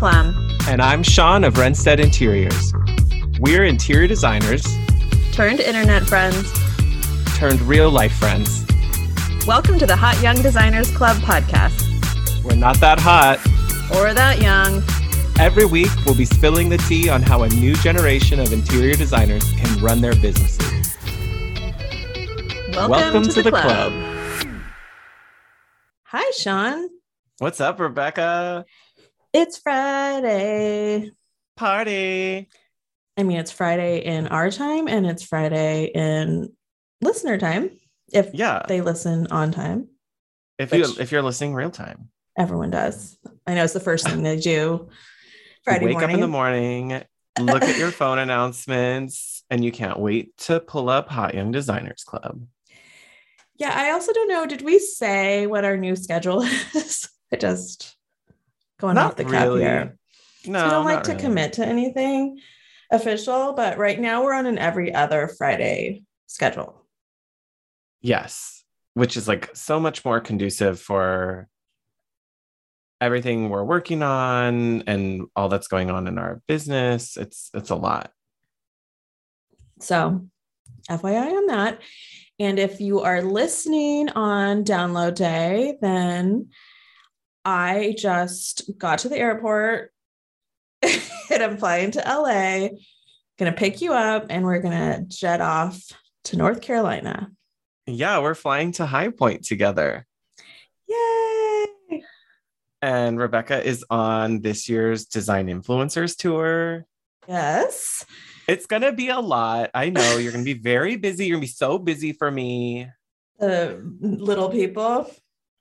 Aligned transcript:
Plum. 0.00 0.34
And 0.66 0.80
I'm 0.80 1.02
Sean 1.02 1.44
of 1.44 1.52
Renstead 1.56 1.98
Interiors. 1.98 2.72
We're 3.38 3.64
interior 3.64 4.06
designers 4.06 4.64
Turned 5.30 5.60
internet 5.60 6.04
friends. 6.04 6.50
turned 7.36 7.60
real 7.60 7.90
life 7.90 8.14
friends. 8.14 8.64
Welcome 9.46 9.78
to 9.78 9.84
the 9.84 9.96
Hot 9.96 10.18
Young 10.22 10.36
Designers 10.36 10.90
Club 10.96 11.18
podcast. 11.18 12.42
We're 12.42 12.56
not 12.56 12.80
that 12.80 12.98
hot. 12.98 13.40
Or 13.94 14.14
that 14.14 14.40
young. 14.40 14.82
Every 15.38 15.66
week, 15.66 15.90
we'll 16.06 16.16
be 16.16 16.24
spilling 16.24 16.70
the 16.70 16.78
tea 16.78 17.10
on 17.10 17.20
how 17.20 17.42
a 17.42 17.50
new 17.50 17.74
generation 17.74 18.40
of 18.40 18.54
interior 18.54 18.94
designers 18.94 19.52
can 19.58 19.82
run 19.82 20.00
their 20.00 20.16
businesses. 20.16 20.96
Welcome, 22.74 23.24
to, 23.24 23.42
the, 23.42 23.50
club. 23.50 23.92
club. 23.92 23.92
Hi, 26.04 26.30
Sean. 26.30 26.88
What's 27.36 27.60
up, 27.60 27.78
Rebecca? 27.78 28.64
It's 29.32 29.58
Friday. 29.58 31.10
Party. 31.56 32.48
I 33.16 33.22
mean, 33.22 33.38
it's 33.38 33.52
Friday 33.52 34.04
in 34.04 34.26
our 34.28 34.50
time 34.50 34.88
and 34.88 35.06
it's 35.06 35.22
Friday 35.22 35.90
in 35.94 36.52
listener 37.00 37.38
time. 37.38 37.70
If 38.12 38.30
Yeah. 38.34 38.62
they 38.66 38.80
listen 38.80 39.26
on 39.30 39.52
time, 39.52 39.88
If 40.58 40.72
you 40.74 40.84
if 40.98 41.12
you're 41.12 41.22
listening 41.22 41.54
real 41.54 41.70
time. 41.70 42.10
everyone 42.36 42.70
does. 42.70 43.18
I 43.46 43.54
know 43.54 43.64
it's 43.64 43.72
the 43.72 43.80
first 43.80 44.06
thing 44.08 44.22
they 44.22 44.38
do 44.40 44.88
Friday 45.64 45.86
wake 45.86 45.92
morning. 45.94 46.10
up 46.10 46.14
in 46.14 46.20
the 46.20 46.28
morning, 46.28 47.02
look 47.38 47.62
at 47.62 47.78
your 47.78 47.90
phone 47.90 48.18
announcements, 48.18 49.44
and 49.50 49.64
you 49.64 49.70
can't 49.70 49.98
wait 49.98 50.36
to 50.38 50.58
pull 50.60 50.88
up 50.88 51.08
Hot 51.10 51.34
Young 51.34 51.52
Designers 51.52 52.02
Club. 52.04 52.42
Yeah, 53.56 53.72
I 53.74 53.90
also 53.90 54.12
don't 54.12 54.28
know. 54.28 54.46
Did 54.46 54.62
we 54.62 54.78
say 54.78 55.46
what 55.46 55.64
our 55.64 55.76
new 55.76 55.94
schedule 55.94 56.42
is? 56.74 57.08
I 57.32 57.36
just 57.36 57.96
going 58.80 58.94
Not 58.94 59.12
off 59.12 59.16
the 59.16 59.24
cuff 59.24 59.32
really. 59.32 59.60
here. 59.62 59.96
No, 60.46 60.64
we 60.64 60.70
don't 60.70 60.84
like 60.84 61.02
to 61.04 61.12
really. 61.12 61.22
commit 61.22 61.52
to 61.54 61.66
anything 61.66 62.40
official, 62.90 63.52
but 63.52 63.78
right 63.78 64.00
now 64.00 64.24
we're 64.24 64.34
on 64.34 64.46
an 64.46 64.58
every 64.58 64.94
other 64.94 65.28
Friday 65.28 66.04
schedule. 66.26 66.86
Yes, 68.00 68.64
which 68.94 69.16
is 69.16 69.28
like 69.28 69.50
so 69.54 69.78
much 69.78 70.04
more 70.04 70.20
conducive 70.20 70.80
for 70.80 71.48
everything 73.00 73.48
we're 73.48 73.64
working 73.64 74.02
on 74.02 74.82
and 74.86 75.26
all 75.34 75.48
that's 75.48 75.68
going 75.68 75.90
on 75.90 76.06
in 76.06 76.18
our 76.18 76.42
business. 76.46 77.16
It's 77.16 77.50
it's 77.54 77.70
a 77.70 77.76
lot. 77.76 78.10
So, 79.80 80.26
FYI 80.90 81.32
on 81.32 81.46
that. 81.46 81.80
And 82.38 82.58
if 82.58 82.80
you 82.80 83.00
are 83.00 83.22
listening 83.22 84.08
on 84.10 84.64
download 84.64 85.14
day, 85.14 85.76
then 85.80 86.48
I 87.44 87.94
just 87.98 88.70
got 88.78 89.00
to 89.00 89.08
the 89.08 89.18
airport 89.18 89.92
and 90.82 91.42
I'm 91.42 91.56
flying 91.56 91.90
to 91.92 92.00
LA, 92.00 92.68
gonna 93.38 93.52
pick 93.52 93.80
you 93.80 93.92
up, 93.92 94.26
and 94.30 94.44
we're 94.44 94.60
gonna 94.60 95.02
jet 95.06 95.40
off 95.40 95.80
to 96.24 96.36
North 96.36 96.60
Carolina. 96.60 97.30
Yeah, 97.86 98.20
we're 98.20 98.34
flying 98.34 98.72
to 98.72 98.86
High 98.86 99.08
Point 99.08 99.44
together. 99.44 100.06
Yay! 100.86 102.02
And 102.82 103.18
Rebecca 103.18 103.62
is 103.62 103.84
on 103.90 104.40
this 104.40 104.68
year's 104.68 105.06
Design 105.06 105.48
Influencers 105.48 106.16
Tour. 106.16 106.86
Yes. 107.28 108.04
It's 108.48 108.66
going 108.66 108.82
to 108.82 108.92
be 108.92 109.08
a 109.08 109.20
lot. 109.20 109.70
I 109.74 109.90
know 109.90 110.16
you're 110.16 110.32
going 110.32 110.44
to 110.44 110.54
be 110.54 110.58
very 110.58 110.96
busy. 110.96 111.26
You're 111.26 111.36
going 111.36 111.46
to 111.46 111.52
be 111.52 111.52
so 111.52 111.78
busy 111.78 112.12
for 112.12 112.30
me. 112.30 112.88
The 113.40 113.80
little 114.00 114.50
people. 114.50 115.10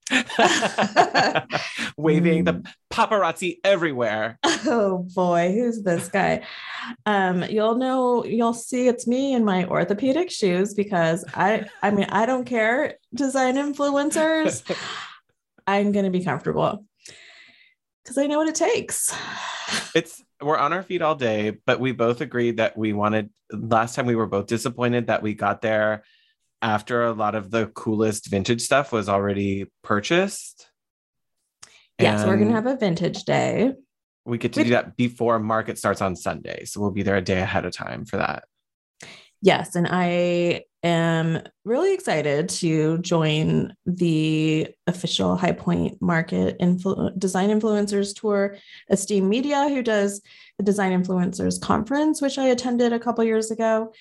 Waving 1.98 2.44
the 2.44 2.64
paparazzi 2.92 3.58
everywhere. 3.64 4.40
Oh 4.66 5.08
boy, 5.16 5.52
who's 5.54 5.84
this 5.84 6.10
guy? 6.10 6.46
Um, 7.06 7.44
you'll 7.44 7.76
know, 7.76 8.26
you'll 8.26 8.54
see 8.54 8.88
it's 8.88 9.08
me 9.08 9.34
in 9.34 9.46
my 9.46 9.66
orthopedic 9.66 10.32
shoes 10.32 10.74
because 10.74 11.24
I 11.34 11.66
I 11.82 11.92
mean, 11.92 12.08
I 12.10 12.26
don't 12.26 12.46
care, 12.46 12.96
design 13.14 13.56
influencers. 13.56 14.64
I'm 15.68 15.92
gonna 15.92 16.10
be 16.10 16.24
comfortable 16.24 16.86
because 18.04 18.18
I 18.18 18.26
know 18.28 18.40
what 18.40 18.50
it 18.50 18.56
takes. 18.56 19.16
it's 19.94 20.22
we're 20.42 20.58
on 20.58 20.74
our 20.74 20.84
feet 20.84 21.02
all 21.02 21.16
day, 21.16 21.58
but 21.66 21.80
we 21.80 21.92
both 21.92 22.22
agreed 22.22 22.58
that 22.58 22.78
we 22.78 22.94
wanted 22.94 23.30
last 23.52 23.96
time 23.96 24.06
we 24.06 24.16
were 24.16 24.28
both 24.28 24.48
disappointed 24.48 25.08
that 25.08 25.22
we 25.22 25.34
got 25.34 25.62
there 25.62 26.04
after 26.62 27.04
a 27.04 27.14
lot 27.14 27.36
of 27.36 27.52
the 27.52 27.68
coolest 27.68 28.30
vintage 28.30 28.62
stuff 28.62 28.92
was 28.92 29.08
already 29.10 29.68
purchased. 29.84 30.70
Yes, 32.00 32.26
we're 32.26 32.38
gonna 32.38 32.52
have 32.52 32.68
a 32.68 32.78
vintage 32.78 33.24
day. 33.24 33.74
we 34.26 34.38
get 34.38 34.54
to 34.54 34.64
do 34.64 34.70
that 34.72 34.96
before 34.96 35.40
market 35.40 35.78
starts 35.78 36.02
on 36.02 36.16
Sunday. 36.16 36.64
So 36.66 36.80
we'll 36.80 36.92
be 36.92 37.04
there 37.04 37.18
a 37.18 37.22
day 37.22 37.40
ahead 37.42 37.66
of 37.66 37.74
time 37.74 38.06
for 38.06 38.18
that. 38.18 38.44
Yes, 39.42 39.76
and 39.76 39.88
I 39.90 40.66
am 40.84 41.42
really 41.66 41.94
excited 41.94 42.50
to 42.50 42.98
join 43.00 43.74
the 43.86 44.68
official 44.86 45.36
High 45.38 45.54
Point 45.54 46.02
Market 46.02 46.60
Influ- 46.60 47.18
Design 47.18 47.50
Influencers 47.50 48.14
Tour. 48.14 48.58
Esteem 48.90 49.28
Media, 49.30 49.68
who 49.70 49.82
does 49.82 50.22
the 50.58 50.64
Design 50.64 50.92
Influencers 50.92 51.60
Conference, 51.60 52.22
which 52.22 52.38
I 52.38 52.48
attended 52.48 52.92
a 52.94 53.00
couple 53.00 53.24
years 53.24 53.50
ago, 53.50 53.94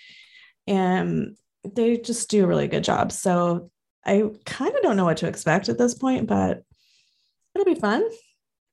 and 0.66 1.36
they 1.74 1.96
just 1.96 2.28
do 2.30 2.44
a 2.44 2.46
really 2.46 2.68
good 2.68 2.84
job. 2.84 3.12
So 3.12 3.70
I 4.04 4.30
kind 4.44 4.74
of 4.74 4.82
don't 4.82 4.96
know 4.96 5.04
what 5.04 5.18
to 5.18 5.28
expect 5.28 5.68
at 5.68 5.78
this 5.78 5.94
point, 5.94 6.26
but 6.26 6.62
it'll 7.54 7.64
be 7.64 7.78
fun. 7.78 8.08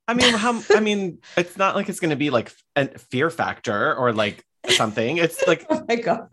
I 0.07 0.13
mean, 0.13 0.33
how 0.33 0.61
I 0.75 0.79
mean, 0.79 1.19
it's 1.37 1.57
not 1.57 1.75
like 1.75 1.89
it's 1.89 1.99
gonna 1.99 2.15
be 2.15 2.29
like 2.29 2.51
a 2.75 2.97
fear 2.97 3.29
factor 3.29 3.95
or 3.95 4.13
like 4.13 4.43
something. 4.69 5.17
It's 5.17 5.45
like 5.47 5.65
Oh 5.69 5.83
my 5.87 5.95
god, 5.95 6.27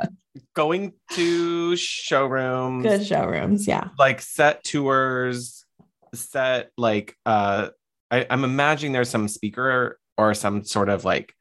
going 0.54 0.92
to 1.12 1.76
showrooms, 1.76 2.82
good 2.82 3.06
showrooms, 3.06 3.66
yeah. 3.66 3.88
like 3.98 4.20
set 4.20 4.62
tours, 4.64 5.64
set 6.14 6.70
like 6.76 7.16
uh 7.24 7.68
I, 8.10 8.26
I'm 8.28 8.44
imagining 8.44 8.92
there's 8.92 9.08
some 9.08 9.26
speaker 9.26 9.98
or 10.18 10.34
some 10.34 10.64
sort 10.64 10.90
of 10.90 11.04
like 11.04 11.34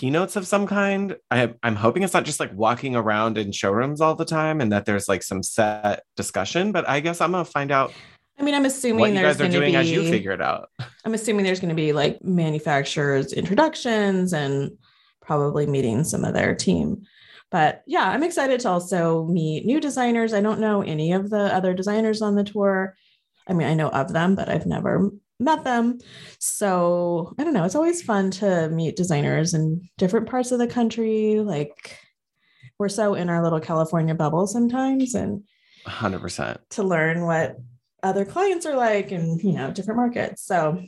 keynotes 0.00 0.34
of 0.34 0.46
some 0.46 0.66
kind. 0.66 1.16
I 1.30 1.52
I'm 1.62 1.76
hoping 1.76 2.02
it's 2.02 2.14
not 2.14 2.24
just 2.24 2.40
like 2.40 2.52
walking 2.54 2.96
around 2.96 3.36
in 3.36 3.52
showrooms 3.52 4.00
all 4.00 4.14
the 4.14 4.24
time 4.24 4.62
and 4.62 4.72
that 4.72 4.86
there's 4.86 5.08
like 5.08 5.22
some 5.22 5.42
set 5.42 6.04
discussion, 6.16 6.72
but 6.72 6.88
I 6.88 7.00
guess 7.00 7.20
I'm 7.20 7.32
gonna 7.32 7.44
find 7.44 7.70
out 7.70 7.92
I 8.38 8.42
mean, 8.42 8.54
I'm 8.54 8.64
assuming 8.64 9.00
what 9.00 9.10
you 9.10 9.16
there's 9.16 9.36
guys 9.36 9.36
are 9.36 9.38
going 9.40 9.50
to 9.50 9.58
doing 9.58 9.72
be 9.72 9.76
as 9.76 9.90
you 9.90 10.08
figure 10.08 10.32
it 10.32 10.40
out. 10.40 10.70
I'm 11.04 11.12
assuming 11.12 11.44
there's 11.44 11.60
going 11.60 11.68
to 11.68 11.74
be 11.74 11.92
like 11.92 12.24
manufacturers 12.24 13.34
introductions 13.34 14.32
and 14.32 14.70
probably 15.20 15.66
meeting 15.66 16.04
some 16.04 16.24
of 16.24 16.32
their 16.32 16.54
team. 16.54 17.02
But 17.50 17.82
yeah, 17.86 18.08
I'm 18.08 18.22
excited 18.22 18.60
to 18.60 18.70
also 18.70 19.26
meet 19.26 19.66
new 19.66 19.78
designers. 19.78 20.32
I 20.32 20.40
don't 20.40 20.58
know 20.60 20.80
any 20.80 21.12
of 21.12 21.28
the 21.28 21.54
other 21.54 21.74
designers 21.74 22.22
on 22.22 22.34
the 22.34 22.44
tour. 22.44 22.96
I 23.46 23.52
mean, 23.52 23.68
I 23.68 23.74
know 23.74 23.90
of 23.90 24.14
them, 24.14 24.36
but 24.36 24.48
I've 24.48 24.64
never 24.64 25.10
met 25.40 25.64
them. 25.64 25.98
So 26.38 27.34
I 27.38 27.44
don't 27.44 27.54
know. 27.54 27.64
It's 27.64 27.74
always 27.74 28.02
fun 28.02 28.30
to 28.32 28.68
meet 28.68 28.96
designers 28.96 29.54
in 29.54 29.88
different 29.98 30.28
parts 30.28 30.52
of 30.52 30.58
the 30.58 30.66
country. 30.66 31.40
Like 31.40 31.98
we're 32.78 32.88
so 32.88 33.14
in 33.14 33.28
our 33.28 33.42
little 33.42 33.60
California 33.60 34.14
bubble 34.14 34.46
sometimes 34.46 35.14
and 35.14 35.42
100%. 35.86 36.58
to 36.70 36.82
learn 36.82 37.24
what 37.26 37.56
other 38.02 38.24
clients 38.24 38.64
are 38.66 38.76
like 38.76 39.10
and 39.12 39.42
you 39.42 39.52
know 39.52 39.70
different 39.70 39.96
markets. 39.96 40.44
So 40.44 40.82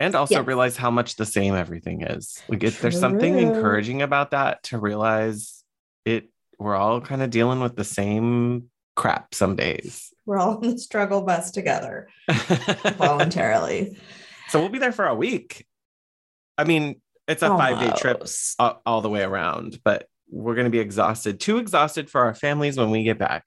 and 0.00 0.14
also 0.14 0.36
Yes. 0.36 0.46
realize 0.46 0.76
how 0.76 0.90
much 0.90 1.16
the 1.16 1.26
same 1.26 1.54
everything 1.54 2.02
is. 2.02 2.40
Like 2.48 2.62
if 2.62 2.80
there's 2.80 2.98
something 3.00 3.38
encouraging 3.38 4.02
about 4.02 4.30
that 4.30 4.62
to 4.64 4.78
realize 4.78 5.64
it 6.04 6.30
we're 6.58 6.76
all 6.76 7.00
kind 7.00 7.22
of 7.22 7.30
dealing 7.30 7.60
with 7.60 7.76
the 7.76 7.84
same 7.84 8.70
crap 8.98 9.32
some 9.32 9.54
days. 9.54 10.12
we're 10.26 10.38
all 10.38 10.60
in 10.60 10.72
the 10.72 10.78
struggle 10.78 11.22
bus 11.22 11.52
together 11.52 12.08
voluntarily. 12.96 13.96
so 14.48 14.58
we'll 14.58 14.68
be 14.68 14.80
there 14.80 14.92
for 14.92 15.06
a 15.06 15.14
week. 15.14 15.64
I 16.58 16.64
mean, 16.64 17.00
it's 17.28 17.42
a 17.42 17.48
5-day 17.48 17.92
trip 17.96 18.26
all, 18.58 18.82
all 18.84 19.00
the 19.00 19.08
way 19.08 19.22
around, 19.22 19.78
but 19.84 20.08
we're 20.28 20.56
going 20.56 20.66
to 20.66 20.70
be 20.70 20.80
exhausted, 20.80 21.38
too 21.38 21.58
exhausted 21.58 22.10
for 22.10 22.22
our 22.22 22.34
families 22.34 22.76
when 22.76 22.90
we 22.90 23.04
get 23.04 23.18
back. 23.18 23.46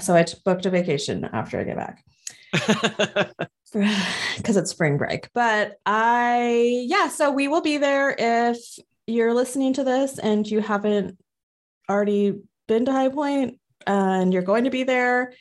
So 0.00 0.14
I 0.14 0.24
booked 0.44 0.64
a 0.64 0.70
vacation 0.70 1.28
after 1.32 1.58
I 1.58 1.64
get 1.64 1.76
back 1.76 2.04
because 4.36 4.56
it's 4.56 4.70
spring 4.70 4.96
break. 4.96 5.28
But 5.34 5.78
I, 5.84 6.84
yeah, 6.86 7.08
so 7.08 7.32
we 7.32 7.48
will 7.48 7.62
be 7.62 7.78
there 7.78 8.14
if 8.16 8.58
you're 9.08 9.34
listening 9.34 9.72
to 9.74 9.84
this 9.84 10.20
and 10.20 10.48
you 10.48 10.60
haven't 10.60 11.18
already 11.90 12.40
been 12.68 12.84
to 12.84 12.92
High 12.92 13.08
Point 13.08 13.58
and 13.86 14.32
you're 14.32 14.42
going 14.42 14.64
to 14.64 14.70
be 14.70 14.82
there. 14.82 15.34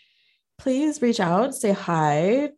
Please 0.58 1.02
reach 1.02 1.20
out, 1.20 1.56
say 1.56 1.72
hi, 1.72 2.52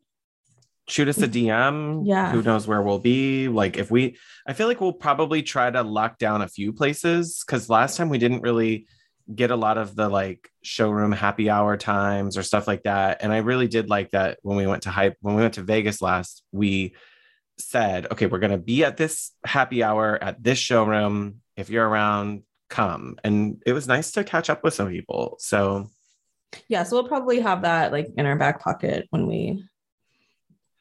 shoot 0.87 1.07
us 1.07 1.17
a 1.17 1.27
DM. 1.27 2.03
Yeah. 2.05 2.31
Who 2.31 2.41
knows 2.41 2.67
where 2.67 2.81
we'll 2.81 2.99
be? 2.99 3.47
Like, 3.47 3.77
if 3.77 3.89
we, 3.89 4.17
I 4.45 4.53
feel 4.53 4.67
like 4.67 4.81
we'll 4.81 4.93
probably 4.93 5.41
try 5.41 5.69
to 5.69 5.83
lock 5.83 6.17
down 6.17 6.41
a 6.41 6.47
few 6.47 6.73
places 6.73 7.43
because 7.45 7.69
last 7.69 7.97
time 7.97 8.09
we 8.09 8.17
didn't 8.17 8.41
really 8.41 8.87
get 9.33 9.49
a 9.49 9.55
lot 9.55 9.79
of 9.79 9.95
the 9.95 10.07
like 10.07 10.51
showroom 10.61 11.11
happy 11.11 11.49
hour 11.49 11.77
times 11.77 12.37
or 12.37 12.43
stuff 12.43 12.67
like 12.67 12.83
that. 12.83 13.23
And 13.23 13.33
I 13.33 13.37
really 13.37 13.67
did 13.67 13.89
like 13.89 14.11
that 14.11 14.37
when 14.43 14.57
we 14.57 14.67
went 14.67 14.83
to 14.83 14.91
hype, 14.91 15.17
when 15.21 15.35
we 15.35 15.41
went 15.41 15.55
to 15.55 15.63
Vegas 15.63 16.01
last, 16.01 16.43
we 16.51 16.95
said, 17.57 18.07
okay, 18.11 18.27
we're 18.27 18.39
going 18.39 18.51
to 18.51 18.57
be 18.57 18.83
at 18.83 18.97
this 18.97 19.31
happy 19.43 19.81
hour 19.81 20.21
at 20.21 20.43
this 20.43 20.59
showroom. 20.59 21.41
If 21.57 21.69
you're 21.69 21.87
around, 21.87 22.43
come. 22.75 23.15
And 23.23 23.61
it 23.65 23.73
was 23.73 23.87
nice 23.87 24.11
to 24.11 24.23
catch 24.23 24.49
up 24.49 24.63
with 24.63 24.73
some 24.73 24.89
people. 24.89 25.37
So, 25.39 25.89
yeah, 26.67 26.83
so 26.83 26.97
we'll 26.97 27.07
probably 27.07 27.39
have 27.39 27.61
that 27.61 27.91
like 27.91 28.07
in 28.17 28.25
our 28.25 28.35
back 28.35 28.61
pocket 28.61 29.07
when 29.09 29.27
we 29.27 29.63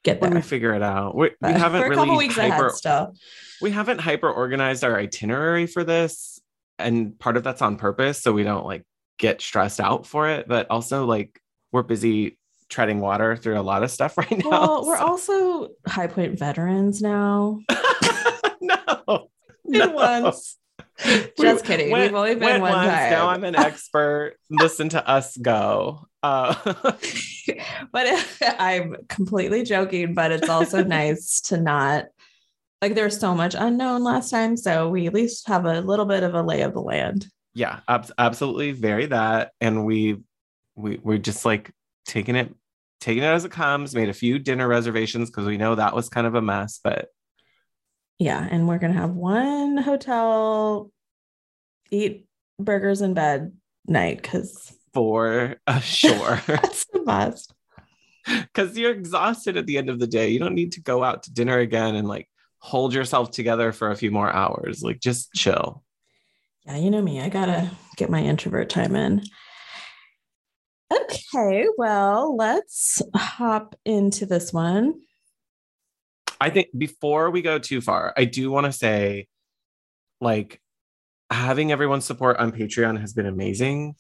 get 0.03 0.21
there. 0.21 0.31
When 0.31 0.37
we 0.37 0.43
figure 0.43 0.75
it 0.75 0.83
out, 0.83 1.17
we, 1.17 1.31
we 1.41 1.53
haven't 1.53 1.81
for 1.81 1.87
a 1.87 1.91
really 1.91 2.03
couple 2.03 2.17
weeks 2.17 2.35
hyper, 2.35 2.67
ahead 2.67 2.73
still. 2.73 3.15
we 3.63 3.71
haven't 3.71 4.01
hyper 4.01 4.31
organized 4.31 4.83
our 4.83 4.99
itinerary 4.99 5.67
for 5.67 5.85
this, 5.85 6.41
and 6.79 7.19
part 7.19 7.37
of 7.37 7.45
that's 7.45 7.63
on 7.63 7.77
purpose, 7.77 8.21
so 8.21 8.33
we 8.33 8.43
don't 8.43 8.67
like 8.67 8.83
get 9.19 9.41
stressed 9.41 9.81
out 9.81 10.07
for 10.07 10.29
it. 10.29 10.49
But 10.49 10.71
also, 10.71 11.07
like 11.07 11.41
we're 11.73 11.83
busy 11.83 12.39
treading 12.69 13.01
water 13.01 13.37
through 13.37 13.59
a 13.59 13.63
lot 13.63 13.85
of 13.85 13.91
stuff 13.91 14.19
right 14.19 14.31
now. 14.39 14.51
Well, 14.51 14.87
we're 14.87 14.97
also 14.97 15.71
High 15.87 16.09
Point 16.09 16.39
veterans 16.39 17.01
now. 17.01 17.61
no, 18.61 19.29
Been 19.69 19.79
No. 19.79 19.91
once. 19.91 20.59
Just 21.41 21.65
kidding. 21.65 21.91
went- 21.91 22.13
We've 22.13 22.19
only 22.19 22.35
been 22.35 22.61
one 22.61 22.73
once, 22.73 22.89
time. 22.91 23.11
Now 23.11 23.29
I'm 23.29 23.45
an 23.45 23.57
expert. 23.57 24.37
Listen 24.51 24.89
to 24.91 25.09
us 25.09 25.37
go. 25.37 26.07
Uh, 26.23 26.55
but 27.93 28.27
I'm 28.59 28.97
completely 29.09 29.63
joking, 29.65 30.15
but 30.15 30.33
it's 30.33 30.49
also 30.49 30.83
nice 30.85 31.41
to 31.43 31.57
not 31.61 32.07
like 32.81 32.95
there's 32.95 33.19
so 33.19 33.35
much 33.35 33.55
unknown 33.59 34.05
last 34.05 34.31
time. 34.31 34.57
So 34.57 34.89
we 34.89 35.07
at 35.07 35.15
least 35.15 35.49
have 35.49 35.65
a 35.65 35.81
little 35.81 36.07
bit 36.07 36.23
of 36.23 36.35
a 36.35 36.43
lay 36.43 36.63
of 36.63 36.75
the 36.75 36.81
land. 36.81 37.27
yeah, 37.55 37.81
ab- 37.89 38.13
absolutely, 38.19 38.73
very 38.73 39.07
that. 39.07 39.53
And 39.61 39.85
we 39.85 40.19
we 40.77 40.99
we're 41.03 41.19
just 41.19 41.45
like 41.45 41.73
taking 42.07 42.37
it 42.37 42.55
taking 43.01 43.23
it 43.23 43.27
as 43.27 43.45
it 43.45 43.53
comes. 43.53 43.95
Made 43.95 44.09
a 44.09 44.15
few 44.15 44.39
dinner 44.39 44.67
reservations 44.69 45.31
because 45.31 45.47
we 45.47 45.57
know 45.57 45.75
that 45.75 45.95
was 45.95 46.09
kind 46.09 46.27
of 46.27 46.35
a 46.35 46.43
mess, 46.43 46.81
but 46.83 47.09
Yeah. 48.19 48.47
And 48.51 48.69
we're 48.69 48.79
gonna 48.79 48.95
have 48.95 49.11
one 49.11 49.77
hotel, 49.77 50.91
eat 51.91 52.27
burgers 52.59 53.01
in 53.01 53.15
bed 53.15 53.53
night 53.87 54.23
because 54.23 54.73
for 54.93 55.57
uh, 55.67 55.81
sure. 55.81 56.41
that's 56.47 56.87
the 56.87 57.01
best. 57.01 57.53
because 58.27 58.79
you're 58.79 58.93
exhausted 58.93 59.57
at 59.57 59.67
the 59.67 59.77
end 59.77 59.91
of 59.91 59.99
the 59.99 60.07
day. 60.07 60.31
You 60.31 60.39
don't 60.39 60.55
need 60.55 60.73
to 60.73 60.81
go 60.81 61.05
out 61.05 61.25
to 61.25 61.33
dinner 61.33 61.59
again 61.59 61.97
and 61.97 62.09
like 62.09 62.29
hold 62.59 62.95
yourself 62.95 63.31
together 63.31 63.73
for 63.73 63.91
a 63.91 63.97
few 63.97 64.11
more 64.11 64.33
hours. 64.33 64.83
Like 64.83 65.01
just 65.01 65.33
chill. 65.35 65.83
Yeah, 66.65 66.77
you 66.79 66.91
know 66.91 67.03
me. 67.03 67.21
I 67.21 67.29
gotta 67.29 67.71
get 67.97 68.09
my 68.09 68.23
introvert 68.23 68.71
time 68.71 68.97
in. 68.97 69.23
Okay, 70.93 71.67
well, 71.77 72.37
let's 72.37 73.03
hop 73.15 73.75
into 73.85 74.25
this 74.25 74.53
one. 74.53 74.95
I 76.41 76.51
think 76.51 76.69
before 76.77 77.31
we 77.31 77.43
go 77.43 77.59
too 77.59 77.81
far, 77.81 78.13
I 78.17 78.25
do 78.25 78.51
want 78.51 78.67
to 78.67 78.73
say 78.73 79.29
like 80.21 80.61
having 81.31 81.73
everyone's 81.73 82.05
support 82.05 82.37
on 82.39 82.53
Patreon 82.53 83.01
has 83.01 83.13
been 83.13 83.27
amazing. 83.27 83.97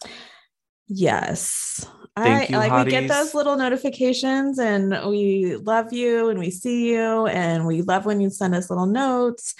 Yes. 0.86 1.86
Thank 2.16 2.50
I 2.50 2.52
you, 2.52 2.58
like 2.58 2.84
we 2.84 2.90
get 2.90 3.08
those 3.08 3.34
little 3.34 3.56
notifications 3.56 4.58
and 4.58 4.90
we 5.08 5.56
love 5.56 5.92
you 5.92 6.28
and 6.28 6.38
we 6.38 6.50
see 6.50 6.92
you 6.92 7.26
and 7.26 7.66
we 7.66 7.82
love 7.82 8.06
when 8.06 8.20
you 8.20 8.30
send 8.30 8.54
us 8.54 8.70
little 8.70 8.86
notes. 8.86 9.54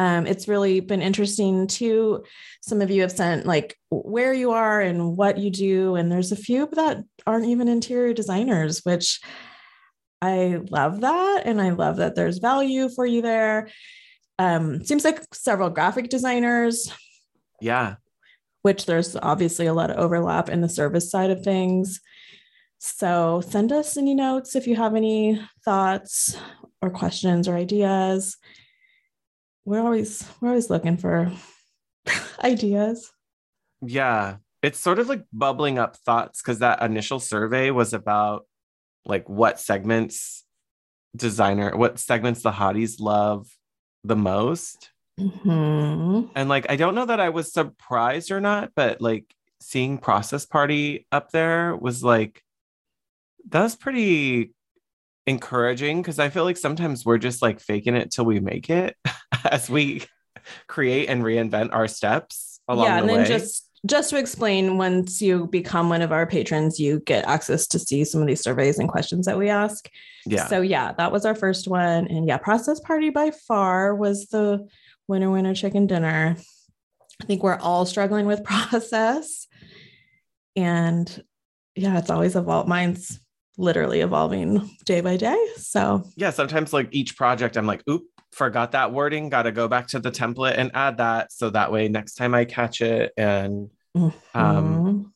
Um, 0.00 0.26
it's 0.26 0.48
really 0.48 0.80
been 0.80 1.02
interesting 1.02 1.68
too. 1.68 2.24
Some 2.62 2.80
of 2.80 2.90
you 2.90 3.02
have 3.02 3.12
sent 3.12 3.46
like 3.46 3.76
where 3.90 4.34
you 4.34 4.50
are 4.50 4.80
and 4.80 5.16
what 5.16 5.38
you 5.38 5.50
do, 5.50 5.94
and 5.94 6.10
there's 6.10 6.32
a 6.32 6.36
few 6.36 6.68
that 6.72 7.04
aren't 7.28 7.46
even 7.46 7.68
interior 7.68 8.12
designers, 8.12 8.80
which 8.84 9.20
I 10.24 10.60
love 10.70 11.02
that, 11.02 11.42
and 11.44 11.60
I 11.60 11.70
love 11.70 11.96
that 11.96 12.14
there's 12.14 12.38
value 12.38 12.88
for 12.88 13.04
you 13.04 13.20
there. 13.20 13.68
Um, 14.38 14.82
seems 14.84 15.04
like 15.04 15.22
several 15.34 15.68
graphic 15.70 16.08
designers, 16.08 16.90
Yeah. 17.60 17.96
which 18.62 18.86
there's 18.86 19.16
obviously 19.16 19.66
a 19.66 19.74
lot 19.74 19.90
of 19.90 19.98
overlap 19.98 20.48
in 20.48 20.60
the 20.62 20.68
service 20.68 21.10
side 21.10 21.30
of 21.30 21.42
things. 21.44 22.00
So 22.78 23.42
send 23.46 23.70
us 23.72 23.96
any 23.96 24.14
notes 24.14 24.56
if 24.56 24.66
you 24.66 24.76
have 24.76 24.94
any 24.94 25.40
thoughts 25.64 26.36
or 26.82 26.90
questions 26.90 27.46
or 27.48 27.54
ideas. 27.56 28.36
We're 29.66 29.80
always 29.80 30.26
we're 30.40 30.48
always 30.50 30.68
looking 30.70 30.96
for 30.96 31.30
ideas. 32.42 33.10
Yeah. 33.82 34.36
It's 34.62 34.78
sort 34.78 34.98
of 34.98 35.08
like 35.08 35.24
bubbling 35.32 35.78
up 35.78 35.96
thoughts 35.96 36.40
because 36.42 36.58
that 36.60 36.82
initial 36.82 37.20
survey 37.20 37.70
was 37.70 37.92
about 37.92 38.46
like 39.06 39.28
what 39.28 39.60
segments 39.60 40.44
designer, 41.16 41.76
what 41.76 41.98
segments 41.98 42.42
the 42.42 42.50
hotties 42.50 43.00
love 43.00 43.48
the 44.02 44.16
most. 44.16 44.90
Mhm. 45.18 46.30
And 46.34 46.48
like, 46.48 46.66
I 46.70 46.76
don't 46.76 46.94
know 46.94 47.06
that 47.06 47.20
I 47.20 47.28
was 47.30 47.52
surprised 47.52 48.30
or 48.30 48.40
not, 48.40 48.72
but 48.74 49.00
like 49.00 49.24
seeing 49.60 49.98
Process 49.98 50.44
Party 50.46 51.06
up 51.12 51.30
there 51.30 51.76
was 51.76 52.02
like, 52.02 52.42
that 53.50 53.62
was 53.62 53.76
pretty 53.76 54.52
encouraging 55.26 56.02
because 56.02 56.18
I 56.18 56.28
feel 56.28 56.44
like 56.44 56.56
sometimes 56.56 57.04
we're 57.04 57.18
just 57.18 57.42
like 57.42 57.60
faking 57.60 57.94
it 57.96 58.10
till 58.10 58.24
we 58.24 58.40
make 58.40 58.68
it 58.68 58.96
as 59.50 59.70
we 59.70 60.04
create 60.66 61.08
and 61.08 61.22
reinvent 61.22 61.72
our 61.72 61.88
steps 61.88 62.60
along 62.68 62.86
yeah, 62.86 63.00
the 63.00 63.06
then 63.06 63.16
way. 63.18 63.24
just 63.24 63.63
just 63.86 64.10
to 64.10 64.18
explain, 64.18 64.78
once 64.78 65.20
you 65.20 65.46
become 65.46 65.88
one 65.88 66.02
of 66.02 66.12
our 66.12 66.26
patrons, 66.26 66.80
you 66.80 67.00
get 67.00 67.26
access 67.26 67.66
to 67.68 67.78
see 67.78 68.04
some 68.04 68.20
of 68.20 68.26
these 68.26 68.40
surveys 68.40 68.78
and 68.78 68.88
questions 68.88 69.26
that 69.26 69.38
we 69.38 69.50
ask. 69.50 69.88
yeah. 70.26 70.46
So 70.46 70.62
yeah, 70.62 70.92
that 70.92 71.12
was 71.12 71.26
our 71.26 71.34
first 71.34 71.68
one. 71.68 72.06
And 72.08 72.26
yeah, 72.26 72.38
process 72.38 72.80
party 72.80 73.10
by 73.10 73.30
far 73.30 73.94
was 73.94 74.28
the 74.28 74.66
winner 75.06 75.30
winner 75.30 75.54
chicken 75.54 75.86
dinner. 75.86 76.36
I 77.22 77.24
think 77.26 77.42
we're 77.42 77.58
all 77.58 77.84
struggling 77.84 78.26
with 78.26 78.44
process. 78.44 79.46
And 80.56 81.22
yeah, 81.74 81.98
it's 81.98 82.10
always 82.10 82.36
evolved. 82.36 82.68
Mine's 82.68 83.20
literally 83.58 84.00
evolving 84.00 84.70
day 84.84 85.00
by 85.00 85.16
day. 85.16 85.46
So 85.56 86.04
yeah, 86.16 86.30
sometimes 86.30 86.72
like 86.72 86.88
each 86.92 87.16
project, 87.16 87.56
I'm 87.56 87.66
like, 87.66 87.82
oop, 87.88 88.04
forgot 88.32 88.72
that 88.72 88.92
wording, 88.92 89.28
got 89.28 89.42
to 89.42 89.52
go 89.52 89.68
back 89.68 89.88
to 89.88 90.00
the 90.00 90.10
template 90.10 90.56
and 90.56 90.70
add 90.74 90.98
that. 90.98 91.32
So 91.32 91.50
that 91.50 91.70
way, 91.70 91.88
next 91.88 92.14
time 92.14 92.34
I 92.34 92.44
catch 92.44 92.80
it. 92.80 93.12
And 93.16 93.70
Um, 93.94 94.12
mhm. 94.34 95.10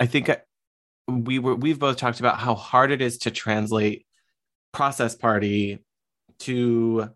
I 0.00 0.06
think 0.06 0.28
I- 0.28 0.42
we 1.08 1.38
were, 1.38 1.54
we've 1.54 1.78
both 1.78 1.96
talked 1.96 2.20
about 2.20 2.38
how 2.38 2.54
hard 2.54 2.90
it 2.90 3.00
is 3.02 3.18
to 3.18 3.30
translate 3.30 4.06
process 4.72 5.14
party 5.14 5.78
to 6.40 7.10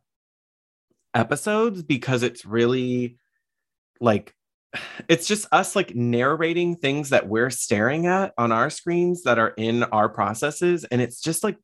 episodes 1.15 1.83
because 1.83 2.23
it's 2.23 2.45
really 2.45 3.19
like, 4.01 4.35
it's 5.09 5.27
just 5.27 5.47
us 5.53 5.75
like 5.75 5.95
narrating 5.95 6.77
things 6.77 7.11
that 7.11 7.29
we're 7.29 7.51
staring 7.51 8.07
at 8.07 8.33
on 8.39 8.53
our 8.53 8.71
screens 8.71 9.23
that 9.23 9.39
are 9.39 9.55
in 9.57 9.83
our 9.85 10.09
processes. 10.09 10.85
And 10.85 11.01
it's 11.01 11.21
just 11.21 11.43
like, 11.43 11.57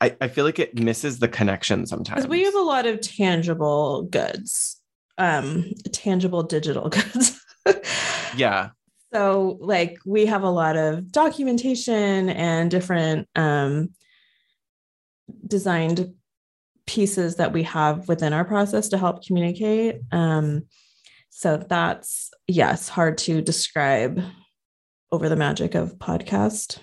I, 0.00 0.16
I 0.20 0.28
feel 0.28 0.44
like 0.44 0.58
it 0.58 0.78
misses 0.78 1.18
the 1.18 1.28
connection 1.28 1.86
sometimes. 1.86 2.22
because 2.22 2.28
we 2.28 2.44
have 2.44 2.54
a 2.54 2.62
lot 2.62 2.86
of 2.86 3.00
tangible 3.00 4.02
goods, 4.04 4.80
um, 5.18 5.70
tangible 5.92 6.42
digital 6.42 6.88
goods. 6.90 7.40
Yeah. 8.36 8.70
So, 9.12 9.58
like, 9.60 9.98
we 10.04 10.26
have 10.26 10.42
a 10.42 10.50
lot 10.50 10.76
of 10.76 11.12
documentation 11.12 12.28
and 12.30 12.70
different 12.70 13.28
um, 13.36 13.90
designed 15.46 16.14
pieces 16.86 17.36
that 17.36 17.52
we 17.52 17.62
have 17.62 18.08
within 18.08 18.32
our 18.32 18.44
process 18.44 18.88
to 18.88 18.98
help 18.98 19.24
communicate. 19.24 20.00
Um, 20.12 20.64
so, 21.30 21.56
that's, 21.56 22.30
yes, 22.48 22.88
hard 22.88 23.18
to 23.18 23.40
describe 23.40 24.22
over 25.12 25.28
the 25.28 25.36
magic 25.36 25.76
of 25.76 25.96
podcast. 25.98 26.78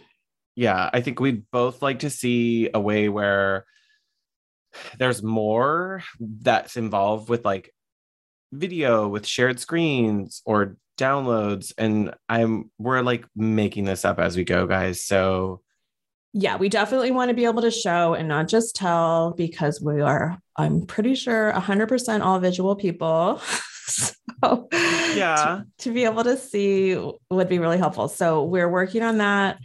yeah 0.55 0.89
i 0.93 1.01
think 1.01 1.19
we'd 1.19 1.43
both 1.51 1.81
like 1.81 1.99
to 1.99 2.09
see 2.09 2.69
a 2.73 2.79
way 2.79 3.09
where 3.09 3.65
there's 4.97 5.21
more 5.21 6.01
that's 6.19 6.77
involved 6.77 7.29
with 7.29 7.43
like 7.43 7.73
video 8.51 9.07
with 9.07 9.25
shared 9.25 9.59
screens 9.59 10.41
or 10.45 10.75
downloads 10.97 11.73
and 11.77 12.13
i'm 12.29 12.69
we're 12.77 13.01
like 13.01 13.25
making 13.35 13.85
this 13.85 14.03
up 14.05 14.19
as 14.19 14.35
we 14.35 14.43
go 14.43 14.67
guys 14.67 15.03
so 15.03 15.61
Yeah, 16.33 16.55
we 16.57 16.69
definitely 16.69 17.11
want 17.11 17.27
to 17.29 17.35
be 17.35 17.43
able 17.45 17.61
to 17.63 17.71
show 17.71 18.13
and 18.13 18.27
not 18.27 18.47
just 18.47 18.73
tell 18.75 19.33
because 19.35 19.81
we 19.81 19.99
are, 19.99 20.37
I'm 20.55 20.85
pretty 20.85 21.13
sure, 21.15 21.51
100% 21.51 22.21
all 22.23 22.39
visual 22.39 22.75
people. 22.77 23.39
so, 23.87 24.69
Yeah. 25.13 25.35
to, 25.35 25.65
to 25.79 25.91
be 25.93 26.05
able 26.05 26.23
to 26.23 26.37
see 26.37 26.95
would 27.29 27.49
be 27.49 27.59
really 27.59 27.77
helpful. 27.77 28.07
So, 28.07 28.45
we're 28.45 28.69
working 28.69 29.03
on 29.03 29.17
that. 29.17 29.57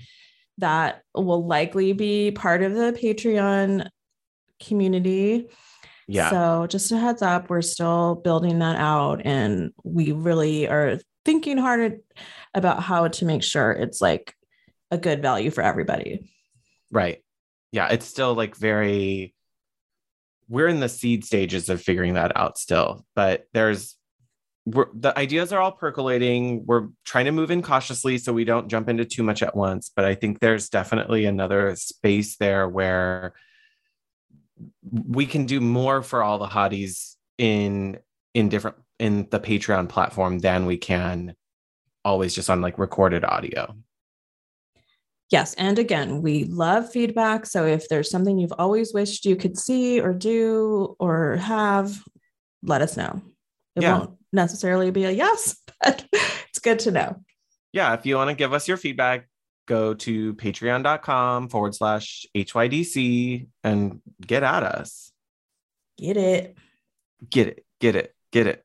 That 0.58 1.02
will 1.14 1.46
likely 1.46 1.92
be 1.92 2.32
part 2.32 2.62
of 2.62 2.74
the 2.74 2.90
Patreon 3.00 3.86
community. 4.58 5.48
Yeah 6.06 6.30
So, 6.30 6.66
just 6.66 6.92
a 6.92 6.98
heads 6.98 7.22
up, 7.22 7.50
we're 7.50 7.62
still 7.62 8.16
building 8.16 8.58
that 8.60 8.76
out 8.76 9.22
and 9.24 9.72
we 9.84 10.12
really 10.12 10.68
are 10.68 10.98
thinking 11.24 11.58
hard 11.58 12.00
about 12.54 12.82
how 12.82 13.08
to 13.08 13.24
make 13.24 13.42
sure 13.42 13.72
it's 13.72 14.00
like 14.00 14.34
a 14.90 14.98
good 14.98 15.20
value 15.22 15.50
for 15.50 15.62
everybody. 15.62 16.30
right 16.92 17.22
yeah 17.72 17.88
it's 17.88 18.06
still 18.06 18.34
like 18.34 18.54
very 18.56 19.34
we're 20.48 20.68
in 20.68 20.80
the 20.80 20.88
seed 20.88 21.24
stages 21.24 21.68
of 21.68 21.82
figuring 21.82 22.14
that 22.14 22.36
out 22.36 22.58
still, 22.58 23.04
but 23.14 23.46
there's 23.52 23.96
we're, 24.64 24.86
the 24.94 25.16
ideas 25.16 25.52
are 25.52 25.60
all 25.60 25.72
percolating. 25.72 26.66
We're 26.66 26.88
trying 27.04 27.26
to 27.26 27.32
move 27.32 27.52
in 27.52 27.62
cautiously 27.62 28.18
so 28.18 28.32
we 28.32 28.44
don't 28.44 28.68
jump 28.68 28.88
into 28.88 29.04
too 29.04 29.22
much 29.22 29.42
at 29.42 29.54
once. 29.54 29.92
But 29.94 30.04
I 30.04 30.14
think 30.14 30.40
there's 30.40 30.68
definitely 30.68 31.24
another 31.24 31.76
space 31.76 32.36
there 32.36 32.68
where 32.68 33.34
we 34.90 35.26
can 35.26 35.46
do 35.46 35.60
more 35.60 36.02
for 36.02 36.22
all 36.22 36.38
the 36.38 36.46
hotties 36.46 37.14
in 37.38 37.98
in 38.34 38.48
different 38.48 38.76
in 38.98 39.28
the 39.30 39.40
Patreon 39.40 39.88
platform 39.88 40.38
than 40.38 40.66
we 40.66 40.76
can 40.76 41.34
always 42.04 42.34
just 42.34 42.48
on 42.48 42.60
like 42.60 42.78
recorded 42.78 43.24
audio. 43.24 43.74
Yes. 45.30 45.54
And 45.54 45.78
again, 45.78 46.22
we 46.22 46.44
love 46.44 46.90
feedback. 46.90 47.46
So 47.46 47.66
if 47.66 47.88
there's 47.88 48.10
something 48.10 48.38
you've 48.38 48.52
always 48.58 48.94
wished 48.94 49.26
you 49.26 49.34
could 49.34 49.58
see 49.58 50.00
or 50.00 50.12
do 50.12 50.94
or 51.00 51.36
have, 51.36 52.00
let 52.62 52.80
us 52.80 52.96
know. 52.96 53.20
It 53.74 53.82
yeah. 53.82 53.98
won't 53.98 54.18
necessarily 54.32 54.90
be 54.90 55.04
a 55.04 55.10
yes, 55.10 55.56
but 55.82 56.06
it's 56.12 56.60
good 56.60 56.78
to 56.80 56.92
know. 56.92 57.16
Yeah. 57.72 57.92
If 57.94 58.06
you 58.06 58.16
want 58.16 58.30
to 58.30 58.36
give 58.36 58.52
us 58.52 58.68
your 58.68 58.76
feedback, 58.76 59.28
go 59.66 59.94
to 59.94 60.34
patreon.com 60.34 61.48
forward 61.48 61.74
slash 61.74 62.26
HYDC 62.34 63.48
and 63.64 64.00
get 64.24 64.42
at 64.42 64.62
us. 64.62 65.12
Get 65.98 66.16
it. 66.16 66.56
Get 67.28 67.48
it. 67.48 67.66
Get 67.80 67.96
it. 67.96 68.14
Get 68.32 68.46
it. 68.46 68.64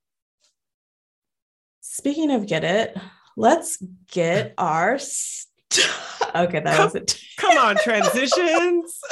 Speaking 1.82 2.32
of 2.32 2.48
get 2.48 2.64
it, 2.64 2.98
let's 3.36 3.78
get 4.12 4.54
our 4.58 4.98
st- 5.00 5.48
okay 6.36 6.60
that 6.60 6.76
come, 6.76 6.86
wasn't 6.86 7.22
come 7.38 7.58
on 7.58 7.76
transitions 7.84 9.00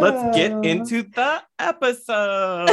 let's 0.00 0.36
get 0.36 0.52
oh. 0.52 0.60
into 0.62 1.02
the 1.02 1.42
episode. 1.58 2.68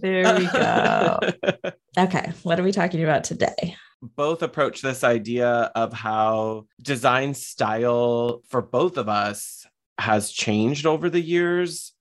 There 0.00 0.38
we 0.38 0.46
go. 0.46 1.18
Okay 1.98 2.32
what 2.42 2.58
are 2.58 2.62
we 2.62 2.72
talking 2.72 3.02
about 3.02 3.24
today? 3.24 3.76
Both 4.00 4.42
approach 4.42 4.82
this 4.82 5.04
idea 5.04 5.70
of 5.74 5.92
how 5.92 6.66
design 6.80 7.34
style 7.34 8.42
for 8.48 8.62
both 8.62 8.96
of 8.96 9.08
us 9.08 9.66
has 9.98 10.30
changed 10.32 10.86
over 10.86 11.08
the 11.08 11.20
years 11.20 11.92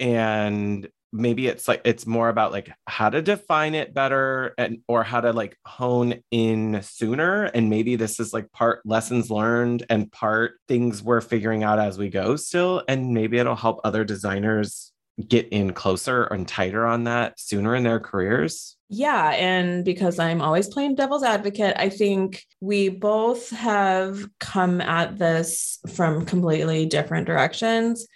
and 0.00 0.88
maybe 1.12 1.46
it's 1.46 1.66
like 1.66 1.80
it's 1.84 2.06
more 2.06 2.28
about 2.28 2.52
like 2.52 2.70
how 2.86 3.08
to 3.08 3.22
define 3.22 3.74
it 3.74 3.94
better 3.94 4.54
and 4.58 4.78
or 4.88 5.02
how 5.02 5.20
to 5.20 5.32
like 5.32 5.56
hone 5.64 6.22
in 6.30 6.80
sooner. 6.82 7.44
And 7.44 7.70
maybe 7.70 7.96
this 7.96 8.20
is 8.20 8.32
like 8.32 8.52
part 8.52 8.84
lessons 8.84 9.30
learned 9.30 9.86
and 9.88 10.10
part 10.12 10.54
things 10.68 11.02
we're 11.02 11.20
figuring 11.20 11.62
out 11.62 11.78
as 11.78 11.98
we 11.98 12.10
go 12.10 12.36
still. 12.36 12.82
And 12.88 13.14
maybe 13.14 13.38
it'll 13.38 13.56
help 13.56 13.80
other 13.84 14.04
designers 14.04 14.92
get 15.26 15.48
in 15.48 15.72
closer 15.72 16.24
and 16.24 16.46
tighter 16.46 16.86
on 16.86 17.04
that 17.04 17.40
sooner 17.40 17.74
in 17.74 17.82
their 17.82 18.00
careers. 18.00 18.76
Yeah 18.90 19.32
and 19.32 19.84
because 19.84 20.18
i'm 20.18 20.40
always 20.40 20.66
playing 20.66 20.94
devil's 20.94 21.22
advocate 21.22 21.74
i 21.76 21.90
think 21.90 22.42
we 22.60 22.88
both 22.88 23.50
have 23.50 24.26
come 24.40 24.80
at 24.80 25.18
this 25.18 25.78
from 25.94 26.24
completely 26.24 26.86
different 26.86 27.26
directions 27.26 28.06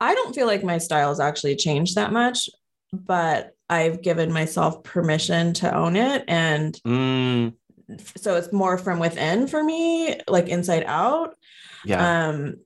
I 0.00 0.14
don't 0.14 0.34
feel 0.34 0.46
like 0.46 0.64
my 0.64 0.78
style 0.78 1.10
has 1.10 1.20
actually 1.20 1.56
changed 1.56 1.94
that 1.96 2.12
much, 2.12 2.48
but 2.92 3.54
I've 3.68 4.02
given 4.02 4.32
myself 4.32 4.82
permission 4.82 5.52
to 5.54 5.74
own 5.74 5.94
it. 5.94 6.24
And 6.26 6.74
mm. 6.86 7.54
so 8.16 8.36
it's 8.36 8.52
more 8.52 8.78
from 8.78 8.98
within 8.98 9.46
for 9.46 9.62
me, 9.62 10.18
like 10.26 10.48
inside 10.48 10.84
out. 10.86 11.36
Yeah. 11.84 12.28
Um, 12.28 12.56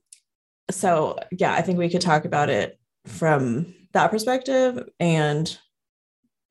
so 0.71 1.19
yeah, 1.31 1.53
I 1.53 1.61
think 1.61 1.77
we 1.77 1.89
could 1.89 2.01
talk 2.01 2.25
about 2.25 2.49
it 2.49 2.79
from 3.05 3.75
that 3.91 4.11
perspective 4.11 4.87
and 4.99 5.57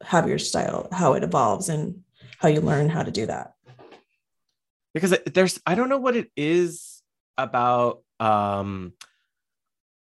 have 0.03 0.29
your 0.29 0.39
style, 0.39 0.89
how 0.93 1.15
it 1.15 1.25
evolves 1.25 1.69
and 1.69 2.03
how 2.39 2.49
you 2.49 2.61
learn 2.61 2.89
how 2.89 3.03
to 3.03 3.11
do 3.11 3.27
that. 3.27 3.55
Because 4.93 5.17
there's, 5.27 5.61
I 5.67 5.75
don't 5.75 5.89
know 5.89 5.99
what 5.99 6.15
it 6.15 6.31
is 6.37 7.03
about 7.37 8.03
um 8.21 8.93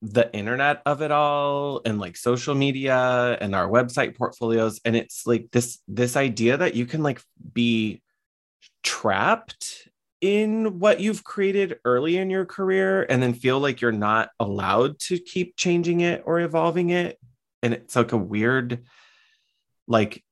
the 0.07 0.33
internet 0.37 0.83
of 0.85 1.01
it 1.01 1.11
all 1.11 1.81
and 1.87 1.99
like 1.99 2.15
social 2.17 2.55
media 2.55 3.39
and 3.41 3.55
our 3.55 3.67
website 3.67 4.15
portfolios 4.15 4.79
and 4.85 4.95
it's 4.95 5.27
like 5.27 5.51
this 5.51 5.79
this 5.89 6.15
idea 6.15 6.59
that 6.59 6.75
you 6.75 6.85
can 6.85 7.03
like 7.03 7.23
be 7.55 8.03
trapped 8.83 9.89
in 10.21 10.79
what 10.79 11.01
you've 11.01 11.25
created 11.25 11.79
early 11.85 12.17
in 12.17 12.31
your 12.31 12.47
career 12.47 13.03
and 13.11 13.23
then 13.23 13.35
feel 13.35 13.61
like 13.61 13.81
you're 13.81 13.93
not 13.93 14.31
allowed 14.41 14.99
to 14.99 15.19
keep 15.19 15.57
changing 15.57 16.01
it 16.01 16.23
or 16.25 16.41
evolving 16.41 16.91
it. 16.91 17.19
And 17.63 17.75
it's 17.75 17.95
like 17.95 18.13
a 18.13 18.17
weird 18.17 18.85
like 19.87 20.25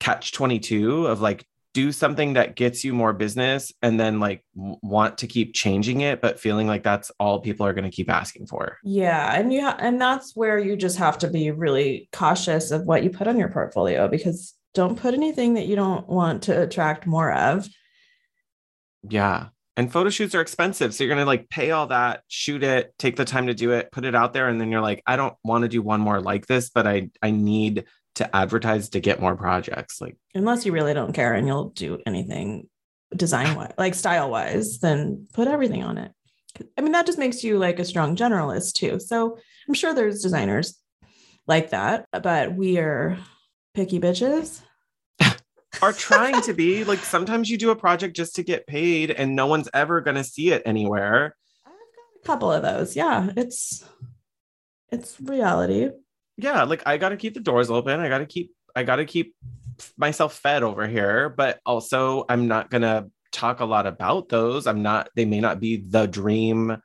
catch 0.00 0.32
22 0.32 1.06
of 1.06 1.20
like 1.20 1.46
do 1.76 1.92
something 1.92 2.32
that 2.32 2.56
gets 2.56 2.84
you 2.84 2.94
more 2.94 3.12
business 3.12 3.70
and 3.82 4.00
then 4.00 4.18
like 4.18 4.42
want 4.54 5.18
to 5.18 5.26
keep 5.26 5.52
changing 5.52 6.00
it 6.00 6.22
but 6.22 6.40
feeling 6.40 6.66
like 6.66 6.82
that's 6.82 7.10
all 7.20 7.38
people 7.38 7.66
are 7.66 7.74
going 7.74 7.84
to 7.84 7.94
keep 7.94 8.08
asking 8.08 8.46
for. 8.46 8.78
Yeah 8.82 9.38
and 9.38 9.52
you 9.52 9.60
ha- 9.60 9.76
and 9.78 10.00
that's 10.00 10.34
where 10.34 10.58
you 10.58 10.74
just 10.74 10.96
have 10.96 11.18
to 11.18 11.28
be 11.28 11.50
really 11.50 12.08
cautious 12.14 12.70
of 12.70 12.86
what 12.86 13.04
you 13.04 13.10
put 13.10 13.28
on 13.28 13.38
your 13.38 13.50
portfolio 13.50 14.08
because 14.08 14.54
don't 14.72 14.98
put 14.98 15.12
anything 15.12 15.52
that 15.52 15.66
you 15.66 15.76
don't 15.76 16.08
want 16.08 16.44
to 16.44 16.62
attract 16.62 17.06
more 17.06 17.30
of. 17.30 17.68
Yeah 19.06 19.48
and 19.76 19.92
photo 19.92 20.08
shoots 20.08 20.34
are 20.34 20.40
expensive 20.40 20.94
so 20.94 21.04
you're 21.04 21.14
going 21.14 21.22
to 21.22 21.26
like 21.26 21.50
pay 21.50 21.72
all 21.72 21.88
that 21.88 22.22
shoot 22.28 22.62
it 22.62 22.94
take 22.98 23.16
the 23.16 23.24
time 23.26 23.48
to 23.48 23.54
do 23.54 23.72
it 23.72 23.92
put 23.92 24.06
it 24.06 24.14
out 24.14 24.32
there 24.32 24.48
and 24.48 24.58
then 24.58 24.70
you're 24.70 24.80
like 24.80 25.02
i 25.06 25.14
don't 25.14 25.34
want 25.44 25.60
to 25.60 25.68
do 25.68 25.82
one 25.82 26.00
more 26.00 26.22
like 26.22 26.46
this 26.46 26.70
but 26.70 26.86
i 26.86 27.10
i 27.20 27.30
need 27.30 27.84
to 28.16 28.34
advertise 28.34 28.88
to 28.88 29.00
get 29.00 29.20
more 29.20 29.36
projects 29.36 30.00
like 30.00 30.16
unless 30.34 30.66
you 30.66 30.72
really 30.72 30.94
don't 30.94 31.12
care 31.12 31.34
and 31.34 31.46
you'll 31.46 31.68
do 31.70 31.98
anything 32.06 32.68
design 33.14 33.48
ah. 33.48 33.56
wise 33.56 33.72
like 33.78 33.94
style 33.94 34.30
wise 34.30 34.80
then 34.80 35.28
put 35.32 35.48
everything 35.48 35.84
on 35.84 35.98
it. 35.98 36.12
I 36.76 36.80
mean 36.80 36.92
that 36.92 37.06
just 37.06 37.18
makes 37.18 37.44
you 37.44 37.58
like 37.58 37.78
a 37.78 37.84
strong 37.84 38.16
generalist 38.16 38.74
too. 38.74 38.98
So 38.98 39.38
i'm 39.68 39.74
sure 39.74 39.94
there's 39.94 40.22
designers 40.22 40.78
like 41.46 41.70
that 41.70 42.06
but 42.10 42.54
we 42.54 42.78
are 42.78 43.18
picky 43.74 44.00
bitches. 44.00 44.62
Are 45.82 45.92
trying 45.92 46.40
to 46.42 46.54
be. 46.54 46.84
Like 46.84 47.00
sometimes 47.00 47.50
you 47.50 47.58
do 47.58 47.70
a 47.70 47.76
project 47.76 48.16
just 48.16 48.36
to 48.36 48.42
get 48.42 48.66
paid 48.66 49.10
and 49.10 49.36
no 49.36 49.46
one's 49.46 49.68
ever 49.74 50.00
going 50.00 50.16
to 50.16 50.24
see 50.24 50.50
it 50.50 50.62
anywhere. 50.64 51.36
I've 51.66 51.72
got 51.72 52.22
a 52.22 52.26
couple 52.26 52.50
of 52.50 52.62
those. 52.62 52.96
Yeah 52.96 53.30
it's 53.36 53.84
it's 54.90 55.20
reality 55.20 55.90
yeah, 56.36 56.64
like 56.64 56.82
I 56.86 56.96
got 56.98 57.10
to 57.10 57.16
keep 57.16 57.34
the 57.34 57.40
doors 57.40 57.70
open. 57.70 58.00
I 58.00 58.08
got 58.08 58.18
to 58.18 58.26
keep 58.26 58.52
I 58.74 58.82
got 58.82 58.96
to 58.96 59.04
keep 59.04 59.34
myself 59.96 60.34
fed 60.34 60.62
over 60.62 60.86
here, 60.86 61.28
but 61.28 61.60
also 61.64 62.24
I'm 62.28 62.48
not 62.48 62.70
going 62.70 62.82
to 62.82 63.10
talk 63.32 63.60
a 63.60 63.64
lot 63.64 63.86
about 63.86 64.28
those. 64.28 64.66
I'm 64.66 64.82
not 64.82 65.08
they 65.14 65.24
may 65.24 65.40
not 65.40 65.60
be 65.60 65.76
the 65.76 66.06
dream 66.06 66.76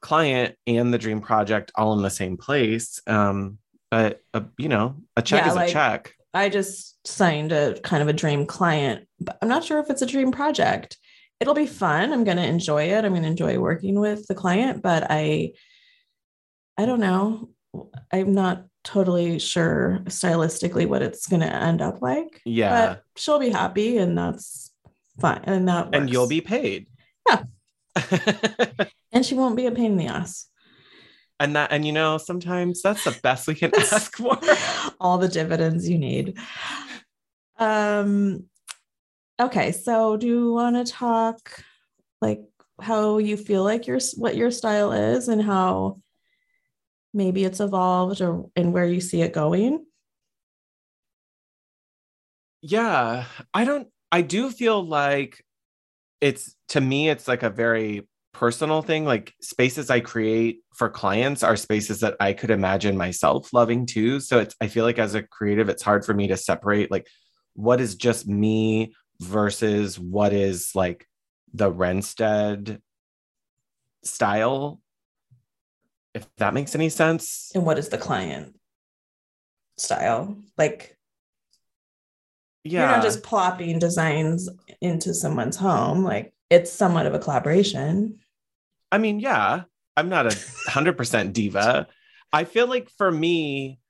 client 0.00 0.54
and 0.66 0.92
the 0.92 0.98
dream 0.98 1.20
project 1.20 1.72
all 1.74 1.94
in 1.94 2.02
the 2.02 2.10
same 2.10 2.36
place. 2.36 3.00
Um 3.06 3.58
but 3.90 4.20
a, 4.32 4.38
uh, 4.38 4.44
you 4.58 4.68
know, 4.68 4.96
a 5.16 5.22
check 5.22 5.44
yeah, 5.44 5.50
is 5.50 5.54
like, 5.54 5.70
a 5.70 5.72
check. 5.72 6.14
I 6.32 6.48
just 6.48 7.06
signed 7.06 7.52
a 7.52 7.78
kind 7.80 8.02
of 8.02 8.08
a 8.08 8.12
dream 8.12 8.44
client, 8.44 9.06
but 9.20 9.38
I'm 9.40 9.48
not 9.48 9.62
sure 9.62 9.78
if 9.78 9.88
it's 9.88 10.02
a 10.02 10.06
dream 10.06 10.32
project. 10.32 10.98
It'll 11.38 11.54
be 11.54 11.66
fun. 11.66 12.12
I'm 12.12 12.24
going 12.24 12.38
to 12.38 12.46
enjoy 12.46 12.90
it. 12.90 13.04
I'm 13.04 13.12
going 13.12 13.22
to 13.22 13.28
enjoy 13.28 13.58
working 13.58 14.00
with 14.00 14.26
the 14.26 14.34
client, 14.34 14.82
but 14.82 15.06
I 15.10 15.52
I 16.76 16.86
don't 16.86 16.98
know. 16.98 17.50
I'm 18.12 18.34
not 18.34 18.64
totally 18.84 19.38
sure 19.38 20.00
stylistically 20.04 20.86
what 20.86 21.02
it's 21.02 21.26
going 21.26 21.40
to 21.40 21.52
end 21.52 21.82
up 21.82 22.00
like. 22.02 22.40
Yeah. 22.44 22.70
But 22.70 23.02
she'll 23.16 23.38
be 23.38 23.50
happy 23.50 23.96
and 23.96 24.16
that's 24.16 24.70
fine. 25.20 25.40
And 25.44 25.68
that 25.68 25.86
works. 25.86 25.98
And 25.98 26.10
you'll 26.10 26.28
be 26.28 26.42
paid. 26.42 26.86
Yeah. 27.26 27.42
and 29.12 29.24
she 29.24 29.34
won't 29.34 29.56
be 29.56 29.66
a 29.66 29.72
pain 29.72 29.92
in 29.92 29.96
the 29.96 30.06
ass. 30.06 30.48
And 31.40 31.56
that, 31.56 31.72
and 31.72 31.84
you 31.84 31.92
know, 31.92 32.18
sometimes 32.18 32.82
that's 32.82 33.04
the 33.04 33.18
best 33.22 33.48
we 33.48 33.54
can 33.54 33.74
ask 33.78 34.16
for. 34.16 34.38
All 35.00 35.18
the 35.18 35.28
dividends 35.28 35.88
you 35.88 35.98
need. 35.98 36.38
Um, 37.58 38.44
okay. 39.40 39.72
So 39.72 40.16
do 40.16 40.26
you 40.26 40.52
want 40.52 40.76
to 40.76 40.92
talk 40.92 41.62
like 42.20 42.42
how 42.80 43.18
you 43.18 43.36
feel 43.36 43.64
like 43.64 43.86
your, 43.86 43.98
what 44.16 44.36
your 44.36 44.50
style 44.50 44.92
is 44.92 45.28
and 45.28 45.42
how 45.42 46.00
maybe 47.14 47.44
it's 47.44 47.60
evolved 47.60 48.20
or 48.20 48.50
and 48.56 48.72
where 48.72 48.86
you 48.86 49.00
see 49.00 49.22
it 49.22 49.32
going? 49.32 49.86
Yeah, 52.60 53.26
I 53.52 53.64
don't 53.64 53.88
I 54.10 54.22
do 54.22 54.50
feel 54.50 54.86
like 54.86 55.44
it's 56.20 56.56
to 56.68 56.80
me 56.80 57.08
it's 57.10 57.28
like 57.28 57.42
a 57.42 57.50
very 57.50 58.08
personal 58.32 58.82
thing 58.82 59.04
like 59.04 59.32
spaces 59.40 59.90
I 59.90 60.00
create 60.00 60.60
for 60.74 60.90
clients 60.90 61.42
are 61.42 61.56
spaces 61.56 62.00
that 62.00 62.16
I 62.18 62.32
could 62.32 62.50
imagine 62.50 62.96
myself 62.96 63.52
loving 63.52 63.86
too 63.86 64.18
so 64.18 64.40
it's 64.40 64.56
I 64.60 64.66
feel 64.66 64.84
like 64.84 64.98
as 64.98 65.14
a 65.14 65.22
creative 65.22 65.68
it's 65.68 65.82
hard 65.82 66.04
for 66.04 66.14
me 66.14 66.26
to 66.28 66.36
separate 66.36 66.90
like 66.90 67.06
what 67.54 67.80
is 67.80 67.94
just 67.94 68.26
me 68.26 68.94
versus 69.20 69.98
what 69.98 70.32
is 70.32 70.72
like 70.74 71.06
the 71.52 71.70
Wrensted 71.70 72.82
style 74.02 74.80
if 76.14 76.26
that 76.36 76.54
makes 76.54 76.74
any 76.74 76.88
sense. 76.88 77.50
And 77.54 77.64
what 77.66 77.78
is 77.78 77.88
the 77.88 77.98
client 77.98 78.56
style? 79.76 80.36
Like, 80.56 80.96
Yeah. 82.62 82.80
you're 82.80 82.96
not 82.96 83.02
just 83.02 83.22
plopping 83.22 83.78
designs 83.78 84.48
into 84.80 85.12
someone's 85.12 85.56
home. 85.56 86.04
Like, 86.04 86.32
it's 86.50 86.72
somewhat 86.72 87.06
of 87.06 87.14
a 87.14 87.18
collaboration. 87.18 88.20
I 88.92 88.98
mean, 88.98 89.18
yeah, 89.18 89.62
I'm 89.96 90.08
not 90.08 90.26
a 90.26 90.38
hundred 90.70 90.96
percent 90.96 91.32
diva. 91.32 91.88
I 92.32 92.44
feel 92.44 92.66
like 92.68 92.90
for 92.90 93.10
me, 93.10 93.80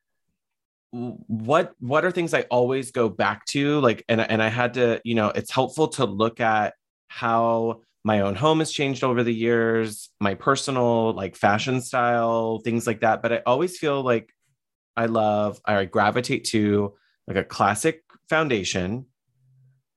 what 0.92 1.74
what 1.80 2.04
are 2.04 2.10
things 2.10 2.32
I 2.32 2.42
always 2.42 2.90
go 2.92 3.08
back 3.08 3.44
to? 3.46 3.80
Like, 3.80 4.04
and 4.08 4.20
and 4.20 4.42
I 4.42 4.48
had 4.48 4.74
to, 4.74 5.00
you 5.04 5.14
know, 5.14 5.28
it's 5.28 5.50
helpful 5.50 5.88
to 5.88 6.04
look 6.06 6.40
at 6.40 6.74
how 7.08 7.80
my 8.04 8.20
own 8.20 8.34
home 8.34 8.58
has 8.58 8.70
changed 8.70 9.02
over 9.02 9.23
the 9.23 9.34
years, 9.34 10.11
my 10.20 10.34
personal 10.34 11.12
like 11.14 11.37
fashion 11.37 11.80
style, 11.80 12.61
things 12.61 12.87
like 12.87 13.00
that. 13.00 13.23
But 13.23 13.32
I 13.32 13.42
always 13.46 13.78
feel 13.78 14.02
like 14.02 14.30
I 14.96 15.06
love, 15.06 15.61
I 15.64 15.84
gravitate 15.87 16.44
to 16.46 16.94
like 17.26 17.38
a 17.38 17.44
classic 17.44 18.02
foundation 18.28 19.06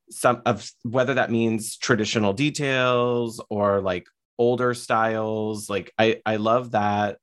some 0.09 0.41
of 0.45 0.71
whether 0.83 1.15
that 1.15 1.31
means 1.31 1.77
traditional 1.77 2.31
details 2.31 3.43
or 3.49 3.81
like 3.81 4.07
older 4.37 4.73
styles 4.73 5.69
like 5.69 5.91
i 5.97 6.21
i 6.25 6.37
love 6.37 6.71
that 6.71 7.17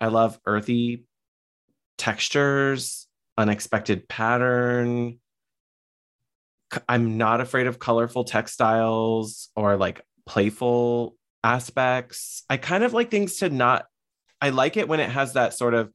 i 0.00 0.08
love 0.08 0.40
earthy 0.46 1.04
textures 1.96 3.06
unexpected 3.38 4.08
pattern 4.08 5.18
I'm 6.88 7.18
not 7.18 7.40
afraid 7.40 7.66
of 7.68 7.78
colorful 7.78 8.24
textiles 8.24 9.48
or 9.54 9.76
like 9.76 10.00
playful 10.26 11.16
aspects. 11.42 12.44
I 12.48 12.56
kind 12.56 12.84
of 12.84 12.92
like 12.92 13.10
things 13.10 13.36
to 13.36 13.48
not 13.50 13.86
i 14.40 14.50
like 14.50 14.76
it 14.76 14.88
when 14.88 15.00
it 15.00 15.08
has 15.08 15.34
that 15.34 15.54
sort 15.54 15.74
of 15.74 15.90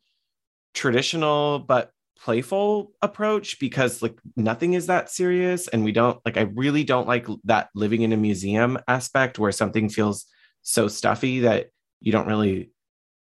traditional 0.73 1.59
but 1.59 1.91
playful 2.17 2.91
approach 3.01 3.59
because 3.59 4.01
like 4.01 4.17
nothing 4.35 4.73
is 4.73 4.87
that 4.87 5.09
serious 5.09 5.67
and 5.69 5.83
we 5.83 5.91
don't 5.91 6.19
like 6.25 6.37
I 6.37 6.41
really 6.41 6.83
don't 6.83 7.07
like 7.07 7.27
that 7.45 7.69
living 7.73 8.01
in 8.01 8.11
a 8.11 8.17
museum 8.17 8.77
aspect 8.87 9.39
where 9.39 9.51
something 9.53 9.87
feels 9.89 10.25
so 10.61 10.87
stuffy 10.87 11.41
that 11.41 11.69
you 12.01 12.11
don't 12.11 12.27
really 12.27 12.71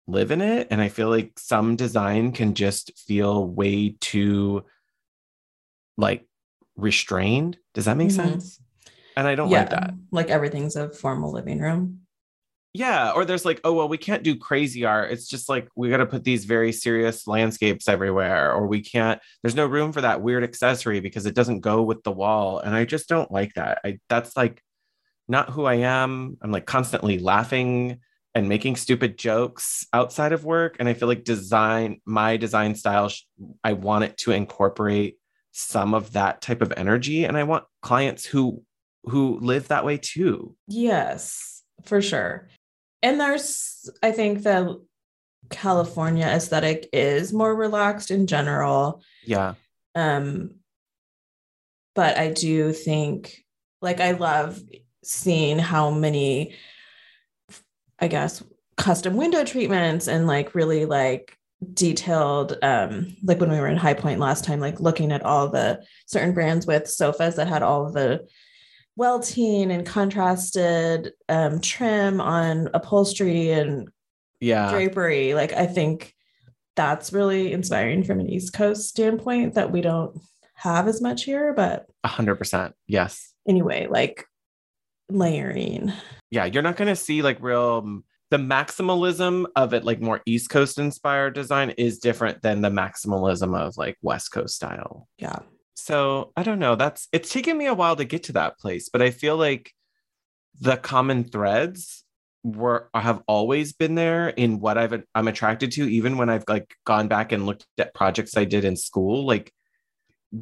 live 0.07 0.31
in 0.31 0.41
it. 0.41 0.69
And 0.71 0.81
I 0.81 0.89
feel 0.89 1.09
like 1.09 1.39
some 1.39 1.75
design 1.75 2.31
can 2.33 2.55
just 2.55 2.97
feel 2.97 3.47
way 3.47 3.97
too 4.01 4.65
like 5.97 6.27
restrained. 6.77 7.59
Does 7.75 7.87
that 7.87 7.97
make 7.97 8.11
Mhm. 8.11 8.13
sense 8.13 8.61
and 9.17 9.27
I 9.27 9.35
don't 9.35 9.51
like 9.51 9.71
that. 9.71 9.95
Like 10.11 10.29
everything's 10.31 10.77
a 10.77 10.91
formal 10.91 11.33
living 11.33 11.61
room. 11.61 12.01
yeah 12.75 13.13
or 13.13 13.25
there's 13.25 13.47
like 13.47 13.61
oh 13.65 13.73
well 13.73 13.89
we 13.89 13.97
can't 13.97 14.23
do 14.23 14.37
crazy 14.37 14.85
art. 14.85 15.11
It's 15.11 15.27
just 15.27 15.49
like 15.49 15.69
we 15.75 15.89
got 15.89 15.99
to 15.99 16.07
put 16.07 16.25
these 16.25 16.45
very 16.45 16.73
serious 16.73 17.27
landscapes 17.27 17.89
everywhere 17.89 18.53
or 18.53 18.67
we 18.67 18.83
can't 18.83 19.19
there's 19.43 19.55
no 19.55 19.65
room 19.67 19.93
for 19.93 20.03
that 20.03 20.21
weird 20.21 20.45
accessory 20.45 21.01
because 21.01 21.25
it 21.25 21.35
doesn't 21.35 21.61
go 21.61 21.83
with 21.83 22.03
the 22.03 22.13
wall. 22.13 22.59
And 22.59 22.75
i 22.77 22.85
just 22.85 23.09
don't 23.09 23.31
like 23.33 23.55
that. 23.55 23.81
I 23.85 23.99
that's 24.11 24.37
like 24.37 24.63
not 25.29 25.49
who 25.51 25.65
i 25.65 25.77
am. 25.77 26.37
I'm 26.43 26.53
like 26.53 26.67
constantly 26.67 27.19
laughing 27.19 28.01
and 28.35 28.51
making 28.51 28.77
stupid 28.77 29.17
jokes 29.17 29.87
outside 29.95 30.33
of 30.33 30.45
work. 30.45 30.77
And 30.79 30.87
i 30.91 30.93
feel 30.93 31.09
like 31.09 31.25
design 31.25 32.03
my 32.05 32.37
design 32.37 32.75
style 32.75 33.11
i 33.65 33.73
want 33.73 34.05
it 34.05 34.19
to 34.19 34.33
incorporate 34.33 35.17
some 35.53 35.95
of 35.95 36.13
that 36.13 36.43
type 36.43 36.61
of 36.61 36.75
energy. 36.77 37.25
And 37.25 37.39
i 37.39 37.45
want 37.45 37.65
clients 37.81 38.27
who 38.27 38.63
who 39.09 39.39
live 39.41 39.69
that 39.69 39.85
way 39.85 39.97
too 39.97 40.55
Yes, 40.69 41.63
for 41.85 42.03
sure. 42.03 42.49
And 43.03 43.21
there's, 43.21 43.89
I 44.03 44.11
think 44.11 44.43
the 44.43 44.83
California 45.51 46.27
aesthetic 46.27 46.89
is 46.93 47.33
more 47.33 47.55
relaxed 47.55 48.11
in 48.11 48.27
general. 48.27 49.03
yeah 49.25 49.55
Um, 49.95 50.57
but 51.95 52.19
I 52.19 52.31
do 52.31 52.73
think, 52.73 53.45
like, 53.81 54.01
I 54.01 54.13
love 54.13 54.61
seeing 55.05 55.59
how 55.59 55.91
many, 55.91 56.55
I 57.99 58.09
guess, 58.09 58.43
custom 58.77 59.17
window 59.17 59.45
treatments 59.45 60.07
and 60.09 60.27
like 60.27 60.55
really 60.55 60.85
like 60.85 61.37
detailed 61.73 62.59
um 62.63 63.17
like 63.25 63.41
when 63.41 63.51
we 63.51 63.59
were 63.59 63.67
in 63.67 63.79
high 63.79 63.95
point 63.95 64.21
last 64.21 64.45
time 64.45 64.61
like 64.61 64.79
looking 64.79 65.11
at 65.11 65.25
all 65.25 65.49
the 65.49 65.83
certain 66.05 66.35
brands 66.35 66.67
with 66.67 66.87
sofas 66.87 67.37
that 67.37 67.49
had 67.49 67.63
all 67.63 67.91
the 67.91 68.27
welting 68.97 69.71
and 69.71 69.87
contrasted 69.87 71.13
um 71.29 71.61
trim 71.61 72.21
on 72.21 72.69
upholstery 72.75 73.51
and 73.51 73.89
yeah 74.41 74.71
drapery 74.71 75.35
like 75.35 75.53
i 75.53 75.67
think 75.67 76.15
that's 76.77 77.13
really 77.13 77.53
inspiring 77.53 78.03
from 78.05 78.21
an 78.21 78.29
east 78.29 78.53
coast 78.53 78.89
standpoint 78.89 79.55
that 79.55 79.71
we 79.73 79.81
don't 79.81 80.19
have 80.55 80.89
as 80.89 81.01
much 81.03 81.25
here 81.25 81.53
but 81.55 81.87
A 82.05 82.09
hundred 82.09 82.37
percent. 82.37 82.75
Yes. 82.87 83.33
anyway 83.47 83.87
like 83.91 84.25
layering 85.11 85.93
Yeah. 86.31 86.47
You're 86.47 86.63
not 86.63 86.77
going 86.77 86.89
to 86.89 86.97
see 86.97 87.23
like 87.23 87.39
real, 87.41 88.01
the 88.31 88.39
maximalism 88.39 89.47
of 89.55 89.73
it, 89.73 89.85
like 89.85 90.01
more 90.01 90.21
East 90.27 90.51
Coast 90.51 90.79
inspired 90.79 91.35
design 91.35 91.71
is 91.79 91.99
different 91.99 92.43
than 92.43 92.61
the 92.61 92.71
maximalism 92.71 93.57
of 93.57 93.77
like 93.77 93.97
West 94.03 94.33
Coast 94.33 94.57
style. 94.57 95.07
yeah 95.19 95.39
So 95.79 96.33
I 96.37 96.43
don't 96.43 96.59
know. 96.59 96.75
That's, 96.75 97.07
it's 97.13 97.31
taken 97.31 97.57
me 97.57 97.67
a 97.67 97.75
while 97.75 97.97
to 97.97 98.05
get 98.05 98.25
to 98.25 98.33
that 98.33 98.59
place, 98.59 98.89
but 98.89 99.03
I 99.03 99.11
feel 99.11 99.37
like 99.37 99.73
the 100.59 100.77
common 100.79 101.25
threads 101.25 102.03
were, 102.43 102.89
have 102.95 103.23
always 103.29 103.75
been 103.75 103.95
there 103.95 104.29
in 104.29 104.59
what 104.59 104.79
I've, 104.79 105.05
I'm 105.15 105.29
attracted 105.29 105.73
to, 105.73 105.85
even 105.85 106.17
when 106.17 106.31
I've 106.31 106.45
like 106.49 106.75
gone 106.85 107.09
back 107.09 107.31
and 107.31 107.45
looked 107.45 107.67
at 107.77 107.95
projects 107.95 108.37
I 108.37 108.47
did 108.47 108.65
in 108.65 108.75
school. 108.75 109.27
Like, 109.27 109.53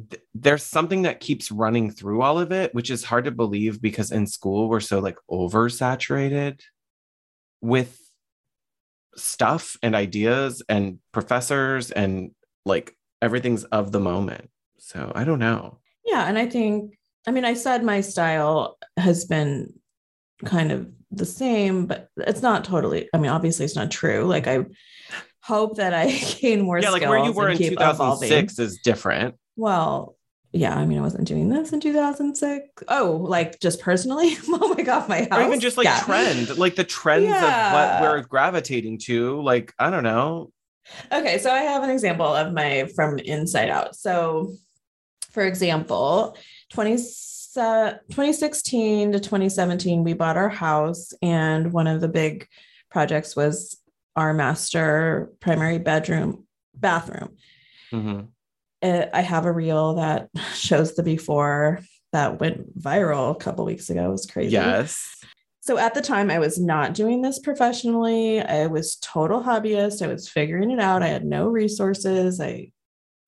th- 0.09 0.21
there's 0.33 0.63
something 0.63 1.01
that 1.01 1.19
keeps 1.19 1.51
running 1.51 1.91
through 1.91 2.21
all 2.21 2.39
of 2.39 2.53
it, 2.53 2.73
which 2.73 2.89
is 2.89 3.03
hard 3.03 3.25
to 3.25 3.31
believe 3.31 3.81
because 3.81 4.11
in 4.11 4.27
school 4.27 4.69
we're 4.69 4.79
so 4.79 4.99
like 4.99 5.17
oversaturated 5.29 6.61
with 7.59 7.99
stuff 9.17 9.75
and 9.83 9.95
ideas 9.95 10.63
and 10.69 10.99
professors 11.11 11.91
and 11.91 12.31
like 12.65 12.95
everything's 13.21 13.65
of 13.65 13.91
the 13.91 13.99
moment. 13.99 14.49
So 14.85 15.11
I 15.15 15.23
don't 15.23 15.39
know. 15.39 15.79
yeah 16.05 16.25
and 16.29 16.37
i 16.37 16.45
think 16.45 16.93
i 17.27 17.31
mean 17.31 17.43
i 17.43 17.55
said 17.55 17.83
my 17.83 18.01
style 18.01 18.77
has 18.97 19.25
been 19.25 19.73
kind 20.45 20.71
of 20.71 20.87
the 21.11 21.25
same 21.25 21.87
but 21.87 22.09
it's 22.17 22.43
not 22.43 22.63
totally 22.63 23.09
i 23.13 23.17
mean 23.17 23.31
obviously 23.31 23.65
it's 23.65 23.75
not 23.75 23.89
true 23.89 24.25
like 24.25 24.45
i 24.47 24.63
hope 25.41 25.77
that 25.77 25.93
i 25.93 26.05
gain 26.39 26.61
more 26.61 26.79
yeah, 26.79 26.91
like 26.91 27.01
where 27.01 27.25
you 27.25 27.33
were 27.33 27.49
in 27.49 27.57
keep 27.57 27.69
2006 27.71 28.59
is 28.59 28.77
different. 28.77 29.35
Well, 29.55 30.17
yeah, 30.51 30.75
I 30.75 30.85
mean, 30.85 30.99
I 30.99 31.01
wasn't 31.01 31.27
doing 31.27 31.49
this 31.49 31.73
in 31.73 31.79
2006. 31.79 32.83
Oh, 32.87 33.17
like 33.27 33.59
just 33.59 33.81
personally? 33.81 34.37
oh 34.49 34.73
my 34.77 34.83
God, 34.83 35.09
my 35.09 35.21
house. 35.29 35.39
Or 35.39 35.41
even 35.43 35.59
just 35.59 35.77
like 35.77 35.85
Yeah. 35.85 35.99
trend, 35.99 36.57
like 36.57 36.75
the 36.75 36.83
trends 36.83 37.25
of 37.41 37.73
what 37.73 38.01
we're 38.01 38.21
gravitating 38.21 38.99
to. 39.05 39.41
Like, 39.41 39.73
I 39.79 39.89
don't 39.89 40.03
know. 40.03 40.51
Okay, 41.11 41.39
so 41.39 41.51
I 41.51 41.59
have 41.61 41.83
an 41.83 41.89
example 41.89 42.27
of 42.27 42.53
my 42.53 42.87
from 42.95 43.17
inside 43.19 43.69
out. 43.69 43.95
So, 43.95 44.53
for 45.35 45.43
example, 45.43 46.35
20, 46.71 46.95
2016 46.95 49.11
to 49.11 49.19
2017, 49.19 50.03
we 50.05 50.13
bought 50.13 50.37
our 50.37 50.47
house, 50.47 51.11
and 51.21 51.73
one 51.73 51.87
of 51.87 51.99
the 51.99 52.07
big 52.07 52.47
projects 52.89 53.35
was 53.35 53.77
our 54.15 54.33
master 54.33 55.33
primary 55.41 55.77
bedroom, 55.77 56.47
bathroom. 56.73 57.35
Mhm. 57.91 58.29
Uh, 58.81 59.07
I 59.13 59.19
have 59.21 59.45
a 59.45 59.51
reel 59.51 59.95
that 59.95 60.29
shows 60.53 60.95
the 60.95 61.03
before 61.03 61.81
that 62.13 62.39
went 62.39 62.79
viral 62.79 63.31
a 63.31 63.39
couple 63.39 63.65
weeks 63.65 63.89
ago. 63.89 64.07
It 64.07 64.11
was 64.11 64.25
crazy. 64.25 64.53
Yes. 64.53 65.17
So 65.59 65.77
at 65.77 65.95
the 65.95 66.01
time, 66.01 66.31
I 66.31 66.39
was 66.39 66.57
not 66.57 66.93
doing 66.93 67.21
this 67.21 67.39
professionally. 67.39 68.39
I 68.39 68.67
was 68.67 68.95
total 69.01 69.43
hobbyist. 69.43 70.01
I 70.01 70.07
was 70.07 70.29
figuring 70.29 70.71
it 70.71 70.79
out. 70.79 71.03
I 71.03 71.07
had 71.07 71.25
no 71.25 71.49
resources. 71.49 72.39
I 72.39 72.71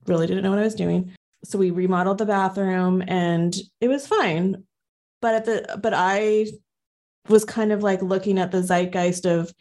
really 0.06 0.26
didn't 0.26 0.44
know 0.44 0.52
what 0.52 0.60
I 0.60 0.64
was 0.64 0.76
doing. 0.76 1.17
So 1.44 1.58
we 1.58 1.72
remodeled 1.72 2.18
the 2.18 2.26
bathroom 2.26 3.04
and 3.08 3.56
it 3.80 3.88
was 3.88 4.08
fine. 4.08 4.64
But 5.22 5.36
at 5.36 5.46
the 5.46 5.80
but 5.82 5.94
I 5.96 6.48
was 7.30 7.46
kind 7.46 7.72
of 7.72 7.84
like 7.84 8.02
looking 8.02 8.40
at 8.40 8.52
the 8.52 8.64
zeitgeist 8.64 9.26
of 9.26 9.52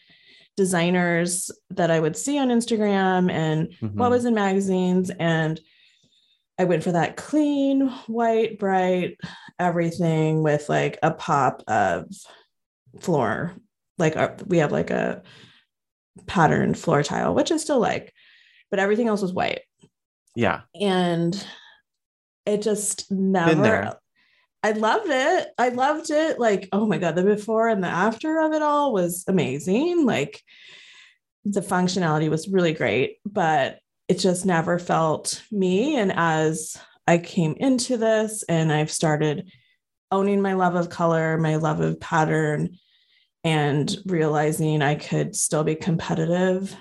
designers 0.56 1.50
that 1.70 1.90
I 1.90 2.00
would 2.00 2.16
see 2.16 2.38
on 2.38 2.48
Instagram 2.48 3.30
and 3.30 3.68
what 3.80 4.08
Mhm. 4.08 4.10
was 4.10 4.24
in 4.24 4.34
magazines 4.34 5.10
and 5.18 5.60
I 6.58 6.64
went 6.64 6.82
for 6.82 6.92
that 6.92 7.16
clean, 7.16 7.88
white, 8.06 8.58
bright 8.58 9.18
everything 9.58 10.42
with 10.42 10.68
like 10.70 10.98
a 11.02 11.10
pop 11.10 11.62
of 11.68 12.06
floor. 13.00 13.54
Like 13.98 14.16
our, 14.16 14.34
we 14.46 14.58
have 14.58 14.72
like 14.72 14.90
a 14.90 15.22
patterned 16.26 16.78
floor 16.78 17.02
tile, 17.02 17.34
which 17.34 17.52
I 17.52 17.58
still 17.58 17.78
like, 17.78 18.14
but 18.70 18.80
everything 18.80 19.08
else 19.08 19.20
was 19.20 19.34
white. 19.34 19.60
Yeah. 20.34 20.62
And 20.80 21.46
it 22.46 22.62
just 22.62 23.10
never 23.10 23.98
I 24.62 24.72
loved 24.72 25.08
it. 25.08 25.48
I 25.58 25.68
loved 25.68 26.10
it. 26.10 26.40
Like, 26.40 26.68
oh 26.72 26.86
my 26.86 26.98
God, 26.98 27.14
the 27.14 27.22
before 27.22 27.68
and 27.68 27.84
the 27.84 27.88
after 27.88 28.40
of 28.40 28.52
it 28.52 28.62
all 28.62 28.92
was 28.92 29.24
amazing. 29.28 30.04
Like, 30.04 30.42
the 31.44 31.60
functionality 31.60 32.28
was 32.28 32.48
really 32.48 32.72
great, 32.72 33.18
but 33.24 33.78
it 34.08 34.18
just 34.18 34.44
never 34.44 34.80
felt 34.80 35.42
me. 35.52 35.96
And 35.96 36.12
as 36.12 36.76
I 37.06 37.18
came 37.18 37.54
into 37.58 37.96
this 37.96 38.42
and 38.48 38.72
I've 38.72 38.90
started 38.90 39.50
owning 40.10 40.42
my 40.42 40.54
love 40.54 40.74
of 40.74 40.90
color, 40.90 41.38
my 41.38 41.56
love 41.56 41.80
of 41.80 42.00
pattern, 42.00 42.76
and 43.44 43.96
realizing 44.06 44.82
I 44.82 44.96
could 44.96 45.36
still 45.36 45.62
be 45.62 45.76
competitive 45.76 46.76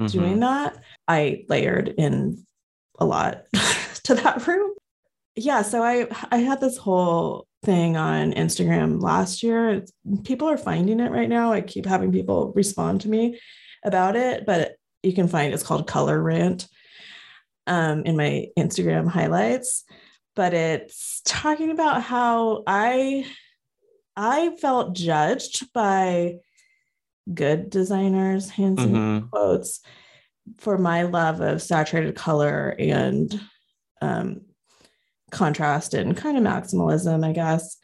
mm-hmm. 0.00 0.06
doing 0.06 0.40
that, 0.40 0.76
I 1.06 1.44
layered 1.48 1.88
in 1.88 2.44
a 2.98 3.04
lot 3.04 3.44
to 4.04 4.16
that 4.16 4.44
room. 4.44 4.67
Yeah, 5.38 5.62
so 5.62 5.82
I 5.82 6.08
I 6.32 6.38
had 6.38 6.60
this 6.60 6.76
whole 6.76 7.46
thing 7.64 7.96
on 7.96 8.32
Instagram 8.32 9.00
last 9.00 9.42
year. 9.42 9.84
People 10.24 10.48
are 10.48 10.58
finding 10.58 10.98
it 10.98 11.12
right 11.12 11.28
now. 11.28 11.52
I 11.52 11.60
keep 11.60 11.86
having 11.86 12.10
people 12.10 12.52
respond 12.56 13.02
to 13.02 13.08
me 13.08 13.38
about 13.84 14.16
it, 14.16 14.46
but 14.46 14.76
you 15.04 15.12
can 15.12 15.28
find 15.28 15.54
it's 15.54 15.62
called 15.62 15.86
Color 15.86 16.20
Rant 16.20 16.66
um, 17.68 18.02
in 18.04 18.16
my 18.16 18.46
Instagram 18.58 19.06
highlights. 19.06 19.84
But 20.34 20.54
it's 20.54 21.22
talking 21.24 21.70
about 21.70 22.02
how 22.02 22.64
I 22.66 23.24
I 24.16 24.56
felt 24.60 24.96
judged 24.96 25.72
by 25.72 26.38
good 27.32 27.70
designers, 27.70 28.50
hands 28.50 28.80
mm-hmm. 28.80 29.28
quotes, 29.28 29.80
for 30.56 30.78
my 30.78 31.02
love 31.02 31.40
of 31.40 31.62
saturated 31.62 32.16
color 32.16 32.74
and 32.76 33.40
um, 34.00 34.40
contrast 35.30 35.94
and 35.94 36.16
kind 36.16 36.36
of 36.36 36.44
maximalism, 36.44 37.24
I 37.24 37.32
guess, 37.32 37.76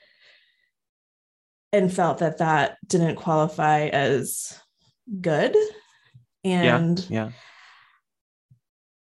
and 1.72 1.92
felt 1.92 2.18
that 2.18 2.38
that 2.38 2.78
didn't 2.86 3.16
qualify 3.16 3.86
as 3.86 4.58
good. 5.20 5.56
And 6.44 6.98
yeah, 7.10 7.26
yeah. 7.26 7.30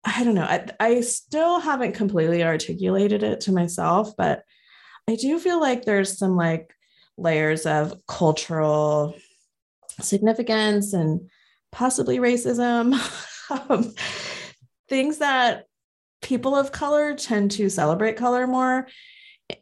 I 0.05 0.23
don't 0.23 0.35
know. 0.35 0.43
I, 0.43 0.65
I 0.79 1.01
still 1.01 1.59
haven't 1.59 1.93
completely 1.93 2.43
articulated 2.43 3.23
it 3.23 3.41
to 3.41 3.51
myself, 3.51 4.15
but 4.17 4.43
I 5.07 5.15
do 5.15 5.39
feel 5.39 5.59
like 5.59 5.85
there's 5.85 6.17
some 6.17 6.35
like 6.35 6.73
layers 7.17 7.65
of 7.65 7.93
cultural 8.07 9.15
significance 10.01 10.93
and 10.93 11.29
possibly 11.71 12.19
racism, 12.19 12.93
um, 13.69 13.93
things 14.87 15.19
that 15.19 15.65
people 16.23 16.55
of 16.55 16.71
color 16.71 17.13
tend 17.13 17.51
to 17.51 17.69
celebrate 17.69 18.17
color 18.17 18.47
more 18.47 18.87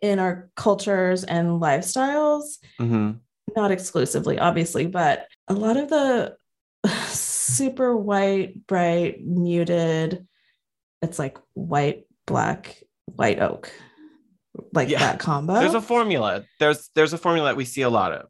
in 0.01 0.19
our 0.19 0.49
cultures 0.55 1.23
and 1.23 1.61
lifestyles. 1.61 2.59
Mm-hmm. 2.79 3.11
Not 3.55 3.71
exclusively, 3.71 4.39
obviously, 4.39 4.87
but 4.87 5.27
a 5.49 5.53
lot 5.53 5.75
of 5.75 5.89
the 5.89 6.37
super 7.07 7.97
white, 7.97 8.65
bright, 8.65 9.25
muted, 9.25 10.25
it's 11.01 11.19
like 11.19 11.37
white, 11.53 12.05
black, 12.25 12.81
white 13.05 13.41
oak 13.41 13.73
like 14.73 14.89
yeah. 14.89 14.99
that 14.99 15.19
combo. 15.19 15.53
There's 15.53 15.73
a 15.73 15.81
formula. 15.81 16.43
There's 16.59 16.89
there's 16.95 17.13
a 17.13 17.17
formula 17.17 17.49
that 17.49 17.57
we 17.57 17.65
see 17.65 17.81
a 17.81 17.89
lot 17.89 18.11
of. 18.11 18.27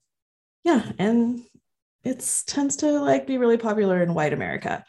Yeah, 0.63 0.91
and 0.97 1.41
it's 2.03 2.43
tends 2.43 2.77
to 2.77 2.91
like 2.99 3.27
be 3.27 3.37
really 3.37 3.57
popular 3.57 4.01
in 4.01 4.13
white 4.13 4.33
America. 4.33 4.83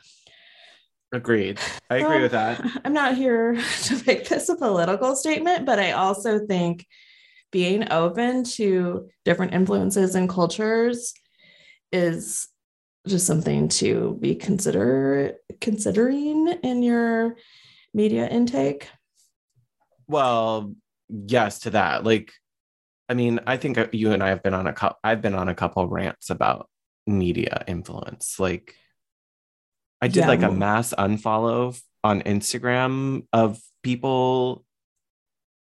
Agreed. 1.12 1.60
I 1.90 1.96
agree 1.98 2.16
um, 2.16 2.22
with 2.22 2.32
that. 2.32 2.64
I'm 2.84 2.94
not 2.94 3.16
here 3.16 3.54
to 3.84 4.02
make 4.06 4.28
this 4.28 4.48
a 4.48 4.56
political 4.56 5.14
statement, 5.14 5.66
but 5.66 5.78
I 5.78 5.92
also 5.92 6.46
think 6.46 6.86
being 7.50 7.92
open 7.92 8.44
to 8.44 9.08
different 9.24 9.52
influences 9.52 10.14
and 10.14 10.28
cultures 10.28 11.12
is 11.92 12.48
just 13.06 13.26
something 13.26 13.68
to 13.68 14.16
be 14.20 14.34
consider 14.34 15.34
considering 15.60 16.48
in 16.62 16.82
your 16.82 17.36
media 17.92 18.26
intake. 18.26 18.88
Well, 20.06 20.74
yes 21.08 21.60
to 21.60 21.70
that. 21.70 22.04
Like, 22.04 22.32
I 23.08 23.14
mean, 23.14 23.40
I 23.46 23.58
think 23.58 23.78
you 23.92 24.12
and 24.12 24.22
I 24.22 24.30
have 24.30 24.42
been 24.42 24.54
on 24.54 24.66
a 24.66 24.72
couple. 24.72 24.98
I've 25.04 25.20
been 25.20 25.34
on 25.34 25.48
a 25.48 25.54
couple 25.54 25.86
rants 25.88 26.30
about 26.30 26.70
media 27.06 27.64
influence. 27.66 28.38
Like, 28.38 28.74
I 30.02 30.08
did 30.08 30.22
yeah. 30.22 30.28
like 30.28 30.42
a 30.42 30.50
mass 30.50 30.92
unfollow 30.98 31.80
on 32.02 32.22
Instagram 32.22 33.24
of 33.32 33.60
people 33.84 34.64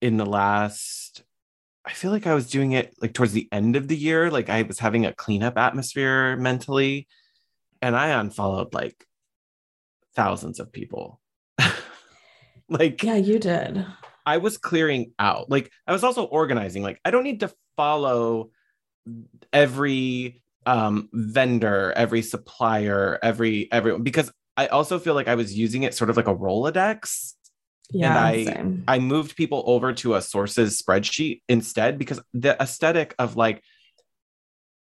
in 0.01 0.17
the 0.17 0.25
last. 0.25 1.25
I 1.85 1.91
feel 1.91 2.13
like 2.13 2.29
I 2.29 2.35
was 2.35 2.49
doing 2.49 2.71
it 2.71 2.95
like 3.03 3.15
towards 3.15 3.33
the 3.33 3.49
end 3.51 3.75
of 3.75 3.89
the 3.89 3.97
year. 3.97 4.31
Like 4.31 4.49
I 4.49 4.63
was 4.63 4.79
having 4.79 5.07
a 5.07 5.13
cleanup 5.13 5.59
atmosphere 5.59 6.37
mentally, 6.37 7.09
and 7.83 7.97
I 7.97 8.11
unfollowed 8.11 8.75
like 8.75 9.05
thousands 10.15 10.61
of 10.61 10.73
people. 10.73 11.21
like, 12.69 13.03
yeah, 13.03 13.17
you 13.17 13.41
did. 13.41 13.85
I 14.25 14.37
was 14.37 14.57
clearing 14.57 15.15
out. 15.19 15.51
Like 15.51 15.73
I 15.85 15.93
was 15.93 16.05
also 16.05 16.23
organizing. 16.23 16.85
Like 16.85 17.01
I 17.05 17.11
don't 17.11 17.25
need 17.25 17.41
to 17.41 17.53
follow 17.77 18.51
every 19.53 20.43
um 20.67 21.09
vendor, 21.13 21.93
every 21.97 22.23
supplier, 22.23 23.19
every 23.23 23.71
everyone 23.73 24.03
because 24.03 24.31
I 24.57 24.67
also 24.67 24.99
feel 24.99 25.15
like 25.15 25.29
I 25.29 25.37
was 25.37 25.57
using 25.57 25.85
it 25.85 25.95
sort 25.95 26.11
of 26.11 26.17
like 26.17 26.27
a 26.27 26.35
Rolodex. 26.35 27.35
Yeah. 27.91 28.09
And 28.09 28.19
I 28.19 28.45
same. 28.45 28.85
I 28.89 28.99
moved 28.99 29.37
people 29.37 29.63
over 29.67 29.93
to 29.95 30.15
a 30.15 30.23
sources 30.23 30.83
spreadsheet 30.83 31.43
instead 31.49 31.99
because 31.99 32.21
the 32.35 32.61
aesthetic 32.61 33.15
of 33.19 33.37
like 33.37 33.63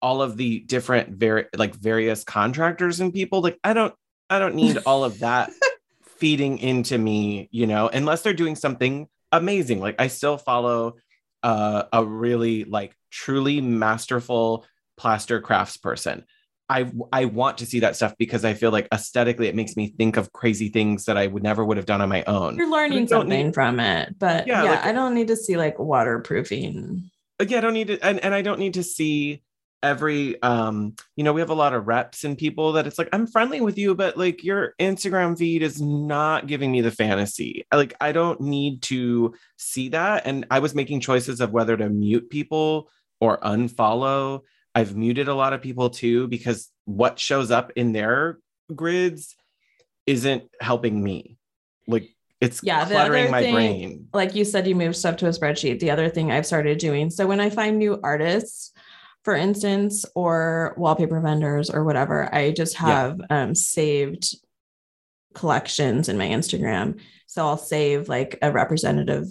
all 0.01 0.21
of 0.21 0.37
the 0.37 0.59
different 0.59 1.17
very 1.17 1.45
like 1.55 1.75
various 1.75 2.23
contractors 2.23 2.99
and 2.99 3.13
people 3.13 3.41
like 3.41 3.59
I 3.63 3.73
don't 3.73 3.93
I 4.29 4.39
don't 4.39 4.55
need 4.55 4.79
all 4.85 5.03
of 5.03 5.19
that 5.19 5.51
feeding 6.03 6.57
into 6.59 6.97
me, 6.97 7.49
you 7.51 7.67
know, 7.67 7.87
unless 7.89 8.21
they're 8.21 8.33
doing 8.33 8.55
something 8.55 9.07
amazing. 9.31 9.79
Like 9.79 9.95
I 9.99 10.07
still 10.07 10.37
follow 10.37 10.95
uh, 11.43 11.83
a 11.91 12.03
really 12.03 12.63
like 12.63 12.95
truly 13.11 13.61
masterful 13.61 14.65
plaster 14.97 15.41
crafts 15.41 15.77
person. 15.77 16.25
I 16.67 16.91
I 17.11 17.25
want 17.25 17.59
to 17.59 17.65
see 17.65 17.81
that 17.81 17.95
stuff 17.95 18.15
because 18.17 18.43
I 18.43 18.55
feel 18.55 18.71
like 18.71 18.87
aesthetically 18.91 19.47
it 19.47 19.55
makes 19.55 19.75
me 19.75 19.93
think 19.97 20.17
of 20.17 20.31
crazy 20.31 20.69
things 20.69 21.05
that 21.05 21.17
I 21.17 21.27
would 21.27 21.43
never 21.43 21.63
would 21.63 21.77
have 21.77 21.85
done 21.85 22.01
on 22.01 22.09
my 22.09 22.23
own. 22.23 22.57
You're 22.57 22.69
learning 22.69 23.07
something 23.07 23.47
need, 23.47 23.53
from 23.53 23.79
it, 23.79 24.17
but 24.17 24.47
yeah, 24.47 24.63
yeah 24.63 24.71
like, 24.71 24.85
I 24.85 24.91
don't 24.91 25.13
need 25.13 25.27
to 25.27 25.35
see 25.35 25.57
like 25.57 25.77
waterproofing. 25.77 27.09
Yeah, 27.45 27.57
I 27.57 27.61
don't 27.61 27.73
need 27.73 27.87
to, 27.87 27.99
and, 28.03 28.19
and 28.23 28.33
I 28.33 28.41
don't 28.41 28.59
need 28.59 28.75
to 28.75 28.83
see 28.83 29.43
every 29.83 30.41
um 30.41 30.95
you 31.15 31.23
know 31.23 31.31
we 31.31 31.41
have 31.41 31.51
a 31.51 31.53
lot 31.53 31.73
of 31.73 31.85
reps 31.85 32.23
and 32.23 32.39
people 32.39 32.71
that 32.71 32.87
it's 32.87 32.97
like 32.97 33.09
i'm 33.13 33.27
friendly 33.27 33.61
with 33.61 33.77
you 33.77 33.93
but 33.93 34.17
like 34.17 34.43
your 34.43 34.73
instagram 34.79 35.37
feed 35.37 35.61
is 35.61 35.79
not 35.79 36.47
giving 36.47 36.71
me 36.71 36.81
the 36.81 36.89
fantasy 36.89 37.67
like 37.71 37.93
i 38.01 38.11
don't 38.11 38.41
need 38.41 38.81
to 38.81 39.31
see 39.57 39.89
that 39.89 40.25
and 40.25 40.43
i 40.49 40.57
was 40.57 40.73
making 40.73 40.99
choices 40.99 41.39
of 41.39 41.51
whether 41.51 41.77
to 41.77 41.87
mute 41.87 42.31
people 42.31 42.89
or 43.21 43.37
unfollow 43.41 44.41
i've 44.75 44.95
muted 44.95 45.27
a 45.27 45.33
lot 45.33 45.53
of 45.53 45.61
people 45.61 45.89
too 45.89 46.27
because 46.27 46.69
what 46.85 47.17
shows 47.19 47.49
up 47.51 47.71
in 47.75 47.91
their 47.93 48.37
grids 48.75 49.35
isn't 50.05 50.43
helping 50.61 51.01
me 51.01 51.37
like 51.87 52.09
it's 52.41 52.59
yeah, 52.61 52.85
cluttering 52.85 53.31
my 53.31 53.41
thing, 53.41 53.53
brain 53.53 54.07
like 54.13 54.35
you 54.35 54.45
said 54.45 54.67
you 54.67 54.75
moved 54.75 54.95
stuff 54.95 55.17
to 55.17 55.25
a 55.25 55.29
spreadsheet 55.29 55.79
the 55.79 55.89
other 55.89 56.09
thing 56.09 56.31
i've 56.31 56.45
started 56.45 56.77
doing 56.77 57.09
so 57.09 57.25
when 57.25 57.39
i 57.39 57.49
find 57.49 57.79
new 57.79 57.99
artists 58.03 58.73
for 59.25 59.35
instance, 59.35 60.05
or 60.13 60.75
wallpaper 60.77 61.19
vendors 61.19 61.71
or 61.71 61.83
whatever, 61.83 62.33
I 62.33 62.51
just 62.51 62.77
have 62.77 63.19
yeah. 63.19 63.43
um, 63.43 63.55
saved 63.55 64.35
collections 65.33 66.07
in 66.07 66.17
my 66.17 66.27
Instagram. 66.27 67.01
So 67.25 67.43
I'll 67.43 67.57
save 67.57 68.07
like 68.07 68.37
a 68.43 68.51
representative 68.51 69.25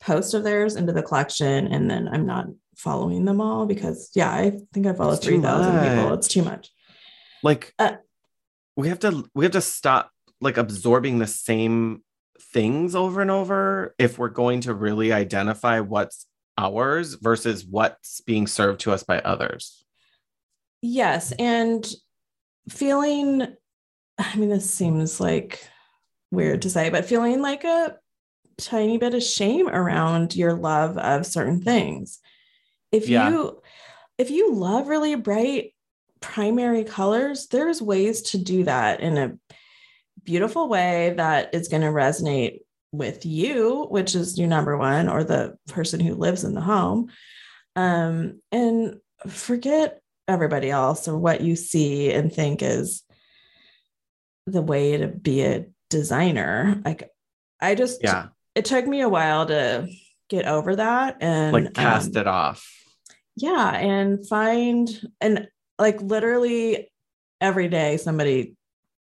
post 0.00 0.32
of 0.32 0.42
theirs 0.42 0.74
into 0.74 0.94
the 0.94 1.02
collection, 1.02 1.66
and 1.66 1.88
then 1.88 2.08
I'm 2.08 2.24
not 2.24 2.46
following 2.80 3.24
them 3.24 3.40
all 3.40 3.66
because 3.66 4.10
yeah, 4.14 4.30
I 4.30 4.58
think 4.72 4.86
I 4.86 4.92
follow 4.92 5.16
three 5.16 5.40
thousand 5.40 5.72
people. 5.80 6.14
It's 6.14 6.28
too 6.28 6.42
much. 6.42 6.70
Like 7.42 7.74
uh, 7.78 7.96
we 8.76 8.88
have 8.88 8.98
to 9.00 9.24
we 9.34 9.44
have 9.44 9.52
to 9.52 9.60
stop 9.60 10.10
like 10.40 10.56
absorbing 10.56 11.18
the 11.18 11.26
same 11.26 12.02
things 12.52 12.94
over 12.94 13.20
and 13.20 13.30
over 13.30 13.94
if 13.98 14.18
we're 14.18 14.28
going 14.28 14.62
to 14.62 14.74
really 14.74 15.12
identify 15.12 15.80
what's 15.80 16.26
ours 16.56 17.14
versus 17.14 17.64
what's 17.64 18.20
being 18.22 18.46
served 18.46 18.80
to 18.80 18.92
us 18.92 19.02
by 19.02 19.20
others. 19.20 19.84
Yes. 20.82 21.32
And 21.32 21.86
feeling, 22.68 23.46
I 24.18 24.36
mean, 24.36 24.48
this 24.48 24.70
seems 24.70 25.20
like 25.20 25.66
weird 26.30 26.62
to 26.62 26.70
say, 26.70 26.90
but 26.90 27.04
feeling 27.04 27.42
like 27.42 27.64
a 27.64 27.96
tiny 28.58 28.98
bit 28.98 29.14
of 29.14 29.22
shame 29.22 29.68
around 29.68 30.36
your 30.36 30.54
love 30.54 30.98
of 30.98 31.26
certain 31.26 31.60
things. 31.60 32.20
If 32.92 33.08
yeah. 33.08 33.30
you 33.30 33.62
if 34.18 34.30
you 34.30 34.54
love 34.54 34.88
really 34.88 35.14
bright 35.14 35.74
primary 36.20 36.84
colors, 36.84 37.46
there's 37.48 37.80
ways 37.80 38.22
to 38.22 38.38
do 38.38 38.64
that 38.64 39.00
in 39.00 39.16
a 39.16 39.38
beautiful 40.22 40.68
way 40.68 41.14
that 41.16 41.54
is 41.54 41.68
going 41.68 41.82
to 41.82 41.88
resonate 41.88 42.60
with 42.92 43.24
you, 43.24 43.86
which 43.88 44.14
is 44.14 44.38
your 44.38 44.48
number 44.48 44.76
one, 44.76 45.08
or 45.08 45.24
the 45.24 45.56
person 45.68 46.00
who 46.00 46.14
lives 46.14 46.44
in 46.44 46.54
the 46.54 46.60
home. 46.60 47.10
Um, 47.76 48.40
and 48.52 48.96
forget 49.28 50.02
everybody 50.28 50.70
else 50.70 51.08
or 51.08 51.16
what 51.16 51.40
you 51.40 51.56
see 51.56 52.12
and 52.12 52.32
think 52.32 52.62
is 52.62 53.02
the 54.46 54.62
way 54.62 54.96
to 54.98 55.08
be 55.08 55.42
a 55.42 55.66
designer. 55.88 56.80
Like 56.84 57.10
I 57.60 57.74
just 57.74 58.02
Yeah. 58.02 58.28
it 58.54 58.64
took 58.64 58.86
me 58.86 59.00
a 59.00 59.08
while 59.08 59.46
to 59.46 59.88
get 60.28 60.46
over 60.46 60.76
that 60.76 61.18
and 61.20 61.52
Like 61.52 61.74
cast 61.74 62.16
um, 62.16 62.20
it 62.20 62.26
off. 62.26 62.79
Yeah 63.40 63.70
and 63.76 64.26
find 64.28 64.88
and 65.20 65.48
like 65.78 66.00
literally 66.02 66.90
every 67.40 67.68
day 67.68 67.96
somebody 67.96 68.54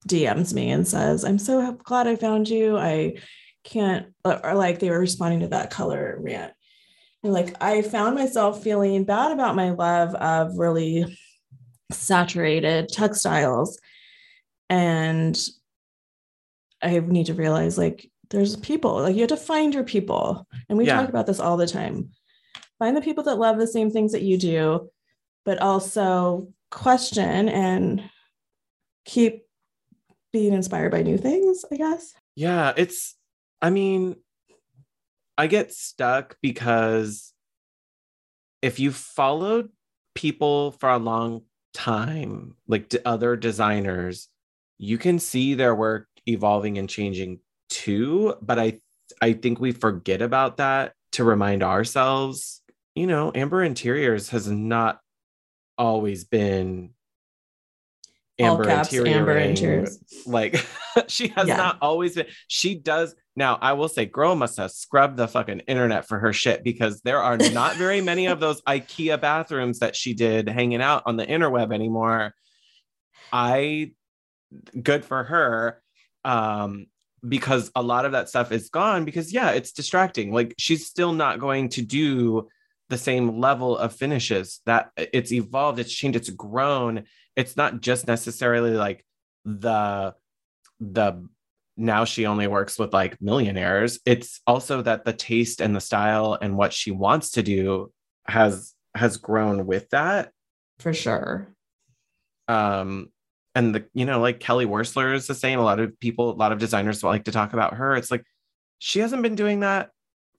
dms 0.08 0.54
me 0.54 0.70
and 0.70 0.88
says 0.88 1.24
i'm 1.24 1.40
so 1.40 1.72
glad 1.84 2.08
i 2.08 2.16
found 2.16 2.48
you. 2.50 2.78
I 2.78 3.16
can't 3.64 4.08
or 4.24 4.54
like 4.54 4.78
they 4.80 4.92
were 4.92 5.00
responding 5.00 5.40
to 5.40 5.48
that 5.48 5.72
color 5.72 6.18
rant. 6.22 6.54
And 7.24 7.34
like 7.34 7.56
i 7.62 7.82
found 7.82 8.16
myself 8.16 8.62
feeling 8.62 9.04
bad 9.06 9.32
about 9.32 9.56
my 9.56 9.72
love 9.72 10.14
of 10.16 10.58
really 10.58 11.18
saturated 11.92 12.90
textiles. 12.90 13.80
And 14.70 15.40
i 16.82 17.00
need 17.00 17.28
to 17.28 17.34
realize 17.34 17.78
like 17.78 18.12
there's 18.30 18.56
people 18.58 19.02
like 19.02 19.16
you 19.16 19.22
have 19.22 19.30
to 19.30 19.38
find 19.38 19.74
your 19.74 19.84
people. 19.84 20.48
And 20.70 20.78
we 20.78 20.86
Yeah. 20.86 21.00
talk 21.00 21.10
about 21.10 21.26
this 21.26 21.40
all 21.40 21.58
the 21.58 21.68
time 21.68 22.10
find 22.80 22.96
the 22.96 23.02
people 23.02 23.24
that 23.24 23.38
love 23.38 23.58
the 23.58 23.68
same 23.68 23.90
things 23.90 24.12
that 24.12 24.22
you 24.22 24.38
do 24.38 24.90
but 25.46 25.62
also 25.62 26.48
question 26.72 27.48
and 27.50 28.10
keep 29.06 29.44
being 30.34 30.54
inspired 30.54 30.92
by 30.92 31.02
new 31.02 31.18
things 31.18 31.64
i 31.72 31.76
guess 31.76 32.14
Yeah, 32.36 32.74
it's, 32.76 33.16
I 33.62 33.70
mean, 33.70 34.18
I 35.38 35.48
get 35.48 35.72
stuck 35.72 36.36
because 36.42 37.34
if 38.62 38.80
you 38.80 38.92
followed 38.92 39.70
people 40.14 40.72
for 40.72 40.90
a 40.90 41.00
long 41.00 41.44
time, 41.74 42.56
like 42.68 42.94
other 43.06 43.38
designers, 43.38 44.28
you 44.78 44.98
can 44.98 45.20
see 45.20 45.54
their 45.56 45.74
work 45.74 46.08
evolving 46.28 46.78
and 46.78 46.90
changing 46.90 47.40
too. 47.70 48.36
But 48.42 48.60
I, 48.60 48.82
I 49.22 49.34
think 49.34 49.60
we 49.60 49.72
forget 49.72 50.22
about 50.22 50.58
that 50.58 50.94
to 51.14 51.24
remind 51.24 51.64
ourselves, 51.64 52.62
you 52.96 53.08
know, 53.08 53.32
Amber 53.36 53.64
Interiors 53.64 54.30
has 54.30 54.50
not 54.50 55.00
always 55.78 56.24
been 56.24 56.92
Amber 58.38 58.66
caps 58.66 58.94
amber 58.94 59.38
interiors. 59.38 59.98
like 60.26 60.56
she 61.08 61.30
has 61.30 61.48
Yeah. 61.48 61.56
not 61.56 61.78
always 61.82 62.16
been 62.16 62.26
she 62.50 62.76
does 62.76 63.16
now 63.38 63.58
i 63.62 63.72
will 63.72 63.88
say 63.88 64.06
girl 64.06 64.36
must 64.36 64.58
have 64.58 64.72
scrubbed 64.72 65.16
the 65.16 65.26
fucking 65.28 65.62
internet 65.62 66.06
for 66.06 66.20
her 66.20 66.34
shit 66.34 66.62
because 66.62 67.00
there 67.02 67.22
are 67.22 67.38
not 67.38 67.78
very 67.78 68.02
many 68.02 68.26
of 68.26 68.42
those 68.42 68.62
ikea 68.68 69.22
bathrooms 69.22 69.80
that 69.80 69.96
she 69.96 70.14
did 70.14 70.50
hanging 70.50 70.82
out 70.82 71.04
on 71.06 71.16
the 71.16 71.26
interweb 71.26 71.74
anymore. 71.74 72.34
I 73.32 73.92
good 74.82 75.06
for 75.06 75.24
her 75.24 75.82
um 76.26 76.88
because 77.28 77.72
a 77.76 77.82
lot 77.82 78.04
of 78.06 78.12
that 78.14 78.28
stuff 78.30 78.52
is 78.52 78.70
gone 78.70 79.06
because 79.06 79.32
yeah 79.34 79.52
it's 79.52 79.72
distracting. 79.72 80.34
Like 80.34 80.56
she's 80.58 80.86
still 80.86 81.14
not 81.14 81.40
going 81.40 81.70
to 81.70 81.82
do 81.82 82.50
the 82.90 82.98
same 82.98 83.40
level 83.40 83.78
of 83.78 83.94
finishes 83.94 84.62
that 84.66 84.92
it's 84.96 85.32
evolved 85.32 85.80
it's 85.80 85.94
changed 85.94 86.18
it's 86.18 86.30
grown. 86.30 87.04
It's 87.36 87.58
not 87.58 87.82
just 87.82 88.08
necessarily 88.08 88.72
like 88.72 89.06
the 89.44 90.14
the 90.80 91.28
now 91.78 92.06
she 92.06 92.26
only 92.26 92.48
works 92.48 92.80
with 92.80 92.94
like 92.94 93.22
millionaires. 93.22 94.00
It's 94.06 94.40
also 94.48 94.82
that 94.84 95.04
the 95.04 95.14
taste 95.14 95.62
and 95.62 95.76
the 95.76 95.82
style 95.82 96.38
and 96.40 96.56
what 96.56 96.74
she 96.74 96.92
wants 96.92 97.32
to 97.32 97.44
do 97.44 97.92
has 98.26 98.74
has 98.96 99.18
grown 99.18 99.66
with 99.66 99.90
that. 99.90 100.32
For 100.80 100.94
sure. 100.94 101.48
Um 102.48 103.10
and 103.56 103.74
the 103.74 103.86
you 103.94 104.06
know 104.06 104.20
like 104.20 104.40
kelly 104.40 104.66
Wearstler 104.66 105.16
is 105.16 105.28
the 105.28 105.36
same. 105.36 105.60
A 105.60 105.64
lot 105.64 105.80
of 105.80 106.00
people 106.00 106.32
a 106.32 106.34
lot 106.34 106.52
of 106.52 106.60
designers 106.60 107.04
like 107.04 107.26
to 107.26 107.32
talk 107.32 107.54
about 107.54 107.76
her. 107.76 107.96
It's 107.96 108.12
like 108.12 108.24
she 108.80 109.00
hasn't 109.00 109.24
been 109.24 109.36
doing 109.36 109.62
that 109.62 109.90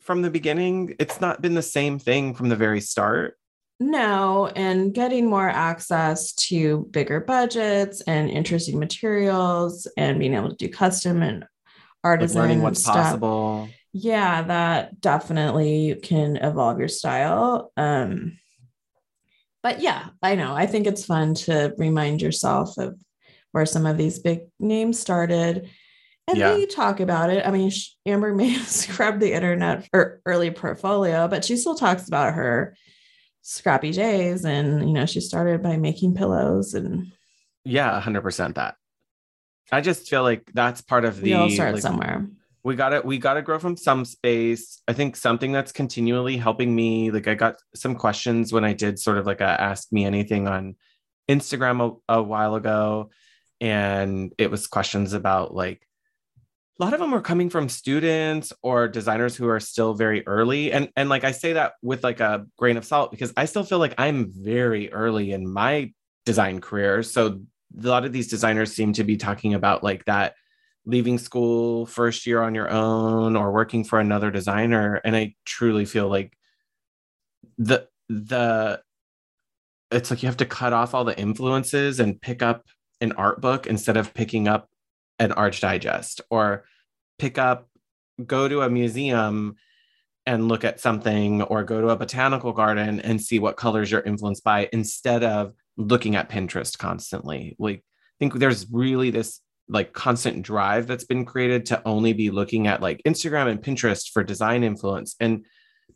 from 0.06 0.22
the 0.22 0.30
beginning 0.30 0.94
it's 0.98 1.20
not 1.20 1.42
been 1.42 1.54
the 1.54 1.62
same 1.62 1.98
thing 1.98 2.32
from 2.34 2.48
the 2.48 2.56
very 2.56 2.80
start? 2.80 3.36
No 3.78 4.46
and 4.56 4.94
getting 4.94 5.28
more 5.28 5.48
access 5.48 6.32
to 6.32 6.88
bigger 6.92 7.20
budgets 7.20 8.00
and 8.02 8.30
interesting 8.30 8.78
materials 8.78 9.86
and 9.98 10.18
being 10.18 10.32
able 10.32 10.50
to 10.50 10.56
do 10.56 10.68
custom 10.68 11.22
and 11.22 11.44
artisan 12.02 12.38
like 12.38 12.48
learning 12.48 12.62
what's 12.62 12.80
stuff. 12.80 12.94
possible. 12.94 13.68
Yeah 13.92 14.42
that 14.42 15.00
definitely 15.00 15.98
can 16.02 16.36
evolve 16.36 16.78
your 16.78 16.88
style 16.88 17.72
um 17.76 18.38
but 19.62 19.80
yeah 19.80 20.06
i 20.22 20.36
know. 20.36 20.54
I 20.54 20.66
think 20.66 20.86
it's 20.86 21.04
fun 21.04 21.34
to 21.46 21.74
remind 21.76 22.22
yourself 22.22 22.78
of 22.78 22.98
where 23.52 23.66
some 23.66 23.86
of 23.86 23.96
these 23.96 24.20
big 24.20 24.42
names 24.60 25.00
started 25.00 25.68
and 26.28 26.36
Yeah. 26.38 26.54
they 26.54 26.66
talk 26.66 27.00
about 27.00 27.30
it. 27.30 27.46
I 27.46 27.50
mean 27.50 27.70
amber 28.06 28.34
may 28.34 28.48
have 28.58 28.66
scrubbed 28.68 29.20
the 29.20 29.32
internet 29.32 29.88
for 29.90 30.20
early 30.26 30.50
portfolio 30.50 31.28
but 31.28 31.44
she 31.44 31.56
still 31.56 31.74
talks 31.76 32.08
about 32.08 32.34
her 32.34 32.76
scrappy 33.42 33.92
days 33.92 34.44
and 34.44 34.88
you 34.88 34.92
know 34.94 35.06
she 35.06 35.20
started 35.20 35.62
by 35.62 35.76
making 35.76 36.14
pillows 36.14 36.74
and 36.74 37.12
yeah 37.64 38.00
100% 38.00 38.54
that. 38.54 38.74
I 39.72 39.80
just 39.80 40.08
feel 40.08 40.22
like 40.22 40.50
that's 40.54 40.80
part 40.80 41.04
of 41.04 41.16
the 41.20 41.30
we 41.30 41.34
all 41.34 41.50
start 41.50 41.72
like, 41.74 41.82
somewhere. 41.82 42.26
we 42.62 42.76
got 42.76 42.90
to 42.90 43.00
we 43.04 43.18
got 43.18 43.34
to 43.34 43.42
grow 43.42 43.58
from 43.58 43.76
some 43.76 44.04
space. 44.04 44.80
I 44.88 44.92
think 44.92 45.16
something 45.16 45.50
that's 45.52 45.72
continually 45.72 46.36
helping 46.36 46.74
me 46.74 47.10
like 47.10 47.26
i 47.28 47.34
got 47.34 47.56
some 47.74 47.94
questions 47.96 48.52
when 48.52 48.64
i 48.64 48.72
did 48.72 48.98
sort 48.98 49.18
of 49.18 49.26
like 49.26 49.40
a 49.40 49.60
ask 49.60 49.92
me 49.92 50.04
anything 50.04 50.46
on 50.48 50.76
instagram 51.28 52.00
a, 52.08 52.14
a 52.18 52.22
while 52.22 52.54
ago 52.54 53.10
and 53.60 54.32
it 54.38 54.50
was 54.50 54.66
questions 54.68 55.12
about 55.12 55.52
like 55.54 55.84
a 56.78 56.84
lot 56.84 56.92
of 56.92 57.00
them 57.00 57.10
were 57.10 57.22
coming 57.22 57.48
from 57.48 57.68
students 57.68 58.52
or 58.62 58.86
designers 58.86 59.34
who 59.34 59.48
are 59.48 59.60
still 59.60 59.94
very 59.94 60.26
early 60.26 60.72
and 60.72 60.90
and 60.96 61.08
like 61.08 61.24
i 61.24 61.32
say 61.32 61.54
that 61.54 61.74
with 61.82 62.04
like 62.04 62.20
a 62.20 62.46
grain 62.58 62.76
of 62.76 62.84
salt 62.84 63.10
because 63.10 63.32
i 63.36 63.44
still 63.44 63.64
feel 63.64 63.78
like 63.78 63.94
i'm 63.98 64.30
very 64.32 64.92
early 64.92 65.32
in 65.32 65.50
my 65.50 65.90
design 66.26 66.60
career. 66.60 67.02
So 67.02 67.40
a 67.82 67.88
lot 67.88 68.04
of 68.04 68.12
these 68.12 68.28
designers 68.28 68.74
seem 68.74 68.92
to 68.94 69.04
be 69.04 69.16
talking 69.16 69.54
about 69.54 69.82
like 69.82 70.04
that 70.04 70.34
leaving 70.84 71.18
school 71.18 71.86
first 71.86 72.26
year 72.26 72.42
on 72.42 72.54
your 72.54 72.68
own 72.70 73.36
or 73.36 73.52
working 73.52 73.82
for 73.82 73.98
another 73.98 74.30
designer 74.30 75.00
and 75.04 75.16
i 75.16 75.34
truly 75.44 75.84
feel 75.84 76.08
like 76.08 76.32
the 77.58 77.88
the 78.08 78.80
it's 79.90 80.12
like 80.12 80.22
you 80.22 80.28
have 80.28 80.36
to 80.36 80.46
cut 80.46 80.72
off 80.72 80.94
all 80.94 81.04
the 81.04 81.18
influences 81.18 81.98
and 81.98 82.20
pick 82.20 82.40
up 82.40 82.64
an 83.00 83.10
art 83.12 83.40
book 83.40 83.66
instead 83.66 83.96
of 83.96 84.14
picking 84.14 84.46
up 84.46 84.68
an 85.18 85.32
arch 85.32 85.60
digest 85.60 86.20
or 86.30 86.64
pick 87.18 87.38
up 87.38 87.68
go 88.24 88.48
to 88.48 88.62
a 88.62 88.70
museum 88.70 89.56
and 90.24 90.48
look 90.48 90.64
at 90.64 90.80
something 90.80 91.42
or 91.42 91.62
go 91.62 91.80
to 91.80 91.88
a 91.88 91.96
botanical 91.96 92.52
garden 92.52 93.00
and 93.00 93.20
see 93.22 93.38
what 93.38 93.56
colors 93.56 93.90
you're 93.90 94.00
influenced 94.00 94.42
by 94.42 94.68
instead 94.72 95.22
of 95.22 95.52
looking 95.76 96.16
at 96.16 96.28
pinterest 96.28 96.78
constantly. 96.78 97.54
Like 97.58 97.78
i 97.78 98.18
think 98.18 98.34
there's 98.34 98.66
really 98.72 99.10
this 99.10 99.40
like 99.68 99.92
constant 99.92 100.42
drive 100.42 100.86
that's 100.86 101.04
been 101.04 101.24
created 101.24 101.66
to 101.66 101.82
only 101.84 102.12
be 102.12 102.30
looking 102.30 102.66
at 102.66 102.80
like 102.80 103.02
instagram 103.06 103.48
and 103.48 103.60
pinterest 103.60 104.10
for 104.12 104.22
design 104.22 104.62
influence. 104.62 105.16
And 105.20 105.44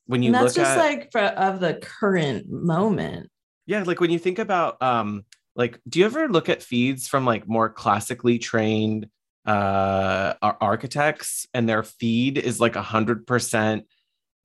when 0.07 0.23
you 0.23 0.29
and 0.29 0.35
that's 0.35 0.57
look 0.57 0.67
just 0.67 0.77
at 0.77 0.79
like 0.79 1.13
for, 1.13 1.21
of 1.21 1.61
the 1.61 1.75
current 1.75 2.51
moment. 2.51 3.31
Yeah, 3.67 3.85
like 3.85 4.01
when 4.01 4.11
you 4.11 4.19
think 4.19 4.39
about 4.39 4.83
um 4.83 5.25
like 5.57 5.81
do 5.89 5.99
you 5.99 6.05
ever 6.05 6.29
look 6.29 6.49
at 6.49 6.63
feeds 6.63 7.09
from 7.09 7.25
like 7.25 7.49
more 7.49 7.69
classically 7.69 8.39
trained 8.39 9.09
uh 9.47 10.35
architects 10.43 11.47
and 11.55 11.69
their 11.69 11.83
feed 11.83 12.39
is 12.39 12.61
like 12.61 12.77
a 12.77 12.83
hundred 12.83 13.27
percent 13.27 13.85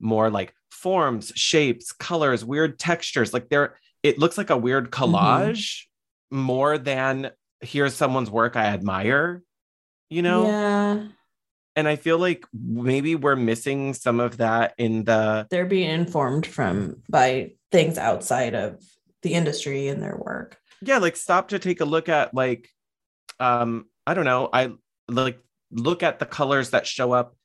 more 0.00 0.30
like 0.30 0.54
forms, 0.70 1.32
shapes, 1.34 1.92
colors, 1.92 2.44
weird 2.44 2.78
textures. 2.78 3.32
Like 3.32 3.48
they're 3.48 3.78
it 4.02 4.18
looks 4.18 4.38
like 4.38 4.50
a 4.50 4.56
weird 4.56 4.90
collage 4.90 5.84
more 6.30 6.78
than 6.78 7.30
here's 7.60 7.94
someone's 7.94 8.30
work 8.30 8.56
I 8.56 8.66
admire, 8.66 9.42
you 10.10 10.22
know? 10.22 10.46
yeah 10.46 11.06
And 11.74 11.88
I 11.88 11.96
feel 11.96 12.18
like 12.18 12.44
maybe 12.52 13.14
we're 13.14 13.36
missing 13.36 13.94
some 13.94 14.20
of 14.20 14.36
that 14.38 14.74
in 14.78 15.04
the 15.04 15.46
they're 15.50 15.66
being 15.66 15.90
informed 15.90 16.46
from 16.46 17.02
by 17.08 17.52
things 17.72 17.98
outside 17.98 18.54
of 18.54 18.82
the 19.22 19.34
industry 19.34 19.88
and 19.88 20.02
their 20.02 20.16
work 20.16 20.58
yeah 20.82 20.98
like 20.98 21.16
stop 21.16 21.48
to 21.48 21.58
take 21.58 21.80
a 21.80 21.84
look 21.84 22.08
at 22.08 22.34
like 22.34 22.68
um 23.40 23.86
i 24.06 24.14
don't 24.14 24.24
know 24.24 24.48
i 24.52 24.70
like 25.08 25.38
look 25.70 26.02
at 26.02 26.18
the 26.18 26.26
colors 26.26 26.70
that 26.70 26.86
show 26.86 27.12
up 27.12 27.36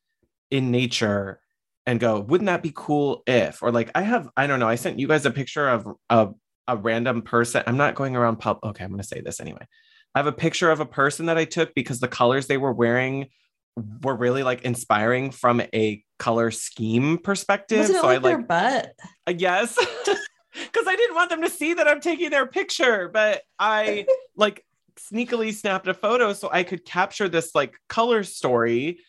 in 0.50 0.72
nature 0.72 1.40
and 1.86 2.00
go 2.00 2.20
wouldn't 2.20 2.48
that 2.48 2.62
be 2.62 2.72
cool 2.76 3.24
if 3.26 3.64
or 3.64 3.72
like 3.72 3.90
i 3.96 4.02
have 4.02 4.30
i 4.38 4.48
don't 4.48 4.60
know 4.60 4.68
i 4.68 4.76
sent 4.76 5.00
you 5.00 5.08
guys 5.08 5.26
a 5.26 5.32
picture 5.32 5.68
of 5.68 5.88
a, 6.10 6.30
a 6.68 6.78
random 6.78 7.22
person 7.22 7.64
i'm 7.68 7.78
not 7.78 7.96
going 7.96 8.16
around 8.16 8.38
pub 8.38 8.60
okay 8.64 8.84
i'm 8.84 8.92
going 8.92 9.02
to 9.02 9.08
say 9.08 9.22
this 9.22 9.40
anyway. 9.40 9.66
I 10.14 10.20
have 10.20 10.28
a 10.28 10.34
picture 10.34 10.70
of 10.70 10.82
a 10.82 10.86
person 10.86 11.28
that 11.28 11.38
i 11.38 11.46
took 11.46 11.74
because 11.74 12.00
the 12.00 12.08
colors 12.08 12.48
they 12.48 12.58
were 12.58 12.74
wearing 12.74 13.30
were 14.02 14.16
really 14.16 14.44
like 14.44 14.64
inspiring 14.64 15.32
from 15.32 15.62
a 15.74 16.04
color 16.20 16.52
scheme 16.52 17.18
perspective 17.18 17.80
wasn't 17.80 17.98
it 17.98 18.02
so 18.02 18.08
like, 18.08 18.20
i 18.20 18.22
like 18.22 18.38
their 18.38 18.46
butt? 18.46 18.94
I 19.26 19.34
guess 19.34 19.78
because 20.54 20.88
I 20.88 20.96
didn't 20.96 21.16
want 21.16 21.30
them 21.30 21.42
to 21.42 21.50
see 21.50 21.74
that 21.74 21.88
I'm 21.88 22.02
taking 22.02 22.30
their 22.30 22.48
picture, 22.48 23.10
but 23.10 23.42
I 23.60 24.06
like 24.36 24.66
sneakily 25.00 25.54
snapped 25.54 25.88
a 25.88 25.94
photo 25.94 26.34
so 26.34 26.50
I 26.52 26.64
could 26.64 26.86
capture 26.86 27.30
this 27.30 27.56
like 27.56 27.76
color 27.88 28.24
story. 28.24 29.00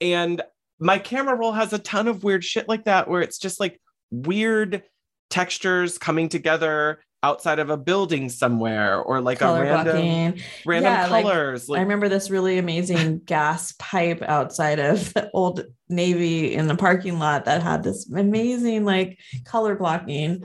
And 0.00 0.42
my 0.78 0.98
camera 0.98 1.34
roll 1.34 1.52
has 1.52 1.72
a 1.72 1.78
ton 1.78 2.08
of 2.08 2.24
weird 2.24 2.44
shit 2.44 2.68
like 2.68 2.84
that 2.84 3.08
where 3.08 3.22
it's 3.22 3.38
just 3.38 3.60
like 3.60 3.80
weird 4.10 4.82
textures 5.30 5.98
coming 5.98 6.28
together 6.28 7.00
outside 7.24 7.58
of 7.58 7.70
a 7.70 7.76
building 7.76 8.28
somewhere 8.28 9.00
or 9.00 9.18
like 9.18 9.38
Color 9.38 9.64
a 9.64 9.70
random 9.70 9.96
blocking. 9.96 10.42
random 10.66 10.92
Yeah, 10.92 11.06
like, 11.06 11.24
colors 11.24 11.70
I 11.70 11.80
remember 11.80 12.10
this 12.10 12.28
really 12.28 12.58
amazing 12.58 13.20
gas 13.20 13.72
pipe 13.78 14.20
outside 14.20 14.78
of 14.78 15.14
the 15.14 15.30
old 15.34 15.64
Navy 15.88 16.54
in 16.54 16.66
the 16.66 16.76
parking 16.76 17.18
lot 17.18 17.46
that 17.46 17.62
had 17.62 17.82
this 17.82 18.10
amazing 18.12 18.84
like 18.84 19.18
color 19.46 19.74
blocking 19.74 20.44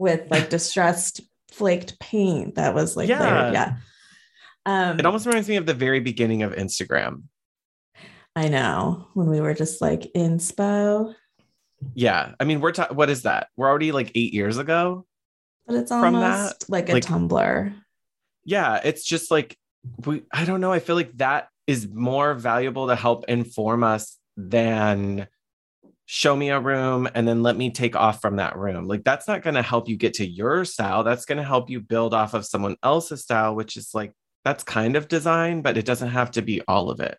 with 0.00 0.28
like 0.30 0.48
distressed 0.50 1.20
flaked 1.52 2.00
paint 2.00 2.54
that 2.56 2.74
was 2.74 2.96
like 2.96 3.08
Yeah. 3.08 3.20
layered. 3.42 3.52
yeah. 3.54 3.76
Um 4.66 4.98
it 4.98 5.06
almost 5.06 5.26
reminds 5.26 5.48
me 5.48 5.56
of 5.56 5.66
the 5.66 5.74
very 5.74 6.00
beginning 6.00 6.42
of 6.42 6.52
Instagram. 6.52 7.24
I 8.34 8.48
know 8.48 9.08
when 9.14 9.28
we 9.28 9.40
were 9.40 9.54
just 9.54 9.80
like 9.80 10.10
inspo, 10.16 11.14
Yeah. 11.94 12.34
I 12.40 12.44
mean, 12.44 12.60
we're 12.60 12.72
ta- 12.72 12.92
what 12.92 13.10
is 13.10 13.22
that? 13.22 13.48
We're 13.56 13.68
already 13.68 13.92
like 13.92 14.10
eight 14.14 14.32
years 14.32 14.58
ago. 14.58 15.06
but 15.66 15.76
it's 15.76 15.90
From 15.90 16.14
almost 16.16 16.68
like 16.70 16.88
a 16.88 16.94
like- 16.94 17.04
Tumblr. 17.04 17.74
Yeah. 18.44 18.80
It's 18.82 19.04
just 19.04 19.30
like, 19.30 19.56
we, 20.04 20.22
I 20.32 20.44
don't 20.44 20.60
know. 20.60 20.72
I 20.72 20.78
feel 20.80 20.96
like 20.96 21.12
that 21.18 21.48
is 21.66 21.86
more 21.88 22.34
valuable 22.34 22.88
to 22.88 22.96
help 22.96 23.24
inform 23.28 23.84
us 23.84 24.16
than 24.36 25.26
show 26.12 26.34
me 26.34 26.50
a 26.50 26.58
room 26.58 27.08
and 27.14 27.26
then 27.26 27.40
let 27.40 27.56
me 27.56 27.70
take 27.70 27.94
off 27.94 28.20
from 28.20 28.34
that 28.34 28.56
room. 28.56 28.88
Like, 28.88 29.04
that's 29.04 29.28
not 29.28 29.42
going 29.42 29.54
to 29.54 29.62
help 29.62 29.88
you 29.88 29.96
get 29.96 30.14
to 30.14 30.26
your 30.26 30.64
style. 30.64 31.04
That's 31.04 31.24
going 31.24 31.38
to 31.38 31.44
help 31.44 31.70
you 31.70 31.78
build 31.80 32.14
off 32.14 32.34
of 32.34 32.44
someone 32.44 32.74
else's 32.82 33.22
style, 33.22 33.54
which 33.54 33.76
is 33.76 33.94
like, 33.94 34.12
that's 34.44 34.64
kind 34.64 34.96
of 34.96 35.06
design, 35.06 35.62
but 35.62 35.76
it 35.76 35.84
doesn't 35.84 36.08
have 36.08 36.32
to 36.32 36.42
be 36.42 36.62
all 36.66 36.90
of 36.90 36.98
it. 36.98 37.16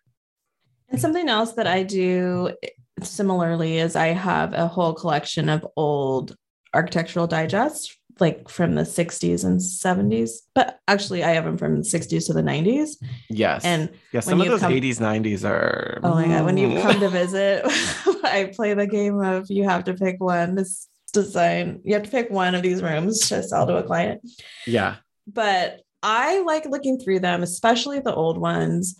And 0.90 1.00
something 1.00 1.30
else 1.30 1.52
that 1.54 1.66
I 1.66 1.84
do 1.84 2.52
eh, 2.62 2.68
similarly 3.02 3.78
is 3.78 3.96
I 3.96 4.08
have 4.08 4.52
a 4.52 4.66
whole 4.66 4.92
collection 4.92 5.48
of 5.48 5.66
old 5.74 6.36
architectural 6.74 7.26
digests, 7.26 7.96
like 8.20 8.48
from 8.48 8.74
the 8.74 8.82
60s 8.82 9.44
and 9.44 9.58
70s. 9.60 10.30
But 10.54 10.78
actually, 10.88 11.24
I 11.24 11.30
have 11.30 11.44
them 11.44 11.56
from 11.58 11.76
the 11.76 11.82
60s 11.82 12.26
to 12.26 12.32
the 12.32 12.42
90s. 12.42 12.96
Yes. 13.30 13.64
And 13.64 13.90
yeah, 14.12 14.20
some 14.20 14.40
of 14.40 14.46
those 14.46 14.60
come- 14.60 14.72
80s, 14.72 14.98
90s 15.00 15.48
are. 15.48 16.00
oh 16.02 16.14
my 16.14 16.26
God, 16.26 16.44
when 16.44 16.56
you 16.56 16.80
come 16.82 17.00
to 17.00 17.08
visit, 17.08 17.62
I 18.24 18.50
play 18.54 18.74
the 18.74 18.86
game 18.86 19.20
of 19.20 19.50
you 19.50 19.64
have 19.64 19.84
to 19.84 19.94
pick 19.94 20.16
one. 20.20 20.54
This 20.54 20.88
design, 21.12 21.80
you 21.84 21.94
have 21.94 22.04
to 22.04 22.10
pick 22.10 22.30
one 22.30 22.54
of 22.54 22.62
these 22.62 22.82
rooms 22.82 23.28
to 23.28 23.42
sell 23.42 23.66
to 23.66 23.76
a 23.76 23.82
client. 23.82 24.20
yeah. 24.66 24.96
but 25.26 25.80
I 26.04 26.40
like 26.42 26.64
looking 26.66 26.98
through 26.98 27.20
them, 27.20 27.42
especially 27.44 28.00
the 28.00 28.14
old 28.14 28.36
ones, 28.38 28.96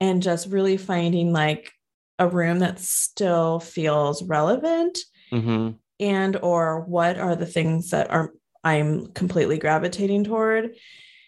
and 0.00 0.20
just 0.22 0.48
really 0.48 0.76
finding 0.76 1.32
like 1.32 1.70
a 2.18 2.26
room 2.26 2.58
that 2.60 2.80
still 2.80 3.60
feels 3.60 4.22
relevant 4.22 4.98
hmm 5.30 5.70
and 6.00 6.36
or 6.36 6.80
what 6.82 7.18
are 7.18 7.36
the 7.36 7.46
things 7.46 7.90
that 7.90 8.10
are 8.10 8.32
I'm 8.64 9.06
completely 9.08 9.58
gravitating 9.58 10.24
toward 10.24 10.74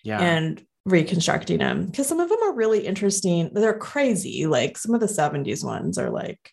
Yeah. 0.04 0.20
and 0.20 0.62
reconstructing 0.85 1.59
them 1.59 1.87
because 1.87 2.07
some 2.09 2.18
of 2.20 2.28
them 2.28 2.38
are 2.42 2.54
really 2.54 2.87
interesting. 2.87 3.50
They're 3.52 3.78
crazy. 3.78 4.46
Like 4.46 4.76
some 4.78 4.94
of 4.94 5.00
the 5.00 5.07
70s 5.07 5.64
ones 5.64 5.98
are 5.98 6.11
like 6.11 6.52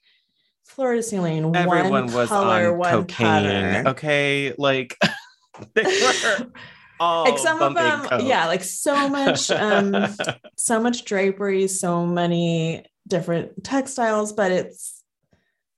floor 0.66 0.96
to 0.96 1.02
ceiling, 1.04 1.56
Everyone 1.56 1.90
one 1.90 2.14
was 2.14 2.30
color, 2.30 2.72
on 2.74 2.78
one 2.78 2.92
cocaine. 2.92 3.26
pattern. 3.28 3.88
Okay. 3.88 4.54
Like, 4.58 4.98
they 5.74 5.84
were 5.84 6.52
all 7.00 7.24
like 7.26 7.38
some 7.40 7.62
of 7.62 7.74
them 7.76 8.06
coke. 8.08 8.22
yeah 8.24 8.46
like 8.48 8.64
so 8.64 9.10
much 9.10 9.52
um 9.52 9.96
so 10.58 10.80
much 10.82 11.04
drapery 11.06 11.68
so 11.68 12.06
many 12.06 12.86
different 13.08 13.64
textiles 13.66 14.32
but 14.34 14.52
it's 14.52 15.02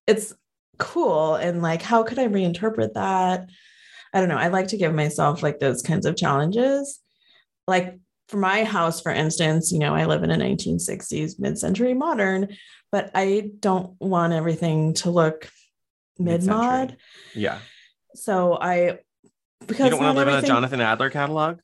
it's 0.05 0.33
cool 0.77 1.35
and 1.35 1.61
like 1.61 1.81
how 1.81 2.03
could 2.03 2.19
i 2.19 2.27
reinterpret 2.27 2.93
that 2.93 3.49
i 4.13 4.19
don't 4.19 4.29
know 4.29 4.37
i 4.37 4.47
like 4.47 4.67
to 4.67 4.77
give 4.77 4.93
myself 4.93 5.43
like 5.43 5.59
those 5.59 5.81
kinds 5.81 6.05
of 6.05 6.15
challenges 6.15 6.99
like 7.67 7.97
for 8.27 8.37
my 8.37 8.63
house 8.63 9.01
for 9.01 9.11
instance 9.11 9.71
you 9.71 9.79
know 9.79 9.95
i 9.95 10.05
live 10.05 10.23
in 10.23 10.31
a 10.31 10.37
1960s 10.37 11.39
mid-century 11.39 11.93
modern 11.93 12.55
but 12.91 13.11
i 13.15 13.51
don't 13.59 13.99
want 13.99 14.33
everything 14.33 14.93
to 14.93 15.09
look 15.09 15.49
mid-mod 16.19 16.97
yeah. 17.33 17.59
so 18.15 18.57
i 18.59 18.99
because 19.65 19.85
You 19.85 19.91
don't 19.91 19.99
want 20.01 20.17
to 20.17 20.25
live 20.25 20.27
in 20.27 20.43
a 20.43 20.47
Jonathan 20.47 20.81
Adler 20.81 21.09
catalog? 21.09 21.59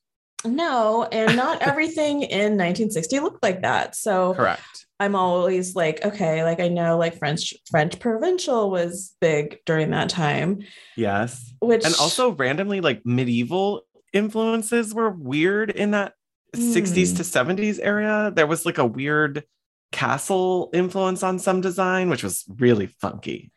no, 0.46 1.08
and 1.10 1.36
not 1.36 1.62
everything 1.62 2.24
in 2.24 2.58
1960 2.58 3.20
looked 3.20 3.44
like 3.44 3.62
that. 3.62 3.96
So 3.96 4.34
Correct. 4.34 4.86
I'm 5.04 5.16
always 5.16 5.76
like, 5.76 6.04
okay, 6.06 6.44
like 6.44 6.60
I 6.60 6.70
know 6.70 6.98
like 6.98 7.18
French 7.18 7.54
French 7.70 8.00
provincial 8.00 8.72
was 8.72 9.16
big 9.20 9.60
during 9.66 9.92
that 9.92 10.10
time, 10.10 10.60
Yes. 10.96 11.54
which 11.60 11.84
And 11.86 11.94
also 12.00 12.32
randomly 12.32 12.80
like 12.82 13.02
medieval 13.06 13.84
influences 14.14 14.94
were 14.94 15.10
weird 15.10 15.70
in 15.72 15.92
that 15.92 16.14
60s 16.56 17.12
Hmm. 17.12 17.18
to 17.18 17.24
70s 17.24 17.80
area. 17.82 18.32
There 18.34 18.48
was 18.48 18.66
like 18.66 18.78
a 18.78 18.86
weird 18.86 19.44
castle 19.92 20.70
influence 20.74 21.22
on 21.22 21.38
some 21.40 21.62
design, 21.62 22.10
which 22.10 22.24
was 22.24 22.46
really 22.58 22.88
funky. 22.88 23.52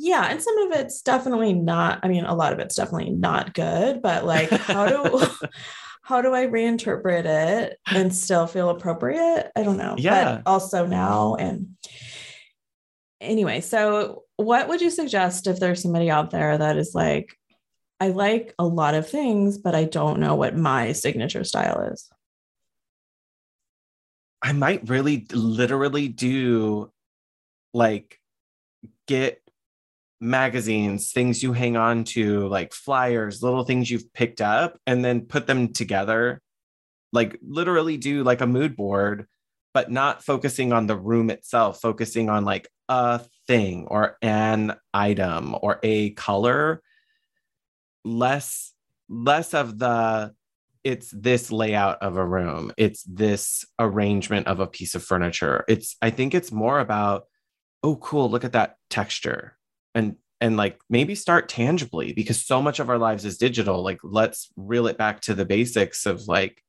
yeah, 0.00 0.28
and 0.30 0.40
some 0.40 0.56
of 0.58 0.72
it's 0.78 1.02
definitely 1.02 1.52
not, 1.52 1.98
I 2.04 2.08
mean, 2.08 2.24
a 2.24 2.34
lot 2.34 2.52
of 2.52 2.60
it's 2.60 2.76
definitely 2.76 3.10
not 3.10 3.52
good, 3.52 4.00
but 4.00 4.24
like 4.24 4.48
how 4.50 4.86
do 4.86 5.26
how 6.08 6.22
do 6.22 6.34
I 6.34 6.46
reinterpret 6.46 7.26
it 7.26 7.78
and 7.86 8.14
still 8.14 8.46
feel 8.46 8.70
appropriate? 8.70 9.52
I 9.54 9.62
don't 9.62 9.76
know. 9.76 9.94
Yeah. 9.98 10.36
But 10.36 10.50
also 10.50 10.86
now 10.86 11.34
and 11.34 11.76
anyway, 13.20 13.60
so 13.60 14.22
what 14.36 14.68
would 14.68 14.80
you 14.80 14.88
suggest 14.88 15.46
if 15.46 15.60
there's 15.60 15.82
somebody 15.82 16.10
out 16.10 16.30
there 16.30 16.56
that 16.56 16.78
is 16.78 16.94
like, 16.94 17.36
I 18.00 18.08
like 18.08 18.54
a 18.58 18.64
lot 18.64 18.94
of 18.94 19.06
things, 19.06 19.58
but 19.58 19.74
I 19.74 19.84
don't 19.84 20.18
know 20.18 20.34
what 20.34 20.56
my 20.56 20.92
signature 20.92 21.44
style 21.44 21.90
is? 21.92 22.08
I 24.40 24.52
might 24.52 24.88
really 24.88 25.26
literally 25.30 26.08
do 26.08 26.90
like 27.74 28.18
get 29.06 29.42
magazines, 30.20 31.12
things 31.12 31.42
you 31.42 31.52
hang 31.52 31.76
on 31.76 32.04
to, 32.04 32.48
like 32.48 32.72
flyers, 32.72 33.42
little 33.42 33.64
things 33.64 33.90
you've 33.90 34.12
picked 34.12 34.40
up, 34.40 34.78
and 34.86 35.04
then 35.04 35.22
put 35.22 35.46
them 35.46 35.72
together. 35.72 36.40
Like 37.12 37.38
literally 37.42 37.96
do 37.96 38.22
like 38.22 38.40
a 38.40 38.46
mood 38.46 38.76
board, 38.76 39.26
but 39.72 39.90
not 39.90 40.24
focusing 40.24 40.72
on 40.72 40.86
the 40.86 40.96
room 40.96 41.30
itself, 41.30 41.80
focusing 41.80 42.28
on 42.28 42.44
like 42.44 42.68
a 42.88 43.20
thing 43.46 43.86
or 43.86 44.16
an 44.22 44.74
item 44.92 45.56
or 45.60 45.78
a 45.82 46.10
color. 46.10 46.82
Less, 48.04 48.72
less 49.08 49.54
of 49.54 49.78
the 49.78 50.34
it's 50.84 51.10
this 51.10 51.50
layout 51.50 52.00
of 52.02 52.16
a 52.16 52.24
room 52.24 52.72
it's 52.76 53.02
this 53.02 53.66
arrangement 53.80 54.46
of 54.46 54.60
a 54.60 54.66
piece 54.66 54.94
of 54.94 55.02
furniture 55.02 55.64
it's 55.66 55.96
i 56.00 56.08
think 56.08 56.34
it's 56.34 56.52
more 56.52 56.78
about 56.78 57.24
oh 57.82 57.96
cool 57.96 58.30
look 58.30 58.44
at 58.44 58.52
that 58.52 58.76
texture 58.88 59.57
and 59.98 60.16
and 60.40 60.56
like 60.56 60.78
maybe 60.88 61.16
start 61.16 61.48
tangibly 61.48 62.12
because 62.12 62.44
so 62.44 62.62
much 62.62 62.78
of 62.78 62.88
our 62.88 62.98
lives 62.98 63.24
is 63.24 63.38
digital. 63.38 63.82
Like 63.82 63.98
let's 64.02 64.50
reel 64.56 64.86
it 64.86 64.96
back 64.96 65.20
to 65.22 65.34
the 65.34 65.44
basics 65.44 66.06
of 66.06 66.28
like 66.28 66.62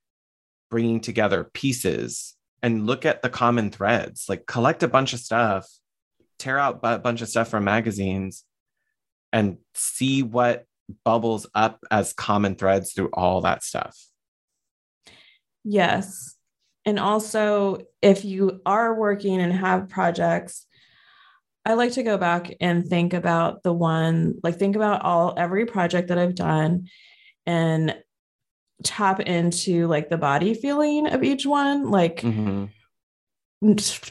bringing 0.71 0.99
together 0.99 1.43
pieces 1.53 2.35
and 2.63 2.87
look 2.87 3.05
at 3.05 3.21
the 3.21 3.29
common 3.29 3.69
threads. 3.69 4.25
Like 4.27 4.47
collect 4.47 4.81
a 4.81 4.87
bunch 4.87 5.13
of 5.13 5.19
stuff 5.19 5.67
tear 6.39 6.57
out 6.57 6.79
a 6.83 6.97
bunch 6.97 7.21
of 7.21 7.29
stuff 7.29 7.49
from 7.49 7.65
magazines 7.65 8.45
and 9.31 9.57
see 9.75 10.23
what 10.23 10.65
bubbles 11.03 11.45
up 11.53 11.79
as 11.91 12.13
common 12.13 12.55
threads 12.55 12.93
through 12.93 13.09
all 13.13 13.41
that 13.41 13.61
stuff. 13.61 13.95
Yes. 15.63 16.35
And 16.85 16.97
also, 16.97 17.81
if 18.01 18.25
you 18.25 18.61
are 18.65 18.95
working 18.95 19.39
and 19.41 19.53
have 19.53 19.89
projects, 19.89 20.65
I 21.65 21.73
like 21.73 21.93
to 21.93 22.03
go 22.03 22.17
back 22.17 22.53
and 22.61 22.85
think 22.87 23.13
about 23.13 23.63
the 23.63 23.73
one, 23.73 24.35
like 24.43 24.57
think 24.57 24.75
about 24.75 25.03
all 25.03 25.33
every 25.37 25.65
project 25.65 26.07
that 26.07 26.17
I've 26.17 26.35
done 26.35 26.87
and 27.45 27.95
tap 28.83 29.19
into 29.19 29.87
like 29.87 30.09
the 30.09 30.17
body 30.17 30.53
feeling 30.53 31.07
of 31.07 31.23
each 31.23 31.45
one. 31.45 31.89
Like 31.91 32.21
Mhm. 32.21 32.69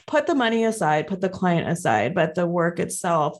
put 0.07 0.27
the 0.27 0.35
money 0.35 0.65
aside, 0.65 1.07
put 1.07 1.21
the 1.21 1.29
client 1.29 1.69
aside, 1.69 2.15
but 2.15 2.35
the 2.35 2.47
work 2.47 2.79
itself, 2.79 3.39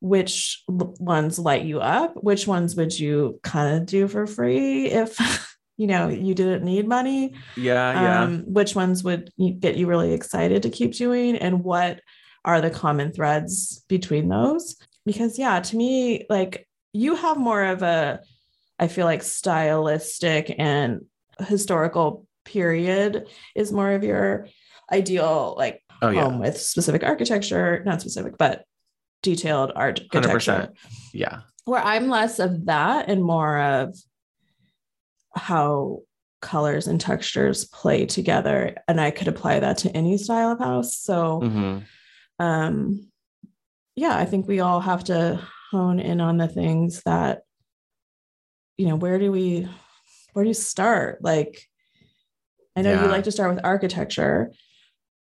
which 0.00 0.62
ones 0.68 1.38
light 1.38 1.64
you 1.64 1.80
up? 1.80 2.14
Which 2.22 2.46
ones 2.46 2.76
would 2.76 2.96
you 2.98 3.40
kind 3.42 3.76
of 3.76 3.86
do 3.86 4.06
for 4.08 4.26
free 4.26 4.86
if 4.86 5.16
you 5.76 5.88
know 5.88 6.08
you 6.08 6.34
didn't 6.34 6.64
need 6.64 6.86
money? 6.86 7.34
Yeah, 7.56 8.02
yeah. 8.02 8.22
um, 8.22 8.44
which 8.46 8.76
ones 8.76 9.02
would 9.02 9.30
get 9.58 9.76
you 9.76 9.86
really 9.88 10.12
excited 10.12 10.62
to 10.62 10.70
keep 10.70 10.92
doing 10.94 11.36
and 11.36 11.64
what 11.64 12.00
are 12.44 12.60
the 12.60 12.70
common 12.70 13.12
threads 13.12 13.84
between 13.88 14.28
those 14.28 14.76
because 15.06 15.38
yeah 15.38 15.60
to 15.60 15.76
me 15.76 16.26
like 16.28 16.66
you 16.92 17.14
have 17.14 17.36
more 17.36 17.64
of 17.64 17.82
a 17.82 18.20
i 18.78 18.88
feel 18.88 19.06
like 19.06 19.22
stylistic 19.22 20.54
and 20.58 21.02
historical 21.46 22.26
period 22.44 23.28
is 23.54 23.72
more 23.72 23.92
of 23.92 24.02
your 24.04 24.46
ideal 24.92 25.54
like 25.56 25.80
Oh 26.02 26.10
yeah. 26.10 26.24
home 26.24 26.40
with 26.40 26.60
specific 26.60 27.04
architecture, 27.04 27.80
not 27.86 28.00
specific, 28.00 28.36
but 28.36 28.64
detailed 29.22 29.70
architecture. 29.76 30.18
100%. 30.28 30.72
Yeah. 31.12 31.42
Where 31.64 31.80
I'm 31.80 32.08
less 32.08 32.40
of 32.40 32.66
that 32.66 33.08
and 33.08 33.22
more 33.22 33.60
of 33.60 33.94
how 35.36 36.00
colors 36.40 36.88
and 36.88 37.00
textures 37.00 37.66
play 37.66 38.04
together. 38.06 38.74
And 38.88 39.00
I 39.00 39.12
could 39.12 39.28
apply 39.28 39.60
that 39.60 39.78
to 39.78 39.96
any 39.96 40.18
style 40.18 40.50
of 40.50 40.58
house. 40.58 40.96
So 40.96 41.40
Mhm. 41.40 41.84
Um 42.42 43.08
yeah, 43.94 44.16
I 44.16 44.24
think 44.24 44.48
we 44.48 44.60
all 44.60 44.80
have 44.80 45.04
to 45.04 45.40
hone 45.70 46.00
in 46.00 46.20
on 46.20 46.38
the 46.38 46.48
things 46.48 47.02
that, 47.04 47.42
you 48.78 48.86
know, 48.86 48.96
where 48.96 49.18
do 49.18 49.30
we 49.30 49.68
where 50.32 50.44
do 50.44 50.48
you 50.48 50.54
start? 50.54 51.22
Like 51.22 51.68
I 52.76 52.82
know 52.82 52.90
Yeah. 52.92 53.04
you 53.04 53.08
like 53.10 53.24
to 53.24 53.32
start 53.32 53.54
with 53.54 53.64
architecture. 53.64 54.52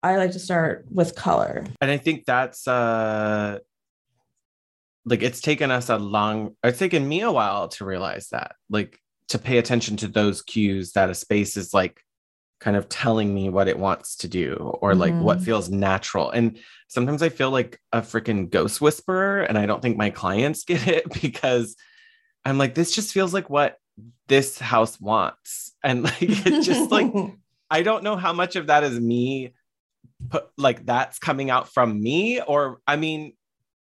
I 0.01 0.18
like 0.18 0.32
to 0.32 0.39
start 0.39 0.86
with 0.89 1.16
color. 1.16 1.66
And 1.82 1.91
I 1.91 1.97
think 1.97 2.26
that's 2.26 2.68
uh 2.68 3.60
like 5.06 5.22
it's 5.22 5.41
taken 5.41 5.70
us 5.70 5.89
a 5.89 5.97
long 5.97 6.56
it's 6.64 6.80
taken 6.80 7.08
me 7.08 7.22
a 7.22 7.32
while 7.32 7.68
to 7.70 7.86
realize 7.86 8.30
that. 8.30 8.56
Like 8.70 8.99
to 9.28 9.38
pay 9.38 9.58
attention 9.58 9.97
to 9.97 10.08
those 10.08 10.41
cues 10.41 10.93
that 10.93 11.10
a 11.10 11.16
space 11.16 11.58
is 11.58 11.74
like 11.74 12.01
kind 12.66 12.76
of 12.76 12.89
telling 12.89 13.32
me 13.32 13.47
what 13.47 13.68
it 13.68 13.78
wants 13.78 14.16
to 14.16 14.28
do 14.28 14.55
or 14.82 14.95
like 14.95 15.13
what 15.22 15.38
Mhm. 15.38 15.43
feels 15.43 15.70
natural. 15.70 16.32
And 16.32 16.57
sometimes 16.88 17.22
I 17.22 17.30
feel 17.30 17.51
like 17.51 17.80
a 17.93 18.01
freaking 18.01 18.49
ghost 18.49 18.82
whisperer 18.82 19.43
and 19.43 19.55
I 19.55 19.68
don't 19.68 19.84
think 19.84 19.97
my 19.97 20.09
clients 20.09 20.63
get 20.72 20.88
it 20.88 21.22
because 21.22 21.76
I'm 22.43 22.57
like 22.57 22.74
this 22.74 22.91
just 22.95 23.13
feels 23.13 23.36
like 23.36 23.51
what 23.51 23.78
this 24.28 24.57
house 24.57 24.99
wants. 24.99 25.74
And 25.84 26.03
like 26.05 26.24
it's 26.24 26.66
just 26.66 26.89
like 26.91 27.13
I 27.70 27.84
don't 27.84 28.03
know 28.03 28.16
how 28.16 28.34
much 28.34 28.55
of 28.55 28.66
that 28.68 28.84
is 28.84 28.99
me 28.99 29.53
put 30.30 30.47
like 30.57 30.88
that's 30.88 31.20
coming 31.20 31.51
out 31.51 31.72
from 31.72 32.01
me 32.01 32.41
or 32.41 32.80
I 32.88 32.95
mean 32.95 33.34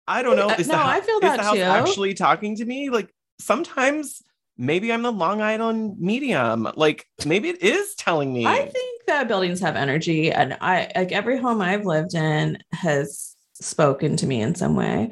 I 0.08 0.24
don't 0.24 0.38
know 0.38 0.50
Uh, 0.50 0.56
is 0.58 0.68
no, 0.68 0.74
the, 0.74 0.84
I 0.84 1.02
feel 1.02 1.18
is 1.18 1.22
that 1.22 1.38
the 1.38 1.44
house 1.44 1.58
too. 1.58 1.62
actually 1.62 2.16
talking 2.16 2.56
to 2.56 2.66
me 2.66 2.90
like 2.90 3.14
sometimes 3.40 4.24
maybe 4.58 4.92
I'm 4.92 5.02
the 5.02 5.12
Long 5.12 5.42
Island 5.42 5.98
medium 6.00 6.68
like 6.76 7.06
maybe 7.26 7.50
it 7.50 7.62
is 7.62 7.96
telling 7.96 8.34
me 8.34 8.46
I 8.46 8.60
think 8.62 9.02
that 9.08 9.28
buildings 9.28 9.60
have 9.60 9.76
energy, 9.76 10.32
and 10.32 10.58
I 10.62 10.92
like 10.96 11.12
every 11.12 11.38
home 11.38 11.62
I've 11.62 11.86
lived 11.86 12.16
in 12.16 12.58
has 12.72 13.36
spoken 13.54 14.16
to 14.18 14.28
me 14.28 14.42
in 14.42 14.56
some 14.56 14.76
way. 14.76 15.12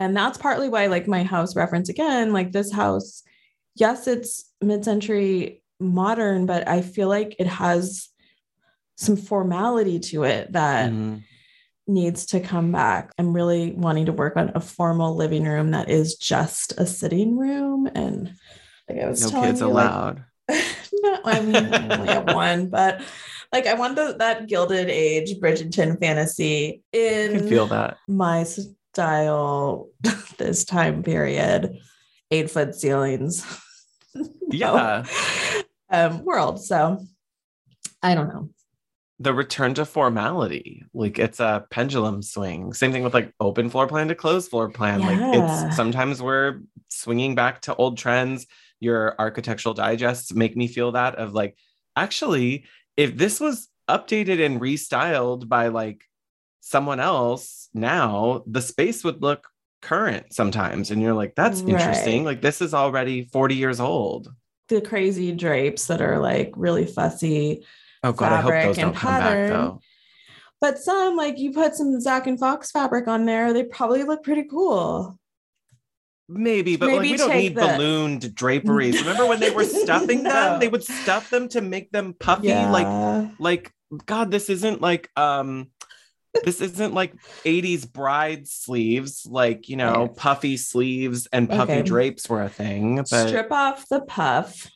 And 0.00 0.16
that's 0.16 0.38
partly 0.38 0.68
why, 0.68 0.86
like, 0.86 1.06
my 1.06 1.22
house 1.22 1.54
reference 1.54 1.88
again, 1.88 2.32
like 2.32 2.50
this 2.52 2.72
house, 2.72 3.22
yes, 3.76 4.06
it's 4.06 4.44
mid 4.60 4.84
century 4.84 5.62
modern, 5.78 6.46
but 6.46 6.66
I 6.66 6.82
feel 6.82 7.08
like 7.08 7.36
it 7.38 7.46
has 7.46 8.08
some 8.96 9.16
formality 9.16 9.98
to 9.98 10.24
it 10.24 10.52
that 10.52 10.90
Mhm. 10.90 11.22
needs 11.86 12.26
to 12.26 12.40
come 12.40 12.72
back. 12.72 13.12
I'm 13.18 13.32
really 13.32 13.72
wanting 13.72 14.06
to 14.06 14.12
work 14.12 14.36
on 14.36 14.52
a 14.54 14.60
formal 14.60 15.14
living 15.14 15.44
room 15.44 15.70
that 15.72 15.90
is 15.90 16.14
just 16.16 16.72
a 16.78 16.86
sitting 16.86 17.36
room. 17.36 17.88
And 17.94 18.34
like 18.92 19.04
I 19.04 19.08
was 19.08 19.22
no 19.22 19.30
telling 19.30 19.48
kids 19.50 19.60
you, 19.60 19.66
like, 19.68 19.84
allowed. 19.84 20.24
No, 21.04 21.18
I 21.24 21.40
mean 21.40 21.56
I 21.56 21.96
only 21.96 22.12
have 22.12 22.26
one, 22.34 22.68
but 22.68 23.00
like 23.52 23.66
I 23.66 23.74
want 23.74 23.96
the, 23.96 24.14
that 24.18 24.46
gilded 24.46 24.88
age 24.88 25.36
Bridgerton 25.40 25.98
fantasy 25.98 26.82
in 26.92 27.48
feel 27.48 27.66
that. 27.68 27.96
my 28.06 28.44
style 28.44 29.88
this 30.38 30.64
time 30.64 31.02
period, 31.02 31.78
eight 32.30 32.50
foot 32.50 32.74
ceilings. 32.74 33.44
yeah. 34.50 35.04
Um, 35.90 36.24
world. 36.24 36.62
So 36.62 37.04
I 38.02 38.14
don't 38.14 38.28
know. 38.28 38.50
the 39.18 39.32
return 39.34 39.74
to 39.74 39.84
formality 39.84 40.84
like 40.94 41.18
it's 41.18 41.40
a 41.40 41.66
pendulum 41.70 42.22
swing. 42.22 42.72
Same 42.74 42.92
thing 42.92 43.02
with 43.02 43.14
like 43.14 43.32
open 43.40 43.70
floor 43.70 43.86
plan 43.88 44.08
to 44.08 44.14
closed 44.14 44.50
floor 44.50 44.68
plan. 44.70 45.00
Like 45.00 45.18
it's 45.18 45.74
sometimes 45.76 46.22
we're 46.22 46.60
swinging 46.88 47.34
back 47.34 47.62
to 47.62 47.74
old 47.74 47.98
trends 47.98 48.46
your 48.82 49.14
architectural 49.18 49.74
digests 49.74 50.34
make 50.34 50.56
me 50.56 50.66
feel 50.66 50.92
that 50.92 51.16
of 51.16 51.32
like 51.32 51.56
actually 51.96 52.64
if 52.96 53.16
this 53.16 53.40
was 53.40 53.68
updated 53.88 54.44
and 54.44 54.60
restyled 54.60 55.48
by 55.48 55.68
like 55.68 56.02
someone 56.60 57.00
else 57.00 57.68
now 57.74 58.42
the 58.46 58.62
space 58.62 59.02
would 59.04 59.22
look 59.22 59.48
current 59.82 60.32
sometimes. 60.32 60.90
And 60.90 61.02
you're 61.02 61.12
like 61.12 61.34
that's 61.34 61.60
interesting. 61.60 62.24
Like 62.24 62.40
this 62.40 62.62
is 62.62 62.72
already 62.72 63.24
40 63.24 63.56
years 63.56 63.80
old. 63.80 64.32
The 64.68 64.80
crazy 64.80 65.32
drapes 65.32 65.86
that 65.88 66.00
are 66.00 66.18
like 66.18 66.52
really 66.56 66.86
fussy, 66.86 67.66
oh 68.02 68.12
god 68.12 68.32
i 68.32 68.36
hope 68.36 68.52
Fabric 68.52 68.64
those 68.64 68.76
don't 68.76 68.86
and 68.86 68.96
come 68.96 69.12
back 69.12 69.22
pattern. 69.22 69.50
though. 69.50 69.80
But 70.60 70.78
some 70.78 71.16
like 71.16 71.38
you 71.38 71.52
put 71.52 71.74
some 71.74 72.00
Zak 72.00 72.26
and 72.26 72.38
Fox 72.38 72.70
fabric 72.70 73.08
on 73.08 73.26
there, 73.26 73.52
they 73.52 73.64
probably 73.64 74.04
look 74.04 74.22
pretty 74.22 74.44
cool. 74.44 75.18
Maybe, 76.28 76.76
but 76.76 76.88
like 76.90 77.00
we 77.02 77.16
don't 77.16 77.34
need 77.36 77.54
the- 77.54 77.60
ballooned 77.60 78.34
draperies. 78.42 79.00
Remember 79.00 79.26
when 79.26 79.40
they 79.40 79.50
were 79.50 79.64
stuffing 79.64 80.22
No. 80.22 80.30
them? 80.30 80.60
They 80.60 80.68
would 80.68 80.84
stuff 80.84 81.30
them 81.30 81.48
to 81.48 81.60
make 81.60 81.90
them 81.90 82.14
puffy. 82.18 82.48
Like, 82.48 82.84
Yeah. 82.86 83.28
like 83.38 83.72
God, 84.06 84.30
this 84.30 84.48
isn't 84.48 84.80
like 84.80 85.10
um 85.16 85.68
this 86.44 86.62
isn't 86.62 86.94
like 86.94 87.12
80s 87.44 87.84
bride 87.92 88.48
sleeves, 88.48 89.26
like 89.26 89.68
you 89.68 89.76
know, 89.76 89.92
Right. 90.06 90.16
puffy 90.16 90.56
sleeves 90.56 91.28
and 91.32 91.48
puffy 91.50 91.72
Okay. 91.72 91.82
drapes 91.82 92.28
were 92.28 92.42
a 92.42 92.48
thing. 92.48 92.96
But 93.10 93.28
strip 93.28 93.52
off 93.52 93.86
the 93.90 94.00
puff. 94.00 94.70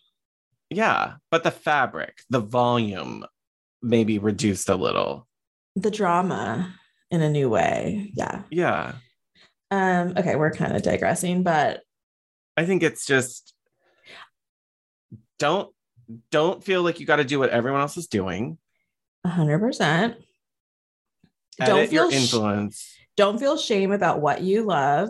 yeah, 0.68 1.14
but 1.30 1.44
the 1.44 1.50
fabric, 1.50 2.18
the 2.28 2.40
volume 2.40 3.24
maybe 3.82 4.18
reduced 4.18 4.68
a 4.68 4.74
little. 4.76 5.26
the 5.76 5.90
drama 5.90 6.74
in 7.10 7.22
a 7.22 7.30
new 7.30 7.48
way. 7.48 8.10
Yeah. 8.14 8.42
Yeah. 8.50 8.92
Um, 9.70 10.14
okay, 10.16 10.36
we're 10.36 10.52
kind 10.52 10.76
of 10.76 10.82
digressing, 10.82 11.42
but 11.42 11.82
I 12.56 12.64
think 12.64 12.82
it's 12.82 13.06
just 13.06 13.54
don't 15.38 15.72
don't 16.30 16.62
feel 16.62 16.82
like 16.82 17.00
you 17.00 17.06
got 17.06 17.16
to 17.16 17.24
do 17.24 17.38
what 17.38 17.50
everyone 17.50 17.80
else 17.80 17.96
is 17.96 18.06
doing. 18.06 18.58
hundred 19.24 19.58
percent. 19.58 20.16
Don't 21.58 21.88
feel 21.88 22.10
sh- 22.10 22.14
influence. 22.14 22.94
don't 23.16 23.38
feel 23.38 23.56
shame 23.56 23.90
about 23.92 24.20
what 24.20 24.42
you 24.42 24.62
love. 24.64 25.08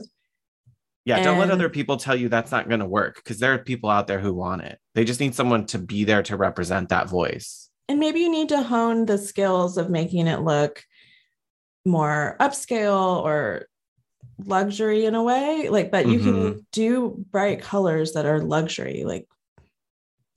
Yeah, 1.04 1.22
don't 1.22 1.38
let 1.38 1.52
other 1.52 1.68
people 1.68 1.98
tell 1.98 2.16
you 2.16 2.28
that's 2.28 2.50
not 2.50 2.68
going 2.68 2.80
to 2.80 2.86
work 2.86 3.16
because 3.16 3.38
there 3.38 3.52
are 3.52 3.58
people 3.58 3.90
out 3.90 4.08
there 4.08 4.18
who 4.18 4.34
want 4.34 4.62
it. 4.62 4.78
They 4.94 5.04
just 5.04 5.20
need 5.20 5.36
someone 5.36 5.66
to 5.66 5.78
be 5.78 6.02
there 6.02 6.22
to 6.24 6.36
represent 6.36 6.88
that 6.88 7.08
voice. 7.08 7.70
And 7.88 8.00
maybe 8.00 8.18
you 8.18 8.28
need 8.28 8.48
to 8.48 8.62
hone 8.62 9.06
the 9.06 9.18
skills 9.18 9.78
of 9.78 9.88
making 9.88 10.26
it 10.26 10.40
look 10.40 10.82
more 11.84 12.36
upscale 12.40 13.22
or 13.22 13.68
luxury 14.38 15.04
in 15.04 15.14
a 15.14 15.22
way. 15.22 15.68
Like, 15.68 15.90
but 15.90 16.06
you 16.06 16.18
can 16.18 16.66
do 16.72 17.24
bright 17.30 17.60
colors 17.62 18.12
that 18.12 18.26
are 18.26 18.40
luxury. 18.40 19.04
Like 19.04 19.26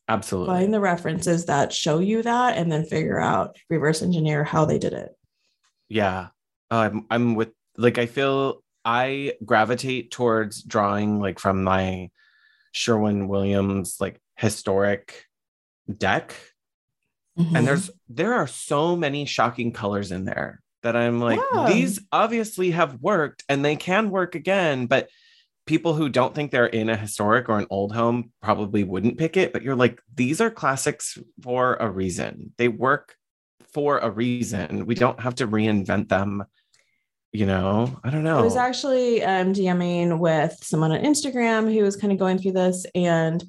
Absolutely. 0.07 0.53
find 0.55 0.73
the 0.73 0.79
references 0.79 1.45
that 1.45 1.73
show 1.73 1.99
you 1.99 2.21
that 2.23 2.57
and 2.57 2.71
then 2.71 2.85
figure 2.85 3.19
out 3.19 3.55
reverse 3.69 4.01
engineer 4.01 4.43
how 4.43 4.65
they 4.65 4.79
did 4.79 4.93
it. 4.93 5.15
Yeah. 5.87 6.27
Uh, 6.71 6.89
I'm 6.91 7.05
I'm 7.09 7.35
with 7.35 7.49
like 7.77 7.97
I 7.97 8.05
feel 8.05 8.63
I 8.85 9.33
gravitate 9.43 10.11
towards 10.11 10.63
drawing 10.63 11.19
like 11.19 11.39
from 11.39 11.63
my 11.63 12.09
Sherwin 12.71 13.27
Williams 13.27 13.97
like 13.99 14.19
historic 14.35 15.25
deck 15.97 16.35
Mm-hmm. 17.37 17.55
and 17.55 17.65
there's 17.67 17.89
there 18.09 18.33
are 18.33 18.47
so 18.47 18.97
many 18.97 19.23
shocking 19.23 19.71
colors 19.71 20.11
in 20.11 20.25
there 20.25 20.61
that 20.83 20.95
I'm 20.95 21.19
like 21.19 21.39
Yeah. 21.53 21.67
these 21.67 21.99
obviously 22.11 22.71
have 22.71 23.01
worked 23.01 23.43
and 23.49 23.63
they 23.63 23.75
can 23.75 24.09
work 24.09 24.35
again 24.35 24.85
but 24.85 25.09
people 25.65 25.93
who 25.93 26.09
don't 26.09 26.33
think 26.33 26.49
they're 26.51 26.65
in 26.65 26.89
a 26.89 26.97
historic 26.97 27.47
or 27.47 27.59
an 27.59 27.67
old 27.69 27.93
home 27.93 28.31
probably 28.41 28.83
wouldn't 28.83 29.17
pick 29.17 29.37
it 29.37 29.53
but 29.53 29.61
you're 29.61 29.75
like 29.75 30.01
these 30.15 30.41
are 30.41 30.49
classics 30.49 31.17
for 31.43 31.75
a 31.75 31.89
reason 31.89 32.51
they 32.57 32.67
work 32.67 33.15
for 33.73 33.99
a 33.99 34.09
reason 34.09 34.85
we 34.87 34.95
don't 34.95 35.19
have 35.19 35.35
to 35.35 35.47
reinvent 35.47 36.09
them 36.09 36.43
you 37.31 37.45
know 37.45 37.99
i 38.03 38.09
don't 38.09 38.23
know 38.23 38.39
I 38.39 38.41
was 38.41 38.55
actually 38.55 39.23
um, 39.23 39.53
DMing 39.53 40.17
with 40.17 40.57
someone 40.63 40.91
on 40.91 41.03
Instagram 41.03 41.71
who 41.71 41.83
was 41.83 41.95
kind 41.95 42.11
of 42.11 42.17
going 42.17 42.39
through 42.39 42.53
this, 42.53 42.87
and 42.95 43.43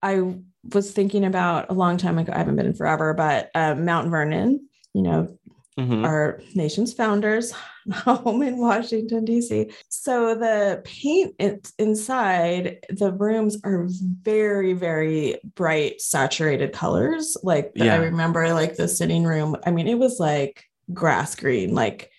I 0.00 0.34
was 0.72 0.92
thinking 0.92 1.24
about 1.24 1.70
a 1.70 1.72
long 1.74 1.96
time 1.96 2.18
ago. 2.18 2.32
I 2.32 2.38
haven't 2.38 2.54
been 2.56 2.66
in 2.66 2.74
forever, 2.74 3.12
but 3.14 3.50
um, 3.56 3.84
Mount 3.84 4.10
Vernon, 4.10 4.68
you 4.92 5.02
know, 5.02 5.36
Mhm. 5.78 6.04
our 6.04 6.40
nation's 6.54 6.92
founders 6.92 7.52
home 7.92 8.42
in 8.42 8.58
Washington, 8.58 9.24
D.C. 9.24 9.70
So 9.88 10.36
the 10.36 10.80
paint 10.84 11.34
inside 11.78 12.78
the 12.90 13.12
rooms 13.12 13.58
are 13.64 13.86
very, 14.22 14.72
very 14.72 15.40
bright, 15.56 16.00
saturated 16.00 16.72
colors. 16.72 17.36
Like 17.42 17.74
the- 17.74 17.86
Yeah. 17.86 17.94
I 17.94 17.98
remember, 17.98 18.54
like 18.54 18.76
the 18.76 18.86
sitting 18.86 19.24
room. 19.24 19.56
I 19.66 19.72
mean, 19.72 19.88
it 19.88 19.98
was 19.98 20.20
like 20.20 20.64
grass 20.92 21.34
green, 21.34 21.74
like 21.74 22.10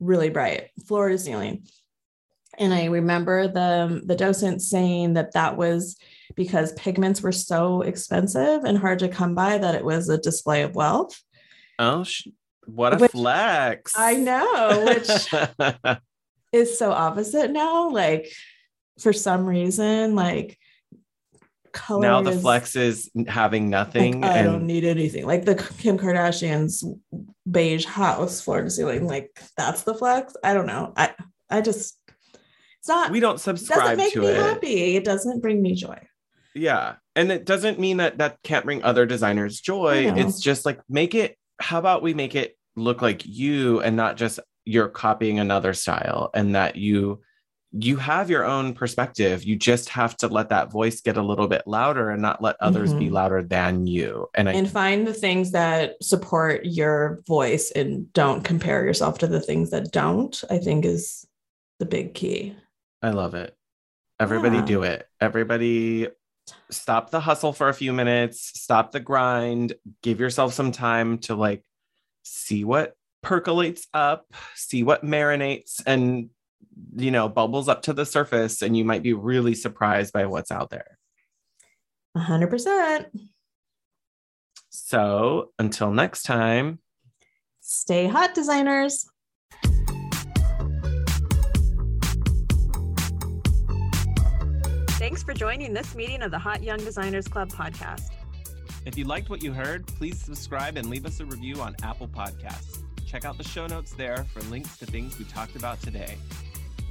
really 0.00 0.30
bright, 0.30 0.70
floor 0.86 1.10
to 1.10 1.18
ceiling. 1.18 1.66
And 2.58 2.72
I 2.72 2.86
remember 2.86 3.46
the 3.48 4.00
the 4.04 4.16
docent 4.16 4.62
saying 4.62 5.14
that 5.14 5.32
that 5.32 5.58
was 5.58 5.98
because 6.34 6.72
pigments 6.72 7.20
were 7.22 7.32
so 7.32 7.82
expensive 7.82 8.64
and 8.64 8.78
hard 8.78 9.00
to 9.00 9.08
come 9.08 9.34
by 9.34 9.58
that 9.58 9.74
it 9.74 9.84
was 9.84 10.08
a 10.08 10.16
display 10.16 10.62
of 10.62 10.74
wealth. 10.74 11.22
Oh, 11.78 12.04
what 12.66 12.94
a 12.94 12.96
Which- 12.98 13.10
flex. 13.12 13.92
I 13.96 14.14
know, 14.14 14.84
which 14.86 15.98
is 16.52 16.78
so 16.78 16.92
opposite 16.92 17.50
now. 17.50 17.90
Like 17.90 18.28
for 19.00 19.12
some 19.12 19.46
reason, 19.46 20.14
like 20.14 20.58
color 21.72 22.00
now 22.02 22.22
the 22.22 22.30
is- 22.30 22.40
flex 22.42 22.76
is 22.76 23.10
having 23.28 23.68
nothing. 23.70 24.20
Like, 24.20 24.30
I 24.30 24.38
and 24.38 24.46
don't 24.46 24.66
need 24.66 24.84
anything. 24.84 25.26
Like 25.26 25.44
the 25.44 25.54
Kim 25.78 25.98
Kardashian's 25.98 26.84
beige 27.50 27.84
house, 27.84 28.40
floor 28.40 28.62
to 28.62 28.70
ceiling. 28.70 29.06
Like 29.06 29.30
that's 29.56 29.82
the 29.82 29.94
flex. 29.94 30.34
I 30.42 30.54
don't 30.54 30.66
know. 30.66 30.92
I 30.96 31.14
I 31.50 31.60
just 31.60 31.98
it's 32.78 32.88
not. 32.88 33.10
we 33.10 33.20
don't 33.20 33.34
it 33.36 33.44
doesn't 33.66 33.96
make 33.96 34.12
to 34.14 34.20
me 34.20 34.26
it. 34.28 34.36
happy. 34.36 34.96
It 34.96 35.04
doesn't 35.04 35.40
bring 35.40 35.60
me 35.62 35.74
joy. 35.74 35.98
Yeah. 36.54 36.94
And 37.14 37.30
it 37.30 37.44
doesn't 37.44 37.78
mean 37.78 37.98
that 37.98 38.18
that 38.18 38.38
can't 38.42 38.64
bring 38.64 38.82
other 38.82 39.06
designers 39.06 39.60
joy. 39.60 40.12
It's 40.16 40.40
just 40.40 40.64
like 40.66 40.80
make 40.88 41.14
it, 41.14 41.36
how 41.58 41.78
about 41.78 42.02
we 42.02 42.14
make 42.14 42.34
it 42.34 42.56
look 42.76 43.02
like 43.02 43.24
you 43.24 43.80
and 43.80 43.96
not 43.96 44.16
just 44.16 44.40
you're 44.64 44.88
copying 44.88 45.38
another 45.38 45.72
style 45.72 46.30
and 46.34 46.54
that 46.54 46.76
you 46.76 47.20
you 47.72 47.96
have 47.96 48.30
your 48.30 48.44
own 48.44 48.72
perspective. 48.72 49.44
You 49.44 49.56
just 49.56 49.90
have 49.90 50.16
to 50.18 50.28
let 50.28 50.48
that 50.48 50.70
voice 50.72 51.02
get 51.02 51.18
a 51.18 51.22
little 51.22 51.46
bit 51.48 51.62
louder 51.66 52.10
and 52.10 52.22
not 52.22 52.40
let 52.40 52.56
others 52.60 52.94
be 52.94 53.08
Mhm. 53.08 53.12
louder 53.12 53.42
than 53.42 53.86
you. 53.86 54.28
And 54.34 54.48
I 54.48 54.52
And 54.52 54.70
find 54.70 55.06
the 55.06 55.12
things 55.12 55.50
that 55.50 56.02
support 56.02 56.64
your 56.64 57.20
voice 57.26 57.70
and 57.72 58.10
don't 58.14 58.42
compare 58.44 58.84
yourself 58.86 59.18
to 59.18 59.26
the 59.26 59.40
things 59.40 59.70
that 59.70 59.92
don't. 59.92 60.42
I 60.48 60.56
think 60.58 60.86
is 60.86 61.26
the 61.78 61.84
big 61.86 62.14
key. 62.14 62.54
I 63.02 63.10
love 63.10 63.34
it. 63.34 63.54
Everybody 64.20 64.56
Yeah. 64.58 64.64
do 64.64 64.82
it. 64.84 65.06
Everybody 65.20 66.08
stop 66.70 67.10
the 67.10 67.20
hustle 67.20 67.52
for 67.52 67.68
a 67.68 67.74
few 67.74 67.92
minutes, 67.92 68.60
stop 68.60 68.92
the 68.92 69.00
grind, 69.00 69.74
give 70.02 70.20
yourself 70.20 70.52
some 70.54 70.72
time 70.72 71.18
to 71.18 71.34
like 71.34 71.64
see 72.22 72.64
what 72.64 72.94
percolates 73.22 73.86
up, 73.94 74.26
see 74.54 74.82
what 74.82 75.04
marinates 75.04 75.82
and 75.86 76.30
you 76.94 77.10
know, 77.10 77.28
bubbles 77.28 77.68
up 77.68 77.82
to 77.82 77.92
the 77.92 78.04
surface 78.04 78.60
and 78.62 78.76
you 78.76 78.84
might 78.84 79.02
be 79.02 79.14
really 79.14 79.54
surprised 79.54 80.12
by 80.12 80.26
what's 80.26 80.50
out 80.50 80.70
there. 80.70 80.98
A 82.14 82.20
hundred 82.20 82.50
percent. 82.50 83.08
So, 84.70 85.52
until 85.58 85.90
next 85.90 86.24
time, 86.24 86.80
Stay 87.68 88.06
hot, 88.06 88.32
designers. 88.32 89.10
Thanks 95.16 95.24
for 95.24 95.32
joining 95.32 95.72
this 95.72 95.94
meeting 95.94 96.20
of 96.20 96.30
the 96.30 96.38
Hot 96.38 96.62
Young 96.62 96.76
Designers 96.76 97.26
Club 97.26 97.48
podcast. 97.48 98.10
if 98.84 98.98
you 98.98 99.06
liked 99.06 99.30
what 99.30 99.42
you 99.42 99.50
heard, 99.50 99.86
please 99.86 100.20
subscribe 100.20 100.76
and 100.76 100.90
leave 100.90 101.06
us 101.06 101.20
a 101.20 101.24
review 101.24 101.62
on 101.62 101.74
Apple 101.82 102.06
Podcasts. 102.06 102.82
Check 103.06 103.24
out 103.24 103.38
the 103.38 103.42
show 103.42 103.66
notes 103.66 103.94
there 103.94 104.26
for 104.34 104.42
links 104.50 104.76
to 104.76 104.84
things 104.84 105.18
we 105.18 105.24
talked 105.24 105.56
about 105.56 105.80
today. 105.80 106.18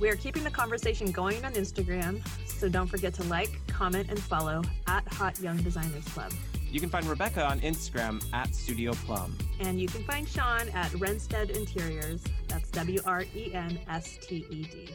We 0.02 0.10
are 0.10 0.16
keeping 0.16 0.44
the 0.44 0.50
conversation 0.50 1.12
going 1.12 1.46
on 1.46 1.54
Instagram, 1.54 2.20
so 2.48 2.68
don't 2.68 2.88
forget 2.88 3.14
to 3.14 3.24
like, 3.26 3.60
comment, 3.68 4.10
and 4.10 4.20
follow 4.20 4.64
at 4.88 5.08
Hot 5.14 5.40
Young 5.40 5.58
Designers 5.58 6.06
Club. 6.06 6.34
You 6.72 6.80
can 6.80 6.90
find 6.90 7.06
Rebecca 7.06 7.46
on 7.46 7.60
Instagram 7.60 8.26
at 8.34 8.56
Studio 8.56 8.94
Plumb. 9.06 9.38
And 9.60 9.80
you 9.80 9.88
can 9.88 10.04
find 10.04 10.28
Sean 10.28 10.68
at 10.70 10.92
Wrensted 10.96 11.52
Interiors. 11.52 12.24
That's 12.48 12.72
W 12.72 13.02
R 13.06 13.24
E 13.36 13.54
N 13.54 13.78
S 13.88 14.18
T 14.20 14.48
E 14.50 14.64
D. 14.64 14.90